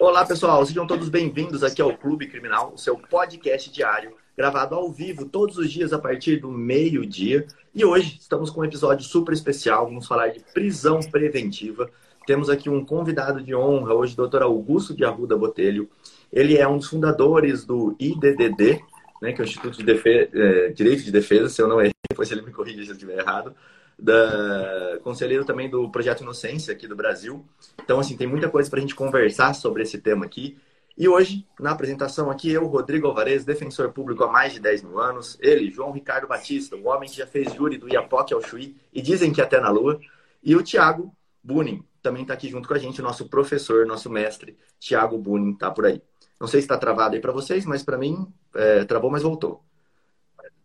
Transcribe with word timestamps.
Olá, 0.00 0.24
pessoal, 0.24 0.64
sejam 0.64 0.86
todos 0.86 1.10
bem-vindos 1.10 1.62
aqui 1.62 1.82
ao 1.82 1.94
Clube 1.94 2.26
Criminal, 2.26 2.72
o 2.74 2.78
seu 2.78 2.96
podcast 2.96 3.70
diário, 3.70 4.16
gravado 4.34 4.74
ao 4.74 4.90
vivo 4.90 5.26
todos 5.26 5.58
os 5.58 5.70
dias 5.70 5.92
a 5.92 5.98
partir 5.98 6.36
do 6.38 6.50
meio-dia. 6.50 7.46
E 7.74 7.84
hoje 7.84 8.16
estamos 8.18 8.48
com 8.48 8.62
um 8.62 8.64
episódio 8.64 9.04
super 9.04 9.34
especial, 9.34 9.84
vamos 9.84 10.06
falar 10.06 10.28
de 10.28 10.40
prisão 10.54 11.00
preventiva. 11.00 11.90
Temos 12.26 12.48
aqui 12.48 12.70
um 12.70 12.82
convidado 12.82 13.42
de 13.42 13.54
honra 13.54 13.92
hoje, 13.92 14.16
Dr. 14.16 14.40
Augusto 14.40 14.94
de 14.94 15.04
Arruda 15.04 15.36
Botelho. 15.36 15.86
Ele 16.32 16.56
é 16.56 16.66
um 16.66 16.78
dos 16.78 16.88
fundadores 16.88 17.66
do 17.66 17.94
IDDD, 18.00 18.80
né, 19.20 19.34
que 19.34 19.42
é 19.42 19.44
o 19.44 19.46
Instituto 19.46 19.76
de 19.76 19.84
Defe... 19.84 20.30
é, 20.32 20.68
Direito 20.70 21.04
de 21.04 21.12
Defesa, 21.12 21.50
se 21.50 21.60
eu 21.60 21.68
não 21.68 21.78
errei, 21.78 21.92
depois 22.08 22.30
ele 22.30 22.40
me 22.40 22.52
corrige 22.52 22.84
se 22.84 22.88
eu 22.88 22.94
estiver 22.94 23.18
errado 23.18 23.54
da 24.00 24.98
conselheiro 25.02 25.44
também 25.44 25.68
do 25.68 25.90
Projeto 25.90 26.22
Inocência 26.22 26.72
aqui 26.72 26.86
do 26.86 26.96
Brasil. 26.96 27.44
Então, 27.82 28.00
assim, 28.00 28.16
tem 28.16 28.26
muita 28.26 28.48
coisa 28.48 28.68
para 28.68 28.78
a 28.78 28.80
gente 28.80 28.94
conversar 28.94 29.54
sobre 29.54 29.82
esse 29.82 29.98
tema 29.98 30.24
aqui. 30.24 30.56
E 30.96 31.08
hoje, 31.08 31.46
na 31.58 31.70
apresentação 31.70 32.30
aqui, 32.30 32.50
eu, 32.50 32.66
Rodrigo 32.66 33.06
Alvarez, 33.06 33.44
defensor 33.44 33.92
público 33.92 34.24
há 34.24 34.30
mais 34.30 34.52
de 34.52 34.60
10 34.60 34.82
mil 34.82 34.98
anos. 34.98 35.38
Ele, 35.40 35.70
João 35.70 35.92
Ricardo 35.92 36.26
Batista, 36.26 36.76
o 36.76 36.88
homem 36.88 37.08
que 37.08 37.16
já 37.16 37.26
fez 37.26 37.52
júri 37.54 37.78
do 37.78 37.88
Iapoque 37.88 38.34
ao 38.34 38.42
Chuí 38.42 38.76
e 38.92 39.00
dizem 39.00 39.32
que 39.32 39.40
até 39.40 39.60
na 39.60 39.70
Lua. 39.70 40.00
E 40.42 40.56
o 40.56 40.62
Tiago 40.62 41.14
Bunin, 41.42 41.84
também 42.02 42.22
está 42.22 42.34
aqui 42.34 42.48
junto 42.48 42.68
com 42.68 42.74
a 42.74 42.78
gente, 42.78 43.00
o 43.00 43.04
nosso 43.04 43.28
professor, 43.28 43.86
nosso 43.86 44.10
mestre, 44.10 44.56
Tiago 44.78 45.18
Bunin, 45.18 45.52
está 45.52 45.70
por 45.70 45.86
aí. 45.86 46.02
Não 46.40 46.46
sei 46.46 46.60
se 46.60 46.64
está 46.64 46.78
travado 46.78 47.14
aí 47.14 47.20
para 47.20 47.32
vocês, 47.32 47.66
mas 47.66 47.82
para 47.82 47.98
mim, 47.98 48.26
é, 48.54 48.84
travou, 48.84 49.10
mas 49.10 49.22
voltou. 49.22 49.62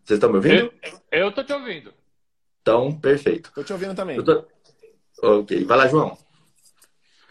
Vocês 0.04 0.18
estão 0.18 0.30
me 0.30 0.36
ouvindo? 0.36 0.72
Eu 1.12 1.30
estou 1.30 1.44
te 1.44 1.52
ouvindo. 1.52 1.94
Então, 2.66 2.92
perfeito. 2.92 3.50
Estou 3.50 3.64
te 3.64 3.72
ouvindo 3.72 3.94
também. 3.94 4.20
Tô... 4.24 4.44
Ok. 5.22 5.64
Vai 5.66 5.78
lá, 5.78 5.88
João. 5.88 6.18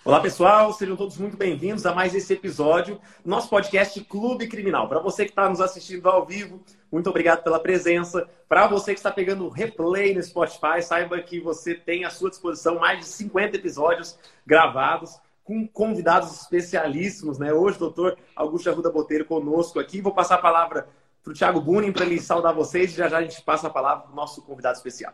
Olá, 0.05 0.21
pessoal. 0.21 0.73
Sejam 0.73 0.95
todos 0.95 1.19
muito 1.19 1.37
bem-vindos 1.37 1.85
a 1.85 1.93
mais 1.93 2.15
esse 2.15 2.33
episódio 2.33 3.01
do 3.25 3.31
nosso 3.31 3.51
podcast 3.51 4.01
Clube 4.05 4.47
Criminal. 4.47 4.89
Para 4.89 5.01
você 5.01 5.25
que 5.25 5.33
está 5.33 5.49
nos 5.49 5.61
assistindo 5.61 6.09
ao 6.09 6.25
vivo, 6.25 6.63
muito 6.89 7.11
obrigado 7.11 7.43
pela 7.43 7.59
presença. 7.59 8.29
Para 8.49 8.69
você 8.69 8.93
que 8.93 9.01
está 9.01 9.11
pegando 9.11 9.49
replay 9.49 10.15
no 10.15 10.23
Spotify, 10.23 10.81
saiba 10.81 11.21
que 11.21 11.41
você 11.41 11.75
tem 11.75 12.05
à 12.05 12.11
sua 12.11 12.31
disposição 12.31 12.79
mais 12.79 13.01
de 13.01 13.07
50 13.07 13.57
episódios 13.57 14.17
gravados 14.47 15.19
com 15.43 15.67
convidados 15.67 16.43
especialíssimos, 16.43 17.41
né? 17.41 17.53
Hoje, 17.53 17.75
o 17.79 17.81
doutor 17.81 18.17
Augusto 18.37 18.71
Arruda 18.71 18.89
Boteiro 18.89 19.25
conosco 19.25 19.81
aqui. 19.81 20.01
Vou 20.01 20.15
passar 20.15 20.37
a 20.37 20.39
palavra 20.39 20.87
para 21.25 21.33
o 21.33 21.35
Thiago 21.35 21.61
Bunin 21.61 21.91
para 21.91 22.05
ele 22.05 22.21
saudar 22.21 22.53
vocês 22.53 22.93
e 22.93 22.97
já 22.97 23.09
já 23.09 23.19
a 23.19 23.23
gente 23.23 23.43
passa 23.43 23.67
a 23.67 23.71
palavra 23.71 24.05
para 24.05 24.13
o 24.13 24.15
nosso 24.15 24.41
convidado 24.43 24.77
especial. 24.77 25.13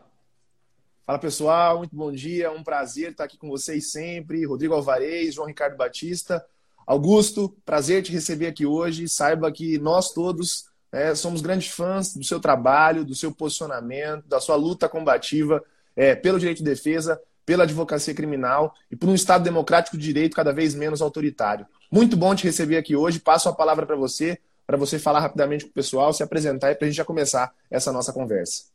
Fala 1.11 1.19
pessoal, 1.19 1.79
muito 1.79 1.97
bom 1.97 2.13
dia, 2.13 2.53
um 2.53 2.63
prazer 2.63 3.11
estar 3.11 3.25
aqui 3.25 3.37
com 3.37 3.49
vocês 3.49 3.91
sempre. 3.91 4.47
Rodrigo 4.47 4.75
Alvarez, 4.75 5.35
João 5.35 5.49
Ricardo 5.49 5.77
Batista. 5.77 6.47
Augusto, 6.87 7.53
prazer 7.67 8.01
te 8.05 8.13
receber 8.13 8.47
aqui 8.47 8.65
hoje. 8.65 9.09
Saiba 9.09 9.51
que 9.51 9.77
nós 9.81 10.13
todos 10.13 10.67
é, 10.93 11.13
somos 11.17 11.41
grandes 11.41 11.73
fãs 11.73 12.15
do 12.15 12.23
seu 12.23 12.39
trabalho, 12.39 13.05
do 13.05 13.13
seu 13.13 13.35
posicionamento, 13.35 14.25
da 14.29 14.39
sua 14.39 14.55
luta 14.55 14.89
combativa 14.89 15.61
é, 15.97 16.15
pelo 16.15 16.39
direito 16.39 16.59
de 16.59 16.65
defesa, 16.65 17.21
pela 17.45 17.65
advocacia 17.65 18.15
criminal 18.15 18.73
e 18.89 18.95
por 18.95 19.09
um 19.09 19.15
Estado 19.17 19.43
democrático 19.43 19.99
de 19.99 20.05
direito 20.05 20.37
cada 20.37 20.53
vez 20.53 20.77
menos 20.77 21.03
autoritário. 21.03 21.67
Muito 21.91 22.17
bom 22.17 22.37
te 22.37 22.45
receber 22.45 22.77
aqui 22.77 22.95
hoje. 22.95 23.19
Passo 23.19 23.49
a 23.49 23.53
palavra 23.53 23.85
para 23.85 23.97
você 23.97 24.39
para 24.65 24.77
você 24.77 24.97
falar 24.97 25.19
rapidamente 25.19 25.65
com 25.65 25.73
o 25.73 25.75
pessoal, 25.75 26.13
se 26.13 26.23
apresentar 26.23 26.71
e 26.71 26.77
para 26.77 26.87
a 26.87 26.89
gente 26.89 26.99
já 26.99 27.05
começar 27.05 27.53
essa 27.69 27.91
nossa 27.91 28.13
conversa. 28.13 28.67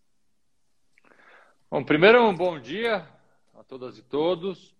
Bom, 1.76 1.84
primeiro 1.84 2.26
um 2.26 2.34
bom 2.34 2.58
dia 2.58 3.06
a 3.54 3.62
todas 3.62 3.98
e 3.98 4.02
todos. 4.02 4.73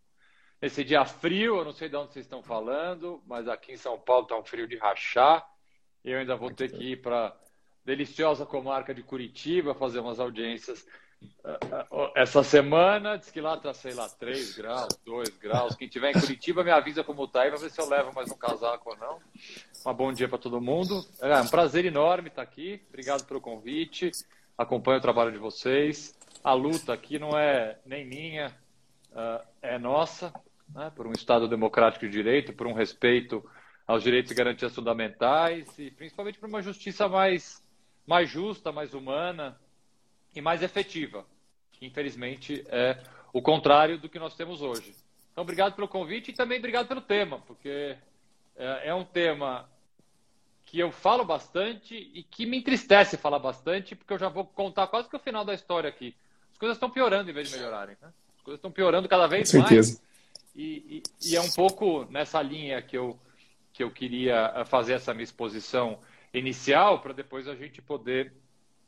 Esse 0.61 0.81
dia 0.81 1.03
frio, 1.03 1.57
eu 1.57 1.65
não 1.65 1.73
sei 1.73 1.89
de 1.89 1.95
onde 1.97 2.13
vocês 2.13 2.25
estão 2.25 2.41
falando, 2.41 3.21
mas 3.27 3.49
aqui 3.49 3.73
em 3.73 3.75
São 3.75 3.99
Paulo 3.99 4.23
está 4.23 4.38
um 4.38 4.45
frio 4.45 4.65
de 4.65 4.77
rachar. 4.77 5.45
Eu 6.05 6.19
ainda 6.19 6.38
vou 6.38 6.49
ter 6.49 6.71
que 6.71 6.93
ir 6.93 7.01
para 7.01 7.35
deliciosa 7.83 8.45
comarca 8.45 8.93
de 8.93 9.03
Curitiba 9.03 9.75
fazer 9.75 9.99
umas 9.99 10.21
audiências 10.21 10.88
essa 12.16 12.44
semana 12.44 13.17
diz 13.17 13.29
que 13.29 13.41
lá 13.41 13.57
tá, 13.57 13.73
sei 13.73 13.94
lá, 13.94 14.07
3 14.07 14.56
graus, 14.56 14.88
2 15.06 15.29
graus. 15.38 15.75
Quem 15.75 15.88
tiver 15.88 16.12
em 16.12 16.19
Curitiba 16.19 16.63
me 16.63 16.72
avisa 16.72 17.03
como 17.03 17.27
tá 17.27 17.45
e 17.45 17.50
vai 17.50 17.59
ver 17.59 17.72
se 17.72 17.81
eu 17.81 17.89
levo 17.89 18.13
mais 18.13 18.31
um 18.31 18.38
casaco 18.38 18.91
ou 18.91 18.97
não. 18.97 19.19
Um 19.85 19.94
bom 19.94 20.13
dia 20.13 20.27
para 20.27 20.38
todo 20.38 20.62
mundo. 20.62 21.06
É 21.19 21.41
um 21.41 21.47
prazer 21.47 21.85
enorme 21.85 22.29
estar 22.29 22.41
aqui. 22.41 22.81
Obrigado 22.89 23.25
pelo 23.25 23.41
convite. 23.41 24.12
Acompanho 24.57 25.00
o 25.00 25.01
trabalho 25.01 25.31
de 25.31 25.38
vocês. 25.38 26.16
A 26.45 26.53
luta 26.53 26.94
aqui 26.94 27.17
não 27.17 27.35
é 27.35 27.79
nem 27.83 28.06
minha, 28.06 28.56
uh, 29.13 29.44
é 29.63 29.79
nossa, 29.79 30.31
né? 30.69 30.91
por 30.95 31.07
um 31.07 31.11
Estado 31.11 31.47
democrático 31.47 32.06
de 32.06 32.11
direito, 32.11 32.53
por 32.53 32.67
um 32.67 32.73
respeito 32.73 33.44
aos 33.88 34.03
direitos 34.03 34.31
e 34.31 34.35
garantias 34.35 34.75
fundamentais 34.75 35.67
e 35.79 35.89
principalmente 35.89 36.38
por 36.38 36.47
uma 36.47 36.61
justiça 36.61 37.09
mais, 37.09 37.66
mais 38.06 38.29
justa, 38.29 38.72
mais 38.72 38.94
humana 38.94 39.59
e 40.35 40.39
mais 40.39 40.61
efetiva. 40.61 41.25
Infelizmente, 41.81 42.63
é 42.69 43.01
o 43.33 43.41
contrário 43.41 43.97
do 43.97 44.07
que 44.07 44.19
nós 44.19 44.35
temos 44.35 44.62
hoje. 44.62 44.95
Então, 45.31 45.41
obrigado 45.41 45.73
pelo 45.73 45.88
convite 45.88 46.29
e 46.29 46.35
também 46.35 46.59
obrigado 46.59 46.88
pelo 46.88 47.01
tema, 47.01 47.39
porque 47.47 47.97
é, 48.56 48.89
é 48.89 48.94
um 48.94 49.03
tema 49.03 49.67
que 50.63 50.77
eu 50.77 50.91
falo 50.91 51.25
bastante 51.25 51.95
e 51.95 52.22
que 52.22 52.45
me 52.45 52.59
entristece 52.59 53.17
falar 53.17 53.39
bastante, 53.39 53.95
porque 53.95 54.13
eu 54.13 54.19
já 54.19 54.29
vou 54.29 54.45
contar 54.45 54.85
quase 54.85 55.09
que 55.09 55.16
o 55.16 55.19
final 55.19 55.44
da 55.44 55.56
história 55.56 55.89
aqui. 55.89 56.16
As 56.55 56.57
coisas 56.57 56.77
estão 56.77 56.89
piorando 56.89 57.29
em 57.29 57.33
vez 57.33 57.49
de 57.49 57.57
melhorarem. 57.57 57.97
Né? 58.01 58.07
As 58.38 58.41
coisas 58.41 58.59
estão 58.59 58.71
piorando 58.71 59.09
cada 59.09 59.27
vez 59.27 59.51
Com 59.51 59.59
certeza. 59.59 59.91
mais. 59.91 60.05
E, 60.55 61.03
e, 61.21 61.31
e, 61.31 61.35
é 61.35 61.41
um 61.41 61.51
pouco 61.51 62.05
nessa 62.05 62.41
linha 62.41 62.81
que 62.81 62.97
eu, 62.97 63.19
que 63.73 63.83
eu 63.83 63.91
queria 63.91 64.53
eh, 64.55 64.63
fazer 64.63 64.94
essa 64.94 65.13
minha 65.13 65.25
exposição 65.25 65.99
inicial, 66.33 67.01
para 67.01 67.11
depois 67.11 67.45
a 67.49 67.55
gente 67.55 67.81
poder 67.81 68.33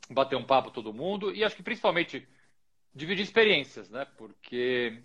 bater 0.08 0.34
um 0.34 0.44
papo 0.44 0.70
todo 0.70 0.94
mundo 0.94 1.30
e 1.34 1.44
acho 1.44 1.56
que 1.56 1.62
principalmente 1.62 2.26
dividir 2.94 3.22
experiências, 3.22 3.90
né? 3.90 4.06
Porque 4.16 5.02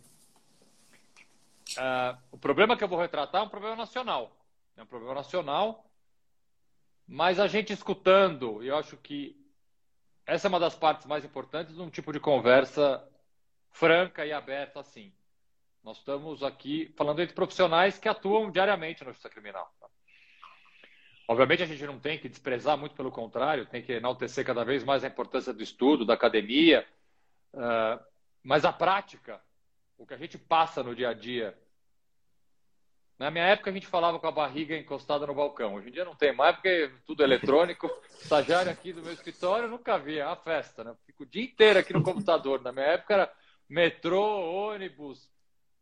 uh, 1.77 2.17
o 2.31 2.37
problema 2.37 2.77
que 2.77 2.83
eu 2.85 2.87
vou 2.87 2.97
retratar 2.97 3.41
é 3.41 3.45
um 3.45 3.49
problema 3.49 3.75
nacional. 3.75 4.33
É 4.77 4.83
um 4.83 4.85
problema 4.85 5.15
nacional, 5.15 5.85
mas 7.05 7.41
a 7.41 7.47
gente 7.47 7.73
escutando, 7.73 8.63
eu 8.63 8.77
acho 8.77 8.95
que 8.95 9.42
essa 10.25 10.47
é 10.47 10.49
uma 10.49 10.59
das 10.59 10.75
partes 10.75 11.05
mais 11.05 11.25
importantes 11.25 11.75
de 11.75 11.81
um 11.81 11.89
tipo 11.89 12.11
de 12.13 12.19
conversa 12.19 13.05
franca 13.71 14.25
e 14.25 14.31
aberta 14.31 14.79
assim. 14.79 15.13
Nós 15.83 15.97
estamos 15.97 16.41
aqui 16.43 16.93
falando 16.95 17.21
entre 17.21 17.35
profissionais 17.35 17.97
que 17.97 18.07
atuam 18.07 18.49
diariamente 18.49 19.03
na 19.03 19.11
justiça 19.11 19.29
criminal. 19.29 19.69
Obviamente, 21.27 21.63
a 21.63 21.65
gente 21.65 21.85
não 21.85 21.99
tem 21.99 22.19
que 22.19 22.29
desprezar, 22.29 22.77
muito 22.77 22.95
pelo 22.95 23.11
contrário, 23.11 23.65
tem 23.65 23.81
que 23.81 23.93
enaltecer 23.93 24.45
cada 24.45 24.63
vez 24.63 24.83
mais 24.83 25.03
a 25.03 25.07
importância 25.07 25.53
do 25.53 25.63
estudo, 25.63 26.05
da 26.05 26.13
academia, 26.13 26.85
uh, 27.53 28.03
mas 28.43 28.65
a 28.65 28.73
prática, 28.73 29.41
o 29.97 30.05
que 30.05 30.13
a 30.13 30.17
gente 30.17 30.37
passa 30.37 30.83
no 30.83 30.93
dia 30.93 31.09
a 31.09 31.13
dia. 31.13 31.57
Na 33.17 33.29
minha 33.29 33.45
época, 33.45 33.69
a 33.69 33.73
gente 33.73 33.87
falava 33.87 34.19
com 34.19 34.27
a 34.27 34.31
barriga 34.31 34.75
encostada 34.75 35.27
no 35.27 35.35
balcão. 35.35 35.75
Hoje 35.75 35.89
em 35.89 35.91
dia 35.91 36.03
não 36.03 36.15
tem 36.15 36.33
mais, 36.33 36.55
porque 36.55 36.67
é 36.67 36.91
tudo 37.05 37.23
eletrônico. 37.23 37.89
Estagiário 38.09 38.71
aqui 38.71 38.91
do 38.91 39.01
meu 39.01 39.13
escritório, 39.13 39.69
nunca 39.69 39.97
vi, 39.97 40.17
é 40.17 40.25
uma 40.25 40.35
festa, 40.35 40.83
né? 40.83 40.95
Fico 41.05 41.23
o 41.23 41.25
dia 41.25 41.43
inteiro 41.43 41.79
aqui 41.79 41.93
no 41.93 42.03
computador. 42.03 42.61
Na 42.61 42.71
minha 42.71 42.87
época 42.87 43.13
era 43.13 43.33
metrô, 43.69 44.69
ônibus, 44.69 45.29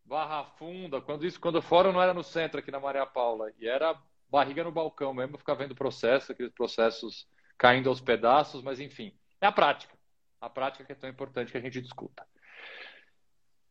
Barra 0.04 0.44
Funda. 0.44 1.02
Quando 1.02 1.26
isso, 1.26 1.40
quando 1.40 1.56
o 1.56 1.62
fórum 1.62 1.94
não 1.94 2.02
era 2.02 2.14
no 2.14 2.24
centro, 2.24 2.60
aqui 2.60 2.70
na 2.70 2.80
Maria 2.80 3.06
Paula, 3.06 3.52
e 3.58 3.68
era 3.68 3.98
barriga 4.30 4.64
no 4.64 4.72
balcão 4.72 5.14
mesmo, 5.14 5.38
ficar 5.38 5.54
vendo 5.56 5.76
processo, 5.76 6.32
aqueles 6.32 6.54
processos 6.54 7.28
caindo 7.58 7.90
aos 7.90 8.02
pedaços, 8.02 8.62
mas 8.62 8.80
enfim, 8.80 9.14
é 9.40 9.48
a 9.48 9.52
prática. 9.52 9.96
A 10.40 10.50
prática 10.50 10.84
que 10.84 10.92
é 10.92 10.96
tão 10.96 11.10
importante 11.10 11.52
que 11.52 11.58
a 11.58 11.62
gente 11.62 11.82
discuta. 11.82 12.26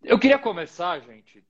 Eu 0.03 0.19
queria 0.19 0.39
começar, 0.39 1.01
gente, 1.01 1.45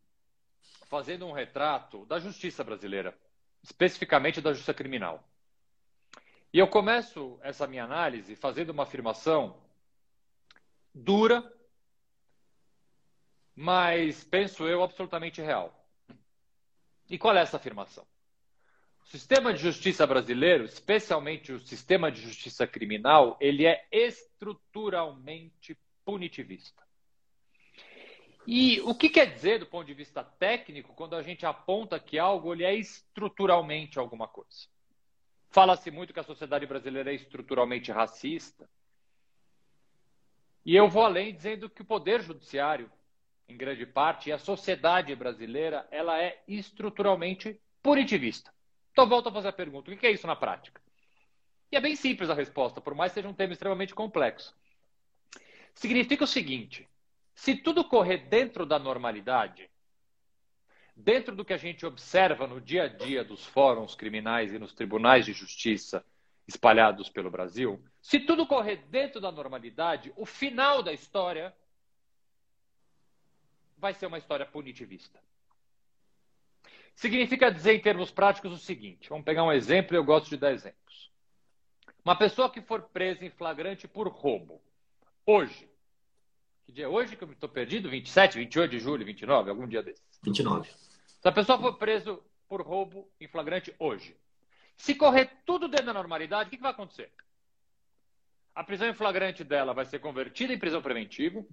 fazendo 0.91 1.25
um 1.25 1.31
retrato 1.31 2.05
da 2.07 2.19
justiça 2.19 2.65
brasileira, 2.65 3.17
especificamente 3.63 4.41
da 4.41 4.51
justiça 4.51 4.75
criminal. 4.75 5.25
E 6.53 6.59
eu 6.59 6.67
começo 6.67 7.39
essa 7.43 7.65
minha 7.65 7.85
análise 7.85 8.35
fazendo 8.35 8.71
uma 8.71 8.83
afirmação 8.83 9.57
dura, 10.93 11.49
mas 13.55 14.25
penso 14.25 14.67
eu 14.67 14.83
absolutamente 14.83 15.41
real. 15.41 15.73
E 17.09 17.17
qual 17.17 17.37
é 17.37 17.41
essa 17.41 17.57
afirmação? 17.57 18.05
O 19.05 19.07
sistema 19.07 19.55
de 19.55 19.63
justiça 19.63 20.05
brasileiro, 20.05 20.65
especialmente 20.65 21.53
o 21.53 21.61
sistema 21.61 22.11
de 22.11 22.21
justiça 22.21 22.67
criminal, 22.67 23.37
ele 23.41 23.65
é 23.65 23.87
estruturalmente 23.93 25.79
punitivista. 26.05 26.90
E 28.47 28.81
o 28.81 28.95
que 28.95 29.09
quer 29.09 29.27
dizer 29.27 29.59
do 29.59 29.67
ponto 29.67 29.87
de 29.87 29.95
vista 29.95 30.25
técnico 30.25 30.95
quando 30.95 31.15
a 31.15 31.23
gente 31.23 31.45
aponta 31.45 32.01
que 32.01 32.19
algo 32.19 32.53
ele 32.53 32.65
é 32.65 32.75
estruturalmente 32.75 33.99
alguma 33.99 34.27
coisa? 34.27 34.69
Fala-se 35.51 35.91
muito 35.91 36.13
que 36.13 36.21
a 36.21 36.25
sociedade 36.25 36.67
brasileira 36.67 37.11
é 37.11 37.15
estruturalmente 37.15 37.91
racista. 37.91 38.69
E 40.65 40.77
eu 40.77 40.89
vou 40.89 41.05
além 41.05 41.35
dizendo 41.35 41.69
que 41.69 41.83
o 41.83 41.85
poder 41.85 42.23
judiciário, 42.23 42.91
em 43.49 43.57
grande 43.57 43.85
parte, 43.85 44.29
e 44.29 44.33
a 44.33 44.39
sociedade 44.39 45.15
brasileira, 45.17 45.87
ela 45.91 46.23
é 46.23 46.43
estruturalmente 46.47 47.61
punitivista. 47.83 48.53
Então, 48.93 49.09
volto 49.09 49.29
a 49.29 49.33
fazer 49.33 49.49
a 49.49 49.53
pergunta: 49.53 49.91
o 49.91 49.97
que 49.97 50.07
é 50.07 50.13
isso 50.13 50.27
na 50.27 50.37
prática? 50.37 50.81
E 51.73 51.77
é 51.77 51.81
bem 51.81 51.97
simples 51.97 52.31
a 52.31 52.35
resposta, 52.35 52.81
por 52.81 52.95
mais 52.95 53.13
que 53.13 53.15
seja 53.15 53.29
um 53.29 53.35
tema 53.35 53.53
extremamente 53.53 53.95
complexo. 53.95 54.55
Significa 55.75 56.25
o 56.25 56.29
seguinte: 56.29 56.89
se 57.41 57.55
tudo 57.55 57.83
correr 57.83 58.29
dentro 58.29 58.67
da 58.67 58.79
normalidade, 58.79 59.71
dentro 60.95 61.35
do 61.35 61.43
que 61.43 61.55
a 61.55 61.57
gente 61.57 61.87
observa 61.87 62.47
no 62.47 62.61
dia 62.61 62.83
a 62.83 62.87
dia 62.87 63.25
dos 63.25 63.47
fóruns 63.47 63.95
criminais 63.95 64.53
e 64.53 64.59
nos 64.59 64.75
tribunais 64.75 65.25
de 65.25 65.33
justiça 65.33 66.05
espalhados 66.47 67.09
pelo 67.09 67.31
Brasil, 67.31 67.83
se 67.99 68.21
tudo 68.21 68.47
correr 68.47 68.85
dentro 68.91 69.23
da 69.23 69.33
normalidade, 69.33 70.13
o 70.17 70.27
final 70.27 70.83
da 70.83 70.93
história 70.93 71.57
vai 73.79 73.95
ser 73.95 74.05
uma 74.05 74.19
história 74.19 74.45
punitivista. 74.45 75.19
Significa 76.95 77.51
dizer, 77.51 77.73
em 77.73 77.81
termos 77.81 78.11
práticos, 78.11 78.53
o 78.53 78.59
seguinte: 78.59 79.09
vamos 79.09 79.25
pegar 79.25 79.45
um 79.45 79.53
exemplo, 79.53 79.97
eu 79.97 80.05
gosto 80.05 80.29
de 80.29 80.37
dar 80.37 80.53
exemplos. 80.53 81.11
Uma 82.05 82.17
pessoa 82.17 82.51
que 82.51 82.61
for 82.61 82.83
presa 82.83 83.25
em 83.25 83.31
flagrante 83.31 83.89
por 83.89 84.09
roubo, 84.09 84.61
hoje, 85.25 85.70
que 86.71 86.77
dia 86.77 86.85
é 86.85 86.89
hoje 86.89 87.17
que 87.17 87.25
eu 87.25 87.33
estou 87.33 87.49
perdido? 87.49 87.91
27, 87.91 88.39
28 88.39 88.71
de 88.71 88.79
julho, 88.79 89.05
29, 89.05 89.51
algum 89.51 89.67
dia 89.67 89.83
desses. 89.83 90.03
29. 90.23 90.71
Se 91.21 91.29
a 91.29 91.33
pessoa 91.33 91.59
for 91.59 91.77
presa 91.77 92.17
por 92.49 92.63
roubo 92.63 93.11
em 93.21 93.27
flagrante 93.27 93.75
hoje, 93.79 94.17
se 94.77 94.95
correr 94.95 95.31
tudo 95.45 95.67
dentro 95.67 95.87
da 95.87 95.93
normalidade, 95.93 96.47
o 96.47 96.51
que, 96.51 96.57
que 96.57 96.63
vai 96.63 96.71
acontecer? 96.71 97.11
A 98.55 98.63
prisão 98.63 98.89
em 98.89 98.95
flagrante 98.95 99.43
dela 99.43 99.75
vai 99.75 99.85
ser 99.85 99.99
convertida 99.99 100.53
em 100.53 100.59
prisão 100.59 100.81
preventiva. 100.81 101.45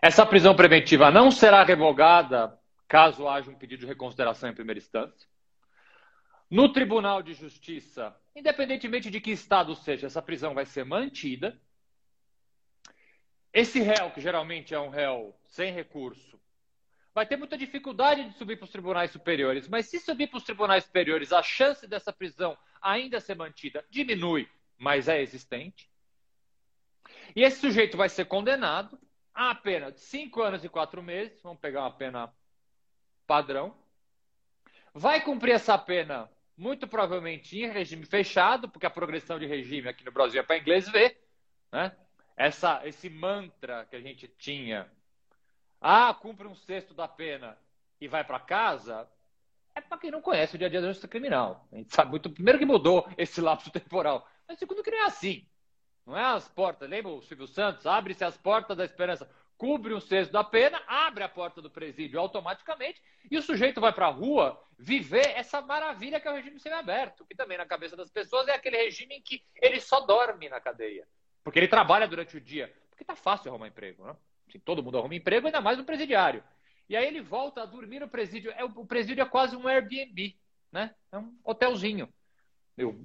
Essa 0.00 0.24
prisão 0.24 0.56
preventiva 0.56 1.10
não 1.10 1.30
será 1.30 1.62
revogada 1.62 2.58
caso 2.88 3.28
haja 3.28 3.50
um 3.50 3.54
pedido 3.54 3.80
de 3.80 3.86
reconsideração 3.86 4.48
em 4.48 4.54
primeira 4.54 4.78
instância. 4.78 5.28
No 6.48 6.72
Tribunal 6.72 7.22
de 7.22 7.34
Justiça, 7.34 8.16
independentemente 8.34 9.10
de 9.10 9.20
que 9.20 9.32
estado 9.32 9.74
seja, 9.74 10.06
essa 10.06 10.22
prisão 10.22 10.54
vai 10.54 10.64
ser 10.64 10.84
mantida. 10.84 11.60
Esse 13.56 13.80
réu, 13.80 14.10
que 14.10 14.20
geralmente 14.20 14.74
é 14.74 14.78
um 14.78 14.90
réu 14.90 15.34
sem 15.46 15.72
recurso, 15.72 16.38
vai 17.14 17.24
ter 17.24 17.38
muita 17.38 17.56
dificuldade 17.56 18.28
de 18.28 18.36
subir 18.36 18.56
para 18.56 18.66
os 18.66 18.70
tribunais 18.70 19.10
superiores. 19.10 19.66
Mas 19.66 19.86
se 19.86 19.98
subir 19.98 20.26
para 20.26 20.36
os 20.36 20.44
tribunais 20.44 20.84
superiores, 20.84 21.32
a 21.32 21.42
chance 21.42 21.86
dessa 21.86 22.12
prisão 22.12 22.54
ainda 22.82 23.18
ser 23.18 23.34
mantida 23.34 23.82
diminui, 23.88 24.46
mas 24.76 25.08
é 25.08 25.22
existente. 25.22 25.90
E 27.34 27.42
esse 27.42 27.58
sujeito 27.58 27.96
vai 27.96 28.10
ser 28.10 28.26
condenado 28.26 29.00
a 29.32 29.54
pena 29.54 29.90
de 29.90 30.00
cinco 30.00 30.42
anos 30.42 30.62
e 30.62 30.68
quatro 30.68 31.02
meses. 31.02 31.40
Vamos 31.42 31.58
pegar 31.58 31.80
uma 31.80 31.96
pena 31.96 32.30
padrão. 33.26 33.74
Vai 34.92 35.22
cumprir 35.22 35.52
essa 35.52 35.78
pena, 35.78 36.30
muito 36.58 36.86
provavelmente, 36.86 37.58
em 37.58 37.72
regime 37.72 38.04
fechado, 38.04 38.68
porque 38.68 38.84
a 38.84 38.90
progressão 38.90 39.38
de 39.38 39.46
regime 39.46 39.88
aqui 39.88 40.04
no 40.04 40.12
Brasil 40.12 40.40
é 40.40 40.42
para 40.42 40.58
inglês 40.58 40.86
ver. 40.90 41.18
Né? 41.72 41.96
Essa, 42.36 42.86
esse 42.86 43.08
mantra 43.08 43.86
que 43.86 43.96
a 43.96 44.00
gente 44.00 44.28
tinha, 44.28 44.90
ah, 45.80 46.12
cumpre 46.12 46.46
um 46.46 46.54
sexto 46.54 46.92
da 46.92 47.08
pena 47.08 47.56
e 48.00 48.06
vai 48.06 48.24
para 48.24 48.38
casa, 48.38 49.08
é 49.74 49.80
para 49.80 49.98
quem 49.98 50.10
não 50.10 50.20
conhece 50.20 50.54
o 50.54 50.58
dia 50.58 50.66
a 50.66 50.70
dia 50.70 50.80
da 50.80 50.88
justiça 50.88 51.08
criminal. 51.08 51.66
A 51.72 51.76
gente 51.76 51.94
sabe 51.94 52.10
muito, 52.10 52.30
primeiro 52.30 52.58
que 52.58 52.66
mudou 52.66 53.08
esse 53.16 53.40
lapso 53.40 53.70
temporal, 53.72 54.28
mas 54.46 54.58
segundo 54.58 54.82
que 54.82 54.90
não 54.90 54.98
é 54.98 55.06
assim. 55.06 55.46
Não 56.04 56.16
é 56.16 56.24
as 56.24 56.48
portas, 56.48 56.88
lembra 56.88 57.10
o 57.10 57.22
Silvio 57.22 57.48
Santos? 57.48 57.86
Abre-se 57.86 58.24
as 58.24 58.36
portas 58.36 58.76
da 58.76 58.84
esperança 58.84 59.28
cubre 59.58 59.94
um 59.94 60.00
sexto 60.00 60.32
da 60.32 60.44
pena, 60.44 60.80
abre 60.86 61.24
a 61.24 61.28
porta 61.28 61.62
do 61.62 61.70
presídio 61.70 62.20
automaticamente 62.20 63.02
e 63.30 63.36
o 63.36 63.42
sujeito 63.42 63.80
vai 63.80 63.92
para 63.92 64.06
a 64.06 64.10
rua 64.10 64.62
viver 64.78 65.26
essa 65.34 65.60
maravilha 65.60 66.20
que 66.20 66.28
é 66.28 66.30
o 66.30 66.34
regime 66.34 66.60
semiaberto, 66.60 67.24
que 67.24 67.34
também 67.34 67.56
na 67.56 67.66
cabeça 67.66 67.96
das 67.96 68.10
pessoas 68.10 68.46
é 68.48 68.54
aquele 68.54 68.76
regime 68.76 69.16
em 69.16 69.22
que 69.22 69.42
ele 69.56 69.80
só 69.80 70.00
dorme 70.00 70.48
na 70.48 70.60
cadeia, 70.60 71.08
porque 71.46 71.60
ele 71.60 71.68
trabalha 71.68 72.08
durante 72.08 72.36
o 72.36 72.40
dia, 72.40 72.74
porque 72.90 73.04
tá 73.04 73.14
fácil 73.14 73.48
arrumar 73.48 73.68
emprego, 73.68 74.04
né? 74.04 74.16
Assim, 74.48 74.58
todo 74.58 74.82
mundo 74.82 74.98
arruma 74.98 75.14
emprego, 75.14 75.46
ainda 75.46 75.60
mais 75.60 75.78
no 75.78 75.84
presidiário. 75.84 76.42
E 76.88 76.96
aí 76.96 77.06
ele 77.06 77.20
volta 77.20 77.62
a 77.62 77.66
dormir 77.66 78.00
no 78.00 78.08
presídio. 78.08 78.50
É, 78.50 78.64
o 78.64 78.84
presídio 78.84 79.22
é 79.22 79.24
quase 79.24 79.54
um 79.54 79.68
Airbnb, 79.68 80.36
né? 80.72 80.92
É 81.12 81.16
um 81.16 81.38
hotelzinho. 81.44 82.12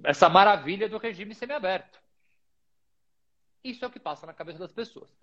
Essa 0.03 0.27
maravilha 0.27 0.89
do 0.89 0.97
regime 0.97 1.35
semiaberto. 1.35 2.01
Isso 3.63 3.85
é 3.85 3.87
o 3.87 3.91
que 3.91 3.99
passa 3.99 4.25
na 4.25 4.33
cabeça 4.33 4.57
das 4.57 4.71
pessoas. 4.71 5.15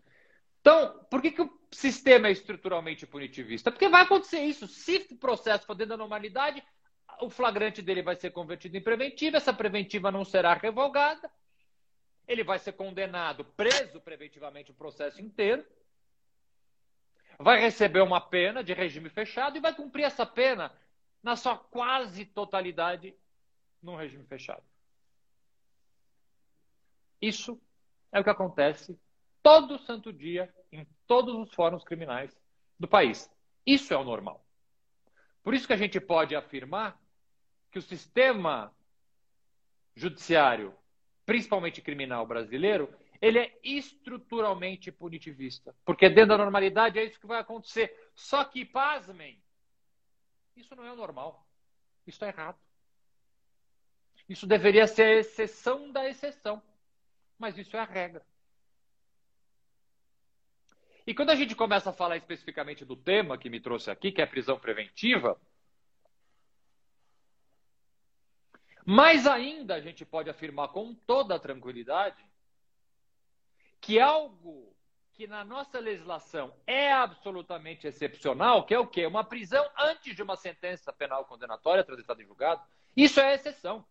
Então, 0.60 1.04
por 1.10 1.20
que, 1.20 1.32
que 1.32 1.42
o 1.42 1.58
sistema 1.72 2.28
é 2.28 2.30
estruturalmente 2.30 3.04
punitivista? 3.04 3.72
Porque 3.72 3.88
vai 3.88 4.02
acontecer 4.02 4.42
isso. 4.42 4.68
Se 4.68 5.08
o 5.10 5.16
processo 5.16 5.66
for 5.66 5.74
dentro 5.74 5.90
da 5.90 5.96
normalidade, 5.96 6.62
o 7.20 7.28
flagrante 7.28 7.82
dele 7.82 8.00
vai 8.00 8.14
ser 8.14 8.30
convertido 8.30 8.76
em 8.76 8.80
preventiva, 8.80 9.38
essa 9.38 9.52
preventiva 9.52 10.12
não 10.12 10.24
será 10.24 10.54
revogada, 10.54 11.28
ele 12.28 12.44
vai 12.44 12.58
ser 12.58 12.72
condenado, 12.72 13.44
preso 13.44 14.00
preventivamente 14.00 14.70
o 14.70 14.74
processo 14.74 15.20
inteiro, 15.20 15.66
vai 17.38 17.58
receber 17.58 18.02
uma 18.02 18.20
pena 18.20 18.62
de 18.62 18.74
regime 18.74 19.08
fechado 19.08 19.56
e 19.56 19.60
vai 19.60 19.74
cumprir 19.74 20.04
essa 20.04 20.26
pena 20.26 20.70
na 21.22 21.34
sua 21.34 21.56
quase 21.56 22.26
totalidade 22.26 23.16
num 23.82 23.96
regime 23.96 24.24
fechado. 24.26 24.62
Isso 27.20 27.60
é 28.12 28.20
o 28.20 28.24
que 28.24 28.30
acontece 28.30 28.98
todo 29.42 29.78
santo 29.78 30.12
dia 30.12 30.52
em 30.70 30.86
todos 31.06 31.34
os 31.34 31.52
fóruns 31.54 31.82
criminais 31.82 32.36
do 32.78 32.86
país. 32.86 33.30
Isso 33.64 33.94
é 33.94 33.96
o 33.96 34.04
normal. 34.04 34.44
Por 35.42 35.54
isso 35.54 35.66
que 35.66 35.72
a 35.72 35.78
gente 35.78 35.98
pode 36.00 36.36
afirmar 36.36 37.00
que 37.70 37.78
o 37.78 37.82
sistema 37.82 38.74
judiciário, 39.94 40.76
principalmente 41.28 41.82
criminal 41.82 42.26
brasileiro, 42.26 42.88
ele 43.20 43.38
é 43.38 43.58
estruturalmente 43.62 44.90
punitivista. 44.90 45.76
Porque 45.84 46.08
dentro 46.08 46.30
da 46.30 46.38
normalidade 46.38 46.98
é 46.98 47.04
isso 47.04 47.20
que 47.20 47.26
vai 47.26 47.38
acontecer. 47.38 47.94
Só 48.14 48.42
que, 48.44 48.64
pasmem, 48.64 49.38
isso 50.56 50.74
não 50.74 50.86
é 50.86 50.90
o 50.90 50.96
normal. 50.96 51.46
Isso 52.06 52.24
é 52.24 52.28
errado. 52.28 52.56
Isso 54.26 54.46
deveria 54.46 54.86
ser 54.86 55.02
a 55.02 55.14
exceção 55.16 55.92
da 55.92 56.08
exceção. 56.08 56.62
Mas 57.38 57.58
isso 57.58 57.76
é 57.76 57.80
a 57.80 57.84
regra. 57.84 58.24
E 61.06 61.12
quando 61.12 61.28
a 61.28 61.34
gente 61.34 61.54
começa 61.54 61.90
a 61.90 61.92
falar 61.92 62.16
especificamente 62.16 62.86
do 62.86 62.96
tema 62.96 63.36
que 63.36 63.50
me 63.50 63.60
trouxe 63.60 63.90
aqui, 63.90 64.10
que 64.10 64.22
é 64.22 64.26
prisão 64.26 64.58
preventiva, 64.58 65.38
mais 68.90 69.26
ainda 69.26 69.74
a 69.74 69.80
gente 69.82 70.02
pode 70.02 70.30
afirmar 70.30 70.68
com 70.68 70.94
toda 70.94 71.38
tranquilidade 71.38 72.24
que 73.82 74.00
algo 74.00 74.74
que 75.12 75.26
na 75.26 75.44
nossa 75.44 75.78
legislação 75.78 76.56
é 76.66 76.90
absolutamente 76.90 77.86
excepcional, 77.86 78.64
que 78.64 78.72
é 78.72 78.78
o 78.78 78.86
quê? 78.86 79.04
Uma 79.04 79.22
prisão 79.22 79.62
antes 79.76 80.16
de 80.16 80.22
uma 80.22 80.36
sentença 80.36 80.90
penal 80.90 81.26
condenatória 81.26 81.84
transitada 81.84 82.22
em 82.22 82.26
julgado, 82.26 82.62
isso 82.96 83.20
é 83.20 83.34
exceção. 83.34 83.84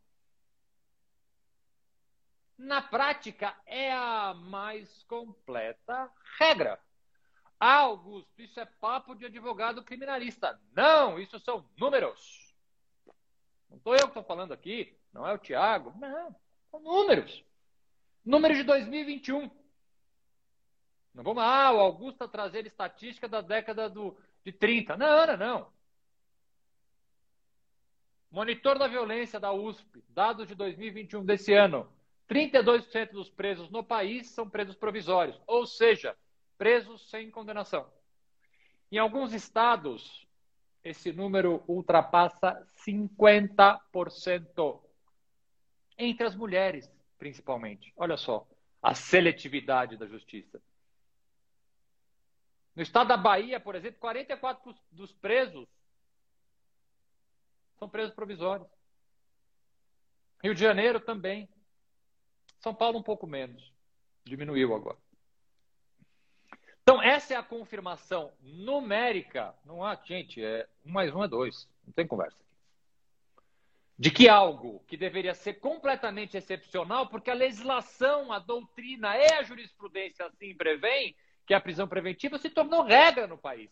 Na 2.57 2.81
prática, 2.81 3.55
é 3.67 3.93
a 3.93 4.33
mais 4.33 5.03
completa 5.03 6.11
regra. 6.39 6.79
Ah, 7.59 7.81
Augusto, 7.81 8.41
isso 8.41 8.59
é 8.59 8.65
papo 8.65 9.13
de 9.13 9.27
advogado 9.27 9.83
criminalista. 9.83 10.59
Não, 10.73 11.19
isso 11.19 11.39
são 11.39 11.69
números. 11.77 12.46
Não 13.69 13.77
estou 13.77 13.93
eu 13.93 14.01
que 14.01 14.07
estou 14.07 14.23
falando 14.23 14.53
aqui, 14.53 14.97
não 15.13 15.27
é 15.27 15.33
o 15.33 15.37
Tiago. 15.37 15.93
Não, 15.97 16.35
são 16.71 16.79
números. 16.79 17.43
Números 18.23 18.57
de 18.57 18.63
2021. 18.63 19.49
Não 21.13 21.23
vamos, 21.23 21.41
ah, 21.41 21.73
o 21.73 21.79
Augusto 21.79 22.23
está 22.23 22.27
trazendo 22.27 22.67
estatística 22.67 23.27
da 23.27 23.41
década 23.41 23.89
do, 23.89 24.15
de 24.45 24.51
30. 24.51 24.95
Não, 24.97 25.25
não, 25.25 25.37
não. 25.37 25.77
Monitor 28.29 28.77
da 28.77 28.87
violência 28.87 29.39
da 29.39 29.51
USP, 29.51 30.03
dados 30.09 30.47
de 30.47 30.53
2021 30.53 31.25
desse 31.25 31.53
ano. 31.53 31.91
32% 32.29 33.11
dos 33.11 33.29
presos 33.29 33.69
no 33.69 33.83
país 33.83 34.29
são 34.29 34.49
presos 34.49 34.75
provisórios. 34.75 35.41
Ou 35.47 35.65
seja, 35.65 36.15
presos 36.57 37.09
sem 37.09 37.31
condenação. 37.31 37.89
Em 38.91 38.97
alguns 38.97 39.33
estados, 39.33 40.26
esse 40.87 41.11
número 41.11 41.63
ultrapassa 41.67 42.65
50%. 42.85 44.81
Entre 45.97 46.25
as 46.25 46.35
mulheres, 46.35 46.89
principalmente. 47.17 47.91
Olha 47.97 48.15
só 48.15 48.47
a 48.81 48.93
seletividade 48.93 49.97
da 49.97 50.05
justiça. 50.07 50.61
No 52.75 52.83
estado 52.83 53.07
da 53.07 53.17
Bahia, 53.17 53.59
por 53.59 53.75
exemplo, 53.75 53.99
44% 53.99 54.77
dos 54.91 55.11
presos 55.13 55.67
são 57.77 57.89
presos 57.89 58.13
provisórios. 58.13 58.67
Rio 60.43 60.53
de 60.53 60.61
Janeiro 60.61 60.99
também. 60.99 61.49
São 62.59 62.73
Paulo 62.73 62.99
um 62.99 63.03
pouco 63.03 63.27
menos. 63.27 63.73
Diminuiu 64.23 64.75
agora. 64.75 64.97
Então, 66.87 67.03
essa 67.03 67.33
é 67.33 67.35
a 67.35 67.43
confirmação 67.43 68.31
numérica. 68.41 69.53
Não 69.65 69.83
há, 69.83 69.93
gente, 70.05 70.41
é 70.41 70.65
um 70.85 70.91
mais 70.93 71.13
um 71.13 71.21
é 71.21 71.27
dois. 71.27 71.67
Não 71.85 71.91
tem 71.91 72.07
conversa. 72.07 72.37
de 73.99 74.09
que 74.09 74.29
algo 74.29 74.81
que 74.87 74.95
deveria 74.95 75.33
ser 75.33 75.55
completamente 75.55 76.37
excepcional, 76.37 77.09
porque 77.09 77.29
a 77.29 77.33
legislação, 77.33 78.31
a 78.31 78.39
doutrina 78.39 79.17
e 79.17 79.33
a 79.33 79.43
jurisprudência 79.43 80.27
assim 80.27 80.55
prevêem 80.55 81.13
que 81.45 81.53
a 81.53 81.59
prisão 81.59 81.89
preventiva 81.89 82.37
se 82.37 82.49
tornou 82.49 82.83
regra 82.83 83.27
no 83.27 83.37
país. 83.37 83.69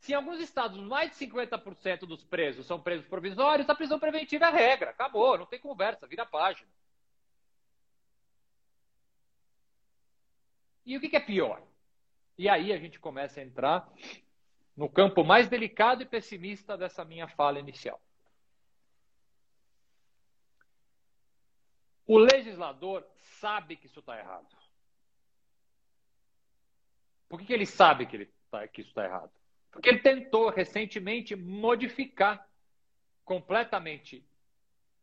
Se 0.00 0.10
em 0.10 0.16
alguns 0.16 0.40
estados 0.40 0.76
mais 0.80 1.10
de 1.10 1.24
50% 1.24 2.00
dos 2.00 2.24
presos 2.24 2.66
são 2.66 2.80
presos 2.80 3.06
provisórios, 3.06 3.70
a 3.70 3.76
prisão 3.76 4.00
preventiva 4.00 4.46
é 4.46 4.50
regra. 4.50 4.90
Acabou, 4.90 5.38
não 5.38 5.46
tem 5.46 5.60
conversa, 5.60 6.04
vira 6.04 6.26
página. 6.26 6.68
E 10.84 10.96
o 10.96 11.00
que 11.00 11.14
é 11.14 11.20
pior? 11.20 11.69
E 12.40 12.48
aí 12.48 12.72
a 12.72 12.78
gente 12.78 12.98
começa 12.98 13.38
a 13.38 13.42
entrar 13.42 13.86
no 14.74 14.88
campo 14.88 15.22
mais 15.22 15.46
delicado 15.46 16.02
e 16.02 16.06
pessimista 16.06 16.74
dessa 16.74 17.04
minha 17.04 17.28
fala 17.28 17.58
inicial. 17.58 18.00
O 22.06 22.16
legislador 22.16 23.06
sabe 23.40 23.76
que 23.76 23.84
isso 23.84 24.00
está 24.00 24.18
errado. 24.18 24.48
Por 27.28 27.38
que, 27.38 27.44
que 27.44 27.52
ele 27.52 27.66
sabe 27.66 28.06
que, 28.06 28.16
ele 28.16 28.32
tá, 28.50 28.66
que 28.66 28.80
isso 28.80 28.88
está 28.88 29.04
errado? 29.04 29.30
Porque 29.70 29.90
ele 29.90 30.00
tentou 30.00 30.48
recentemente 30.48 31.36
modificar 31.36 32.48
completamente 33.22 34.26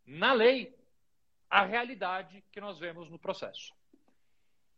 na 0.04 0.34
lei 0.34 0.76
a 1.48 1.64
realidade 1.64 2.44
que 2.52 2.60
nós 2.60 2.80
vemos 2.80 3.12
no 3.12 3.20
processo. 3.20 3.77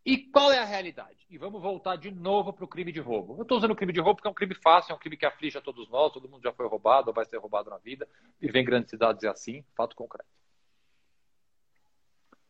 E 0.06 0.18
qual 0.18 0.52
é 0.52 0.60
a 0.60 0.66
realidade? 0.66 1.26
E 1.30 1.38
vamos 1.38 1.62
voltar 1.62 1.96
de 1.96 2.10
novo 2.10 2.54
para 2.54 2.64
o 2.64 2.68
crime 2.68 2.92
de 2.92 3.00
roubo. 3.00 3.36
Eu 3.38 3.42
estou 3.44 3.58
usando 3.58 3.72
o 3.72 3.76
crime 3.76 3.94
de 3.94 4.00
roubo 4.00 4.16
porque 4.16 4.28
é 4.28 4.32
um 4.32 4.34
crime 4.34 4.56
fácil, 4.56 4.94
é 4.94 4.96
um 4.96 5.00
crime 5.00 5.18
que 5.18 5.26
aflige 5.26 5.58
a 5.58 5.62
todos 5.62 5.90
nós, 5.90 6.14
todo 6.14 6.30
mundo 6.30 6.42
já 6.42 6.54
foi 6.54 6.68
roubado 6.68 7.10
ou 7.10 7.14
vai 7.14 7.26
ser 7.26 7.38
roubado 7.38 7.70
na 7.70 7.78
vida, 7.78 8.08
e 8.42 8.50
vem 8.50 8.64
grandes 8.64 8.90
cidades 8.90 9.24
é 9.24 9.28
assim, 9.28 9.64
fato 9.76 9.96
concreto. 9.96 10.30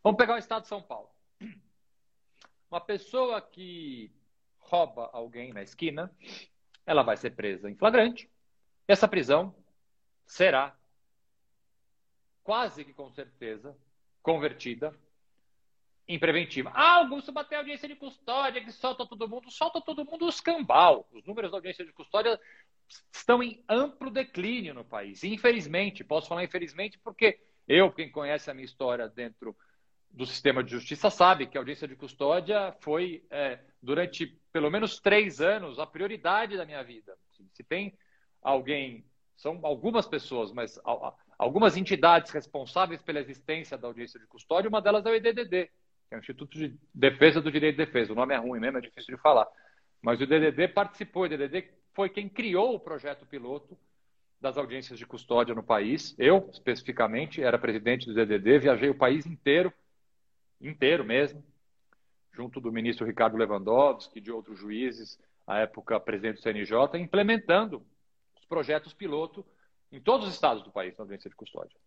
Vamos 0.03 0.17
pegar 0.17 0.35
o 0.35 0.37
estado 0.37 0.61
de 0.61 0.69
São 0.69 0.81
Paulo. 0.81 1.09
Uma 2.69 2.79
pessoa 2.79 3.41
que 3.41 4.11
rouba 4.59 5.09
alguém 5.11 5.51
na 5.51 5.63
esquina, 5.63 6.15
ela 6.85 7.01
vai 7.01 7.17
ser 7.17 7.31
presa 7.31 7.69
em 7.69 7.75
flagrante. 7.75 8.29
Essa 8.87 9.07
prisão 9.07 9.55
será 10.25 10.77
quase 12.43 12.85
que 12.85 12.93
com 12.93 13.11
certeza 13.11 13.75
convertida 14.21 14.95
em 16.09 16.17
preventiva. 16.17 16.71
Ah, 16.73 16.95
Augusto 16.95 17.31
bateu 17.31 17.59
a 17.59 17.61
audiência 17.61 17.87
de 17.87 17.95
custódia, 17.95 18.63
que 18.63 18.71
solta 18.71 19.05
todo 19.05 19.29
mundo. 19.29 19.51
Solta 19.51 19.79
todo 19.79 20.03
mundo 20.03 20.25
os 20.25 20.41
cambal. 20.41 21.07
Os 21.13 21.23
números 21.23 21.51
da 21.51 21.57
audiência 21.57 21.85
de 21.85 21.93
custódia 21.93 22.39
estão 23.13 23.43
em 23.43 23.63
amplo 23.69 24.09
declínio 24.09 24.73
no 24.73 24.83
país. 24.83 25.23
Infelizmente, 25.23 26.03
posso 26.03 26.27
falar 26.27 26.43
infelizmente 26.43 26.97
porque 26.97 27.39
eu, 27.67 27.91
quem 27.91 28.11
conhece 28.11 28.49
a 28.49 28.55
minha 28.55 28.65
história 28.65 29.07
dentro 29.07 29.55
do 30.09 30.25
sistema 30.25 30.63
de 30.63 30.71
justiça, 30.71 31.11
sabe 31.11 31.45
que 31.45 31.55
a 31.55 31.61
audiência 31.61 31.87
de 31.87 31.95
custódia 31.95 32.75
foi, 32.81 33.23
é, 33.29 33.59
durante 33.79 34.25
pelo 34.51 34.71
menos 34.71 34.99
três 34.99 35.39
anos, 35.39 35.77
a 35.77 35.85
prioridade 35.85 36.57
da 36.57 36.65
minha 36.65 36.83
vida. 36.83 37.15
Se 37.53 37.63
tem 37.63 37.95
alguém, 38.41 39.05
são 39.37 39.59
algumas 39.61 40.07
pessoas, 40.07 40.51
mas 40.51 40.79
algumas 41.37 41.77
entidades 41.77 42.31
responsáveis 42.31 43.03
pela 43.03 43.19
existência 43.19 43.77
da 43.77 43.87
audiência 43.87 44.19
de 44.19 44.25
custódia, 44.25 44.67
uma 44.67 44.81
delas 44.81 45.05
é 45.05 45.11
o 45.11 45.13
EDDD, 45.13 45.69
que 46.09 46.15
é 46.15 46.17
o 46.17 46.19
Instituto 46.19 46.57
de 46.57 46.75
Defesa 46.93 47.39
do 47.39 47.51
Direito 47.51 47.77
de 47.77 47.85
Defesa. 47.85 48.11
O 48.11 48.15
nome 48.15 48.33
é 48.33 48.37
ruim 48.37 48.59
mesmo, 48.59 48.79
é 48.79 48.81
difícil 48.81 49.15
de 49.15 49.21
falar. 49.21 49.47
Mas 50.01 50.19
o 50.19 50.25
DDD 50.25 50.67
participou, 50.69 51.23
o 51.23 51.29
DDD 51.29 51.69
foi 51.93 52.09
quem 52.09 52.27
criou 52.27 52.73
o 52.73 52.79
projeto 52.79 53.25
piloto 53.27 53.77
das 54.41 54.57
audiências 54.57 54.97
de 54.97 55.05
custódia 55.05 55.53
no 55.53 55.61
país. 55.61 56.15
Eu, 56.17 56.49
especificamente, 56.51 57.43
era 57.43 57.59
presidente 57.59 58.07
do 58.07 58.13
DDD, 58.13 58.59
viajei 58.59 58.89
o 58.89 58.95
país 58.95 59.27
inteiro, 59.27 59.71
inteiro 60.59 61.05
mesmo, 61.05 61.43
junto 62.33 62.59
do 62.59 62.71
ministro 62.71 63.05
Ricardo 63.05 63.37
Lewandowski 63.37 64.17
e 64.17 64.21
de 64.21 64.31
outros 64.31 64.57
juízes, 64.57 65.19
à 65.45 65.59
época 65.59 65.99
presidente 65.99 66.37
do 66.37 66.41
CNJ, 66.41 66.99
implementando 66.99 67.85
os 68.39 68.45
projetos 68.45 68.93
piloto 68.93 69.45
em 69.91 69.99
todos 69.99 70.27
os 70.27 70.33
estados 70.33 70.63
do 70.63 70.71
país 70.71 70.97
na 70.97 71.03
audiência 71.03 71.29
de 71.29 71.35
custódia. 71.35 71.77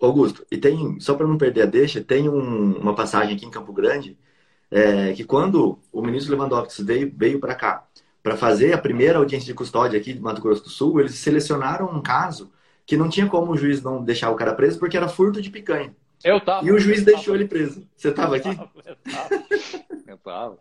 Augusto, 0.00 0.46
e 0.50 0.56
tem, 0.56 1.00
só 1.00 1.14
para 1.14 1.26
não 1.26 1.36
perder 1.36 1.62
a 1.62 1.66
deixa, 1.66 2.00
tem 2.02 2.28
um, 2.28 2.78
uma 2.78 2.94
passagem 2.94 3.34
aqui 3.34 3.44
em 3.44 3.50
Campo 3.50 3.72
Grande 3.72 4.16
é, 4.70 5.12
que 5.12 5.24
quando 5.24 5.78
o 5.90 6.02
ministro 6.02 6.34
Lewandowski 6.34 6.84
veio, 6.84 7.12
veio 7.16 7.40
para 7.40 7.54
cá 7.54 7.86
para 8.22 8.36
fazer 8.36 8.72
a 8.72 8.78
primeira 8.78 9.18
audiência 9.18 9.46
de 9.46 9.54
custódia 9.54 9.98
aqui 9.98 10.12
de 10.12 10.20
Mato 10.20 10.42
Grosso 10.42 10.64
do 10.64 10.68
Sul, 10.68 11.00
eles 11.00 11.14
selecionaram 11.14 11.86
um 11.86 12.02
caso 12.02 12.52
que 12.84 12.96
não 12.96 13.08
tinha 13.08 13.26
como 13.26 13.52
o 13.52 13.56
juiz 13.56 13.82
não 13.82 14.02
deixar 14.02 14.30
o 14.30 14.36
cara 14.36 14.54
preso 14.54 14.78
porque 14.78 14.96
era 14.96 15.08
furto 15.08 15.40
de 15.40 15.50
picanha. 15.50 15.94
Eu 16.22 16.40
tava. 16.40 16.66
E 16.66 16.72
o 16.72 16.78
juiz 16.78 17.04
deixou 17.04 17.34
ele 17.34 17.46
preso. 17.46 17.86
Você 17.96 18.08
estava 18.08 18.36
aqui? 18.36 18.48
Eu 18.48 18.96
tava. 18.96 19.28
Eu 20.06 20.18
tava. 20.18 20.58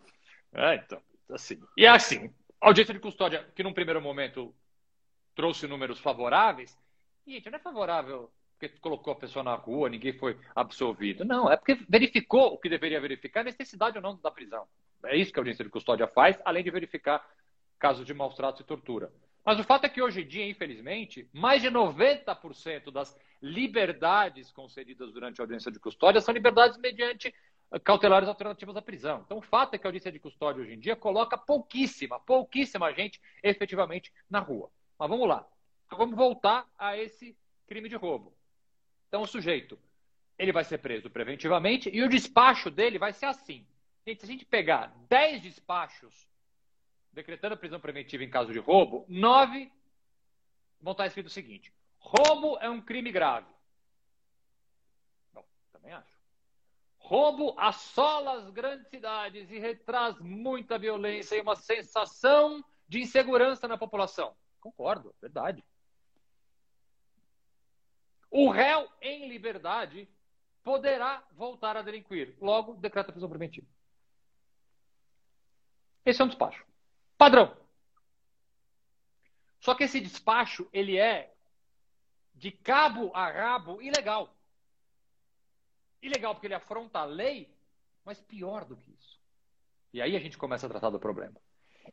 É, 0.54 0.76
então, 0.76 1.00
assim. 1.32 1.60
E 1.76 1.86
é 1.86 1.90
assim, 1.90 2.30
a 2.62 2.68
audiência 2.68 2.94
de 2.94 3.00
custódia, 3.00 3.46
que 3.56 3.64
num 3.64 3.74
primeiro 3.74 4.02
momento 4.02 4.54
trouxe 5.36 5.68
números 5.68 6.00
favoráveis, 6.00 6.78
gente, 7.26 7.50
não 7.50 7.58
é 7.58 7.62
favorável 7.62 8.30
porque 8.58 8.70
colocou 8.80 9.14
a 9.14 9.16
pessoa 9.16 9.44
na 9.44 9.54
rua, 9.54 9.88
ninguém 9.88 10.14
foi 10.14 10.38
absolvido. 10.56 11.24
Não, 11.24 11.50
é 11.50 11.56
porque 11.56 11.76
verificou 11.88 12.54
o 12.54 12.58
que 12.58 12.68
deveria 12.68 13.00
verificar, 13.00 13.44
necessidade 13.44 13.98
ou 13.98 14.02
não 14.02 14.20
da 14.20 14.32
prisão. 14.32 14.68
É 15.06 15.16
isso 15.16 15.32
que 15.32 15.40
a 15.40 15.42
audiência 15.42 15.64
de 15.64 15.70
custódia 15.70 16.08
faz, 16.08 16.40
além 16.44 16.64
de 16.64 16.72
verificar 16.72 17.24
casos 17.78 18.06
de 18.06 18.14
maus 18.14 18.34
tratos 18.36 18.62
e 18.62 18.64
tortura. 18.64 19.12
Mas 19.46 19.60
o 19.60 19.64
fato 19.64 19.86
é 19.86 19.90
que 19.90 20.02
hoje 20.02 20.22
em 20.22 20.28
dia, 20.28 20.50
infelizmente, 20.50 21.30
mais 21.32 21.62
de 21.62 21.70
90% 21.70 22.92
das 22.92 23.16
liberdades 23.42 24.52
concedidas 24.52 25.14
durante 25.14 25.40
a 25.40 25.44
audiência 25.44 25.72
de 25.72 25.80
custódia 25.80 26.20
são 26.20 26.34
liberdades 26.34 26.78
mediante 26.80 27.34
cautelares 27.84 28.28
alternativas 28.28 28.76
à 28.76 28.82
prisão. 28.82 29.22
Então, 29.24 29.38
o 29.38 29.42
fato 29.42 29.76
é 29.76 29.78
que 29.78 29.86
a 29.86 29.90
audiência 29.90 30.12
de 30.12 30.20
custódia 30.20 30.64
hoje 30.64 30.74
em 30.74 30.80
dia 30.80 30.96
coloca 30.96 31.38
pouquíssima, 31.38 32.20
pouquíssima 32.20 32.92
gente 32.92 33.22
efetivamente 33.44 34.12
na 34.30 34.40
rua. 34.40 34.70
Mas 34.98 35.10
vamos 35.10 35.28
lá. 35.28 35.48
Então, 35.86 36.00
vamos 36.00 36.16
voltar 36.16 36.68
a 36.78 36.98
esse 36.98 37.38
crime 37.68 37.88
de 37.88 37.96
roubo. 37.96 38.37
Então, 39.08 39.22
o 39.22 39.28
sujeito, 39.28 39.80
ele 40.38 40.52
vai 40.52 40.64
ser 40.64 40.78
preso 40.80 41.10
preventivamente 41.10 41.90
e 41.90 42.02
o 42.04 42.10
despacho 42.10 42.70
dele 42.70 43.00
vai 43.00 43.14
ser 43.14 43.26
assim. 43.26 43.66
Gente, 44.06 44.20
se 44.20 44.26
a 44.26 44.30
gente 44.30 44.46
pegar 44.46 44.94
10 45.10 45.42
despachos 45.42 46.28
decretando 47.12 47.56
a 47.56 47.58
prisão 47.58 47.80
preventiva 47.80 48.24
em 48.24 48.30
caso 48.30 48.54
de 48.54 48.60
roubo, 48.60 49.06
9 49.08 49.72
vão 50.80 50.92
estar 50.92 51.08
escrito 51.08 51.28
o 51.28 51.32
seguinte: 51.32 51.74
roubo 51.98 52.58
é 52.60 52.70
um 52.70 52.82
crime 52.82 53.12
grave. 53.12 53.52
Bom, 55.34 55.44
também 55.72 55.92
acho. 55.92 56.18
Roubo 57.00 57.56
assola 57.58 58.34
as 58.34 58.50
grandes 58.50 58.88
cidades 58.90 59.50
e 59.50 59.58
retraz 59.58 60.20
muita 60.20 60.78
violência 60.78 61.36
e 61.36 61.42
uma 61.42 61.56
sensação 61.56 62.64
de 62.88 63.00
insegurança 63.00 63.68
na 63.68 63.78
população. 63.78 64.36
Concordo, 64.60 65.16
verdade. 65.22 65.64
O 68.30 68.50
réu 68.50 68.90
em 69.02 69.30
liberdade 69.30 70.08
poderá 70.64 71.24
voltar 71.32 71.78
a 71.78 71.82
delinquir. 71.82 72.36
Logo, 72.42 72.76
decreta 72.76 73.12
prisão 73.12 73.30
preventiva. 73.30 73.66
Esse 76.06 76.22
é 76.22 76.26
um 76.26 76.28
despacho. 76.28 76.66
Padrão. 77.18 77.56
Só 79.60 79.76
que 79.76 79.84
esse 79.84 80.00
despacho, 80.00 80.68
ele 80.72 80.98
é 80.98 81.34
de 82.34 82.52
cabo 82.52 83.12
a 83.14 83.30
rabo 83.30 83.82
ilegal. 83.82 84.36
Ilegal 86.02 86.36
porque 86.36 86.48
ele 86.48 86.54
afronta 86.54 87.00
a 87.00 87.06
lei, 87.06 87.54
mas 88.06 88.22
pior 88.22 88.64
do 88.64 88.78
que 88.78 88.92
isso. 88.92 89.20
E 89.94 90.02
aí 90.02 90.16
a 90.16 90.20
gente 90.20 90.38
começa 90.38 90.68
a 90.68 90.70
tratar 90.70 90.90
do 90.90 91.00
problema. 91.00 91.36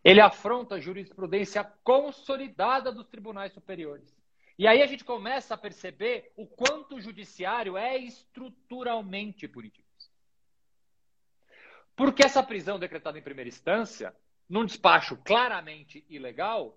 Ele 0.02 0.20
afronta 0.20 0.74
a 0.74 0.80
jurisprudência 0.80 1.64
consolidada 1.82 2.92
dos 2.92 3.06
tribunais 3.06 3.52
superiores. 3.52 4.14
E 4.58 4.68
aí 4.68 4.82
a 4.82 4.86
gente 4.86 5.04
começa 5.04 5.54
a 5.54 5.58
perceber 5.58 6.32
o 6.36 6.46
quanto 6.46 6.96
o 6.96 7.00
judiciário 7.00 7.76
é 7.76 7.98
estruturalmente 7.98 9.48
punitivista. 9.48 9.84
Porque 11.96 12.24
essa 12.24 12.42
prisão 12.42 12.78
decretada 12.78 13.18
em 13.18 13.22
primeira 13.22 13.48
instância, 13.48 14.14
num 14.48 14.64
despacho 14.64 15.16
claramente 15.24 16.04
ilegal, 16.08 16.76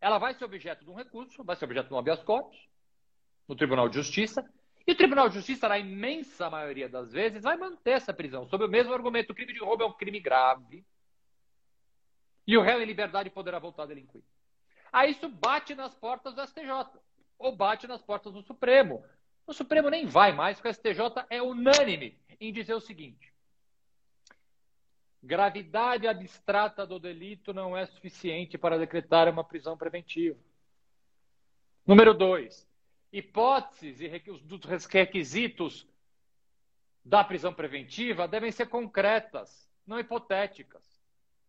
ela 0.00 0.18
vai 0.18 0.34
ser 0.34 0.44
objeto 0.44 0.84
de 0.84 0.90
um 0.90 0.94
recurso, 0.94 1.44
vai 1.44 1.56
ser 1.56 1.64
objeto 1.64 1.88
de 1.88 1.94
um 1.94 1.98
habeas 1.98 2.22
corpus, 2.22 2.56
no 3.48 3.54
Tribunal 3.54 3.88
de 3.88 3.96
Justiça, 3.96 4.44
e 4.86 4.92
o 4.92 4.96
Tribunal 4.96 5.28
de 5.28 5.34
Justiça, 5.34 5.68
na 5.68 5.78
imensa 5.78 6.48
maioria 6.48 6.88
das 6.88 7.12
vezes, 7.12 7.42
vai 7.42 7.56
manter 7.56 7.92
essa 7.92 8.14
prisão, 8.14 8.46
sob 8.46 8.64
o 8.64 8.68
mesmo 8.68 8.92
argumento: 8.92 9.30
o 9.30 9.34
crime 9.34 9.52
de 9.52 9.60
roubo 9.60 9.82
é 9.82 9.86
um 9.86 9.92
crime 9.92 10.20
grave, 10.20 10.84
e 12.46 12.56
o 12.56 12.62
réu 12.62 12.80
em 12.80 12.86
liberdade 12.86 13.30
poderá 13.30 13.58
voltar 13.58 13.84
a 13.84 13.86
delinquir. 13.86 14.22
Aí 14.96 15.10
isso 15.10 15.28
bate 15.28 15.74
nas 15.74 15.94
portas 15.94 16.32
do 16.32 16.40
STJ, 16.46 16.70
ou 17.38 17.54
bate 17.54 17.86
nas 17.86 18.00
portas 18.00 18.32
do 18.32 18.40
Supremo. 18.40 19.04
O 19.46 19.52
Supremo 19.52 19.90
nem 19.90 20.06
vai 20.06 20.32
mais, 20.32 20.56
porque 20.56 20.70
o 20.70 20.72
STJ 20.72 21.26
é 21.28 21.42
unânime 21.42 22.18
em 22.40 22.50
dizer 22.50 22.72
o 22.72 22.80
seguinte: 22.80 23.30
gravidade 25.22 26.08
abstrata 26.08 26.86
do 26.86 26.98
delito 26.98 27.52
não 27.52 27.76
é 27.76 27.84
suficiente 27.84 28.56
para 28.56 28.78
decretar 28.78 29.28
uma 29.28 29.44
prisão 29.44 29.76
preventiva. 29.76 30.40
Número 31.86 32.14
dois, 32.14 32.66
hipóteses 33.12 34.00
e 34.00 34.08
dos 34.44 34.64
requisitos 34.86 35.86
da 37.04 37.22
prisão 37.22 37.52
preventiva 37.52 38.26
devem 38.26 38.50
ser 38.50 38.70
concretas, 38.70 39.70
não 39.86 40.00
hipotéticas. 40.00 40.82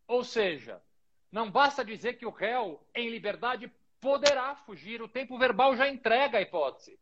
Ou 0.06 0.22
seja, 0.22 0.82
não 1.32 1.52
basta 1.52 1.84
dizer 1.84 2.14
que 2.14 2.26
o 2.26 2.32
réu 2.32 2.82
em 2.96 3.10
liberdade 3.10 3.72
poderá 4.00 4.56
fugir, 4.56 5.02
o 5.02 5.08
tempo 5.08 5.38
verbal 5.38 5.76
já 5.76 5.88
entrega 5.90 6.38
a 6.38 6.42
hipótese. 6.42 7.00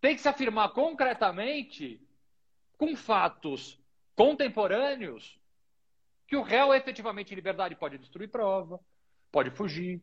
Tem 0.00 0.14
que 0.14 0.20
se 0.20 0.28
afirmar 0.28 0.72
concretamente, 0.72 2.00
com 2.76 2.94
fatos 2.94 3.80
contemporâneos, 4.14 5.40
que 6.26 6.36
o 6.36 6.42
réu 6.42 6.74
efetivamente 6.74 7.32
em 7.32 7.36
liberdade 7.36 7.74
pode 7.74 7.98
destruir 7.98 8.28
prova, 8.28 8.80
pode 9.32 9.50
fugir. 9.50 10.00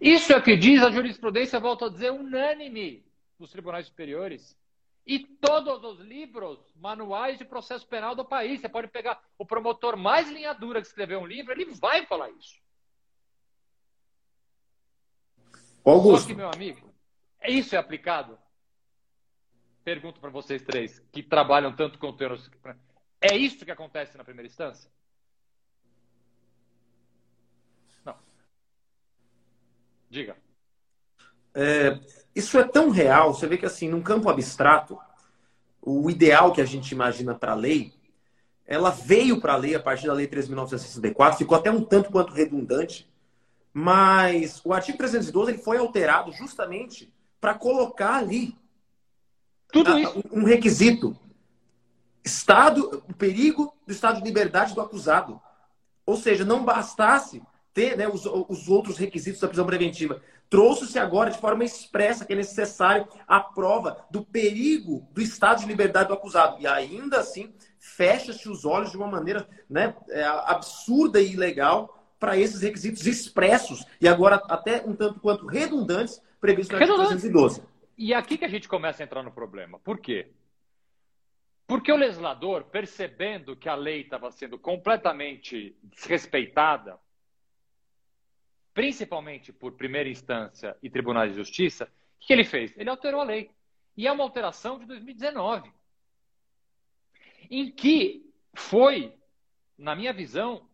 Isso 0.00 0.32
é 0.32 0.36
o 0.36 0.42
que 0.42 0.56
diz 0.56 0.82
a 0.82 0.90
jurisprudência, 0.90 1.58
volto 1.58 1.84
a 1.84 1.88
dizer, 1.88 2.10
unânime 2.10 3.04
dos 3.38 3.50
tribunais 3.50 3.86
superiores. 3.86 4.56
E 5.04 5.18
todos 5.18 5.82
os 5.82 5.98
livros, 5.98 6.58
manuais 6.76 7.36
de 7.36 7.44
processo 7.44 7.86
penal 7.86 8.14
do 8.14 8.24
país. 8.24 8.60
Você 8.60 8.68
pode 8.68 8.88
pegar 8.88 9.20
o 9.36 9.44
promotor 9.44 9.96
mais 9.96 10.30
linha 10.30 10.52
dura 10.54 10.80
que 10.80 10.86
escreveu 10.86 11.20
um 11.20 11.26
livro, 11.26 11.52
ele 11.52 11.64
vai 11.74 12.06
falar 12.06 12.30
isso. 12.30 12.60
Augusto. 15.84 16.22
Só 16.22 16.28
que, 16.28 16.34
meu 16.34 16.48
amigo, 16.48 16.94
isso 17.42 17.74
é 17.74 17.78
aplicado? 17.78 18.38
Pergunto 19.82 20.20
para 20.20 20.30
vocês 20.30 20.62
três, 20.62 21.00
que 21.12 21.22
trabalham 21.22 21.74
tanto 21.74 21.98
com 21.98 22.16
termos. 22.16 22.48
É 23.20 23.36
isso 23.36 23.64
que 23.64 23.70
acontece 23.70 24.16
na 24.16 24.22
primeira 24.22 24.46
instância? 24.46 24.88
Não. 28.04 28.16
Diga. 30.08 30.36
É, 31.54 31.98
isso 32.34 32.58
é 32.58 32.64
tão 32.64 32.90
real, 32.90 33.34
você 33.34 33.46
vê 33.46 33.58
que 33.58 33.66
assim, 33.66 33.88
num 33.88 34.02
campo 34.02 34.28
abstrato, 34.30 34.98
o 35.80 36.08
ideal 36.08 36.52
que 36.52 36.60
a 36.60 36.64
gente 36.64 36.92
imagina 36.92 37.34
para 37.34 37.52
a 37.52 37.56
lei, 37.56 37.92
ela 38.66 38.90
veio 38.90 39.40
para 39.40 39.54
a 39.54 39.56
lei 39.56 39.74
a 39.74 39.80
partir 39.80 40.06
da 40.06 40.12
lei 40.12 40.26
3.964, 40.26 41.36
ficou 41.36 41.56
até 41.56 41.70
um 41.70 41.84
tanto 41.84 42.10
quanto 42.10 42.32
redundante, 42.32 43.10
mas 43.72 44.60
o 44.64 44.72
artigo 44.72 44.98
312 44.98 45.52
ele 45.52 45.58
foi 45.58 45.78
alterado 45.78 46.30
justamente 46.32 47.12
para 47.40 47.54
colocar 47.54 48.16
ali 48.16 48.56
Tudo 49.72 49.98
isso. 49.98 50.22
um 50.30 50.44
requisito. 50.44 51.16
Estado, 52.24 53.02
o 53.08 53.14
perigo 53.14 53.74
do 53.84 53.92
estado 53.92 54.18
de 54.18 54.24
liberdade 54.24 54.74
do 54.74 54.80
acusado. 54.80 55.40
Ou 56.06 56.16
seja, 56.16 56.44
não 56.44 56.64
bastasse 56.64 57.42
ter 57.74 57.96
né, 57.96 58.06
os, 58.06 58.26
os 58.26 58.68
outros 58.68 58.96
requisitos 58.96 59.40
da 59.40 59.48
prisão 59.48 59.66
preventiva. 59.66 60.22
Trouxe-se 60.52 60.98
agora 60.98 61.30
de 61.30 61.38
forma 61.38 61.64
expressa 61.64 62.26
que 62.26 62.34
é 62.34 62.36
necessário 62.36 63.08
a 63.26 63.40
prova 63.40 64.06
do 64.10 64.22
perigo 64.22 65.08
do 65.10 65.22
estado 65.22 65.60
de 65.60 65.66
liberdade 65.66 66.08
do 66.08 66.14
acusado. 66.14 66.60
E 66.60 66.66
ainda 66.66 67.20
assim, 67.20 67.54
fecha-se 67.78 68.50
os 68.50 68.66
olhos 68.66 68.90
de 68.90 68.98
uma 68.98 69.06
maneira 69.06 69.48
né, 69.66 69.96
é, 70.10 70.22
absurda 70.22 71.22
e 71.22 71.32
ilegal 71.32 72.06
para 72.20 72.36
esses 72.36 72.60
requisitos 72.60 73.06
expressos 73.06 73.82
e 73.98 74.06
agora 74.06 74.42
até 74.46 74.84
um 74.86 74.94
tanto 74.94 75.20
quanto 75.20 75.46
redundantes 75.46 76.22
previstos 76.38 76.76
no 76.78 76.84
artigo 76.84 76.98
312. 76.98 77.62
E 77.96 78.12
aqui 78.12 78.36
que 78.36 78.44
a 78.44 78.48
gente 78.48 78.68
começa 78.68 79.02
a 79.02 79.04
entrar 79.04 79.22
no 79.22 79.32
problema. 79.32 79.78
Por 79.78 80.00
quê? 80.00 80.32
Porque 81.66 81.90
o 81.90 81.96
legislador, 81.96 82.64
percebendo 82.64 83.56
que 83.56 83.70
a 83.70 83.74
lei 83.74 84.02
estava 84.02 84.30
sendo 84.30 84.58
completamente 84.58 85.74
desrespeitada, 85.82 86.98
principalmente 88.74 89.52
por 89.52 89.72
primeira 89.72 90.08
instância 90.08 90.76
e 90.82 90.88
tribunais 90.88 91.32
de 91.32 91.38
justiça, 91.38 91.84
o 91.84 92.26
que 92.26 92.32
ele 92.32 92.44
fez? 92.44 92.76
Ele 92.76 92.88
alterou 92.88 93.20
a 93.20 93.24
lei. 93.24 93.50
E 93.96 94.06
é 94.06 94.12
uma 94.12 94.24
alteração 94.24 94.78
de 94.78 94.86
2019, 94.86 95.70
em 97.50 97.70
que 97.70 98.24
foi, 98.54 99.14
na 99.76 99.94
minha 99.94 100.12
visão, 100.12 100.66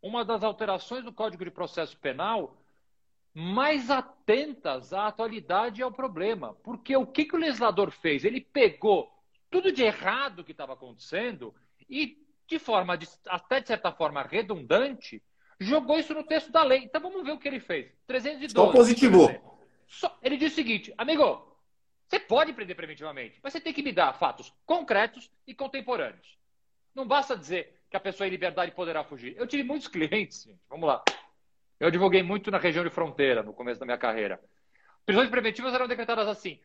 uma 0.00 0.24
das 0.24 0.42
alterações 0.42 1.04
do 1.04 1.12
Código 1.12 1.44
de 1.44 1.50
Processo 1.50 1.96
Penal 1.98 2.56
mais 3.34 3.90
atentas 3.90 4.92
à 4.92 5.06
atualidade 5.06 5.80
e 5.80 5.82
ao 5.82 5.90
problema. 5.90 6.54
Porque 6.62 6.94
o 6.96 7.06
que, 7.06 7.24
que 7.24 7.34
o 7.34 7.38
legislador 7.38 7.90
fez? 7.90 8.24
Ele 8.24 8.40
pegou 8.40 9.10
tudo 9.50 9.72
de 9.72 9.82
errado 9.82 10.44
que 10.44 10.52
estava 10.52 10.74
acontecendo 10.74 11.54
e, 11.88 12.18
de 12.46 12.58
forma, 12.58 12.98
até 13.26 13.60
de 13.60 13.68
certa 13.68 13.92
forma 13.92 14.22
redundante, 14.22 15.22
jogou 15.62 15.98
isso 15.98 16.14
no 16.14 16.24
texto 16.24 16.50
da 16.50 16.62
lei. 16.62 16.84
Então 16.84 17.00
vamos 17.00 17.24
ver 17.24 17.32
o 17.32 17.38
que 17.38 17.48
ele 17.48 17.60
fez. 17.60 17.90
312. 18.06 18.54
Só 18.54 18.72
positivou. 18.72 19.30
Só, 19.86 20.18
ele 20.22 20.36
diz 20.36 20.52
o 20.52 20.54
seguinte, 20.54 20.92
amigo, 20.96 21.46
você 22.08 22.18
pode 22.18 22.52
prender 22.52 22.76
preventivamente, 22.76 23.38
mas 23.42 23.52
você 23.52 23.60
tem 23.60 23.72
que 23.72 23.82
me 23.82 23.92
dar 23.92 24.12
fatos 24.14 24.52
concretos 24.66 25.30
e 25.46 25.54
contemporâneos. 25.54 26.38
Não 26.94 27.06
basta 27.06 27.36
dizer 27.36 27.80
que 27.88 27.96
a 27.96 28.00
pessoa 28.00 28.26
em 28.26 28.30
liberdade 28.30 28.72
poderá 28.72 29.04
fugir. 29.04 29.34
Eu 29.36 29.46
tive 29.46 29.62
muitos 29.62 29.88
clientes, 29.88 30.44
gente. 30.44 30.60
Vamos 30.68 30.86
lá. 30.86 31.02
Eu 31.78 31.88
advoguei 31.88 32.22
muito 32.22 32.50
na 32.50 32.58
região 32.58 32.84
de 32.84 32.90
fronteira 32.90 33.42
no 33.42 33.52
começo 33.52 33.80
da 33.80 33.86
minha 33.86 33.98
carreira. 33.98 34.40
Prisões 35.04 35.28
preventivas 35.28 35.74
eram 35.74 35.88
decretadas 35.88 36.28
assim. 36.28 36.60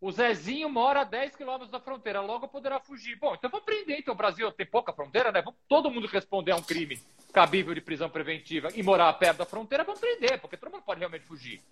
O 0.00 0.10
Zezinho 0.10 0.68
mora 0.68 1.00
a 1.00 1.04
10 1.04 1.36
quilômetros 1.36 1.70
da 1.70 1.80
fronteira, 1.80 2.20
logo 2.20 2.48
poderá 2.48 2.78
fugir. 2.80 3.16
Bom, 3.16 3.34
então 3.34 3.48
vamos 3.48 3.64
prender. 3.64 3.98
Então 3.98 4.12
o 4.12 4.16
Brasil 4.16 4.50
tem 4.52 4.66
pouca 4.66 4.92
fronteira, 4.92 5.32
né? 5.32 5.40
Vamos 5.40 5.58
todo 5.68 5.90
mundo 5.90 6.06
responder 6.06 6.52
a 6.52 6.56
um 6.56 6.62
crime 6.62 7.00
cabível 7.36 7.74
de 7.74 7.82
prisão 7.82 8.08
preventiva 8.08 8.70
e 8.74 8.82
morar 8.82 9.12
perto 9.12 9.36
da 9.36 9.44
fronteira, 9.44 9.84
vamos 9.84 10.00
prender, 10.00 10.40
porque 10.40 10.56
todo 10.56 10.72
mundo 10.72 10.84
pode 10.84 11.00
realmente 11.00 11.26
fugir. 11.26 11.62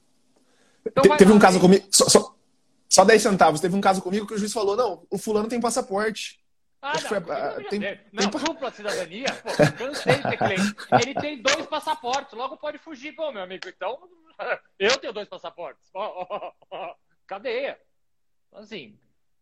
Então, 0.85 1.03
Te, 1.03 1.17
teve 1.17 1.33
um 1.33 1.39
caso 1.39 1.59
comigo. 1.59 1.89
Só, 1.91 2.07
só, 2.07 2.37
só 2.87 3.03
10 3.03 3.23
centavos. 3.23 3.63
Teve 3.63 3.75
um 3.75 3.81
caso 3.81 4.03
comigo 4.03 4.27
que 4.27 4.35
o 4.35 4.39
juiz 4.39 4.53
falou: 4.53 4.77
não, 4.77 5.07
o 5.09 5.17
fulano 5.17 5.49
tem 5.49 5.59
passaporte. 5.59 6.39
Ah, 6.83 6.93
não, 6.93 7.09
foi, 7.09 7.17
ah, 7.17 7.57
tem, 7.71 7.81
não, 8.13 8.31
tem... 8.31 8.41
dupla 8.41 8.71
cidadania, 8.73 9.33
pô, 9.43 9.49
cansei 9.79 10.17
de 10.17 10.23
ter 10.23 10.37
cliente. 10.37 10.77
Ele 11.01 11.15
tem 11.15 11.41
dois 11.41 11.65
passaportes, 11.65 12.35
logo 12.35 12.59
pode 12.59 12.77
fugir. 12.77 13.13
Bom, 13.13 13.33
meu 13.33 13.43
amigo, 13.43 13.67
então 13.67 13.99
eu 14.79 14.99
tenho 14.99 15.15
dois 15.15 15.31
passaportes. 15.31 15.89
Oh, 15.95 16.27
oh, 16.29 16.53
oh, 16.71 16.95
cadeia. 17.27 17.81
Assim, 18.53 18.99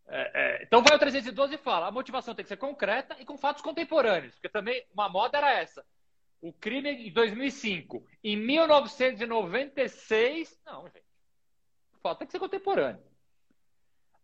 é, 0.07 0.31
é, 0.35 0.63
então 0.63 0.85
vai 0.85 0.95
o 0.95 1.01
312 1.01 1.57
e 1.57 1.59
fala: 1.59 1.89
a 1.89 1.91
motivação 1.91 2.33
tem 2.33 2.45
que 2.45 2.49
ser 2.49 2.59
concreta 2.59 3.17
e 3.19 3.25
com 3.25 3.37
fatos 3.37 3.61
contemporâneos, 3.61 4.35
porque 4.35 4.49
também 4.49 4.87
uma 4.95 5.09
moda 5.09 5.37
era 5.39 5.53
essa. 5.53 5.85
O 6.43 6.53
crime 6.53 6.91
em 6.91 7.11
2005. 7.13 8.05
Em 8.23 8.37
1996, 8.37 10.61
não, 10.67 10.87
gente. 10.89 11.07
Tem 12.19 12.27
que 12.27 12.33
ser 12.33 12.41
contemporâneo. 12.41 13.01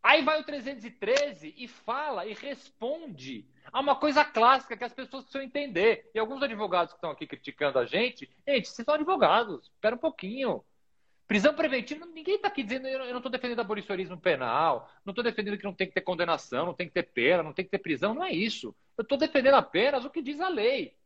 Aí 0.03 0.23
vai 0.23 0.41
o 0.41 0.45
313 0.45 1.55
e 1.57 1.69
fala 1.69 2.27
e 2.27 2.35
responde 2.35 3.49
a 3.73 3.79
uma 3.79 3.95
coisa 3.95 4.25
clássica 4.25 4.77
que 4.77 4.83
as 4.83 4.93
pessoas 4.93 5.23
precisam 5.25 5.47
entender. 5.47 6.11
E 6.13 6.19
alguns 6.19 6.43
advogados 6.43 6.93
que 6.93 6.97
estão 6.97 7.11
aqui 7.11 7.25
criticando 7.25 7.79
a 7.79 7.87
gente, 7.87 8.29
gente, 8.47 8.69
vocês 8.69 8.85
são 8.85 8.95
advogados, 8.95 9.67
espera 9.67 9.95
um 9.95 9.99
pouquinho. 9.99 10.65
Prisão 11.29 11.55
preventiva, 11.55 12.05
ninguém 12.07 12.35
está 12.37 12.49
aqui 12.49 12.65
dizendo, 12.65 12.89
eu 12.89 13.11
não 13.11 13.19
estou 13.19 13.31
defendendo 13.31 13.61
abolicionismo 13.61 14.19
penal, 14.19 14.91
não 15.05 15.13
estou 15.13 15.23
defendendo 15.23 15.59
que 15.59 15.65
não 15.65 15.75
tem 15.75 15.87
que 15.87 15.95
ter 15.95 16.01
condenação, 16.01 16.67
não 16.67 16.75
tem 16.75 16.89
que 16.89 16.95
ter 16.95 17.03
pena, 17.03 17.45
não 17.45 17.53
tem 17.53 17.65
que 17.65 17.71
ter 17.71 17.79
prisão, 17.79 18.15
não 18.15 18.25
é 18.25 18.33
isso. 18.33 18.75
Eu 18.97 19.03
estou 19.03 19.19
defendendo 19.19 19.55
apenas 19.55 20.05
o 20.05 20.11
que 20.11 20.23
diz 20.23 20.41
a 20.41 20.49
lei. 20.49 20.98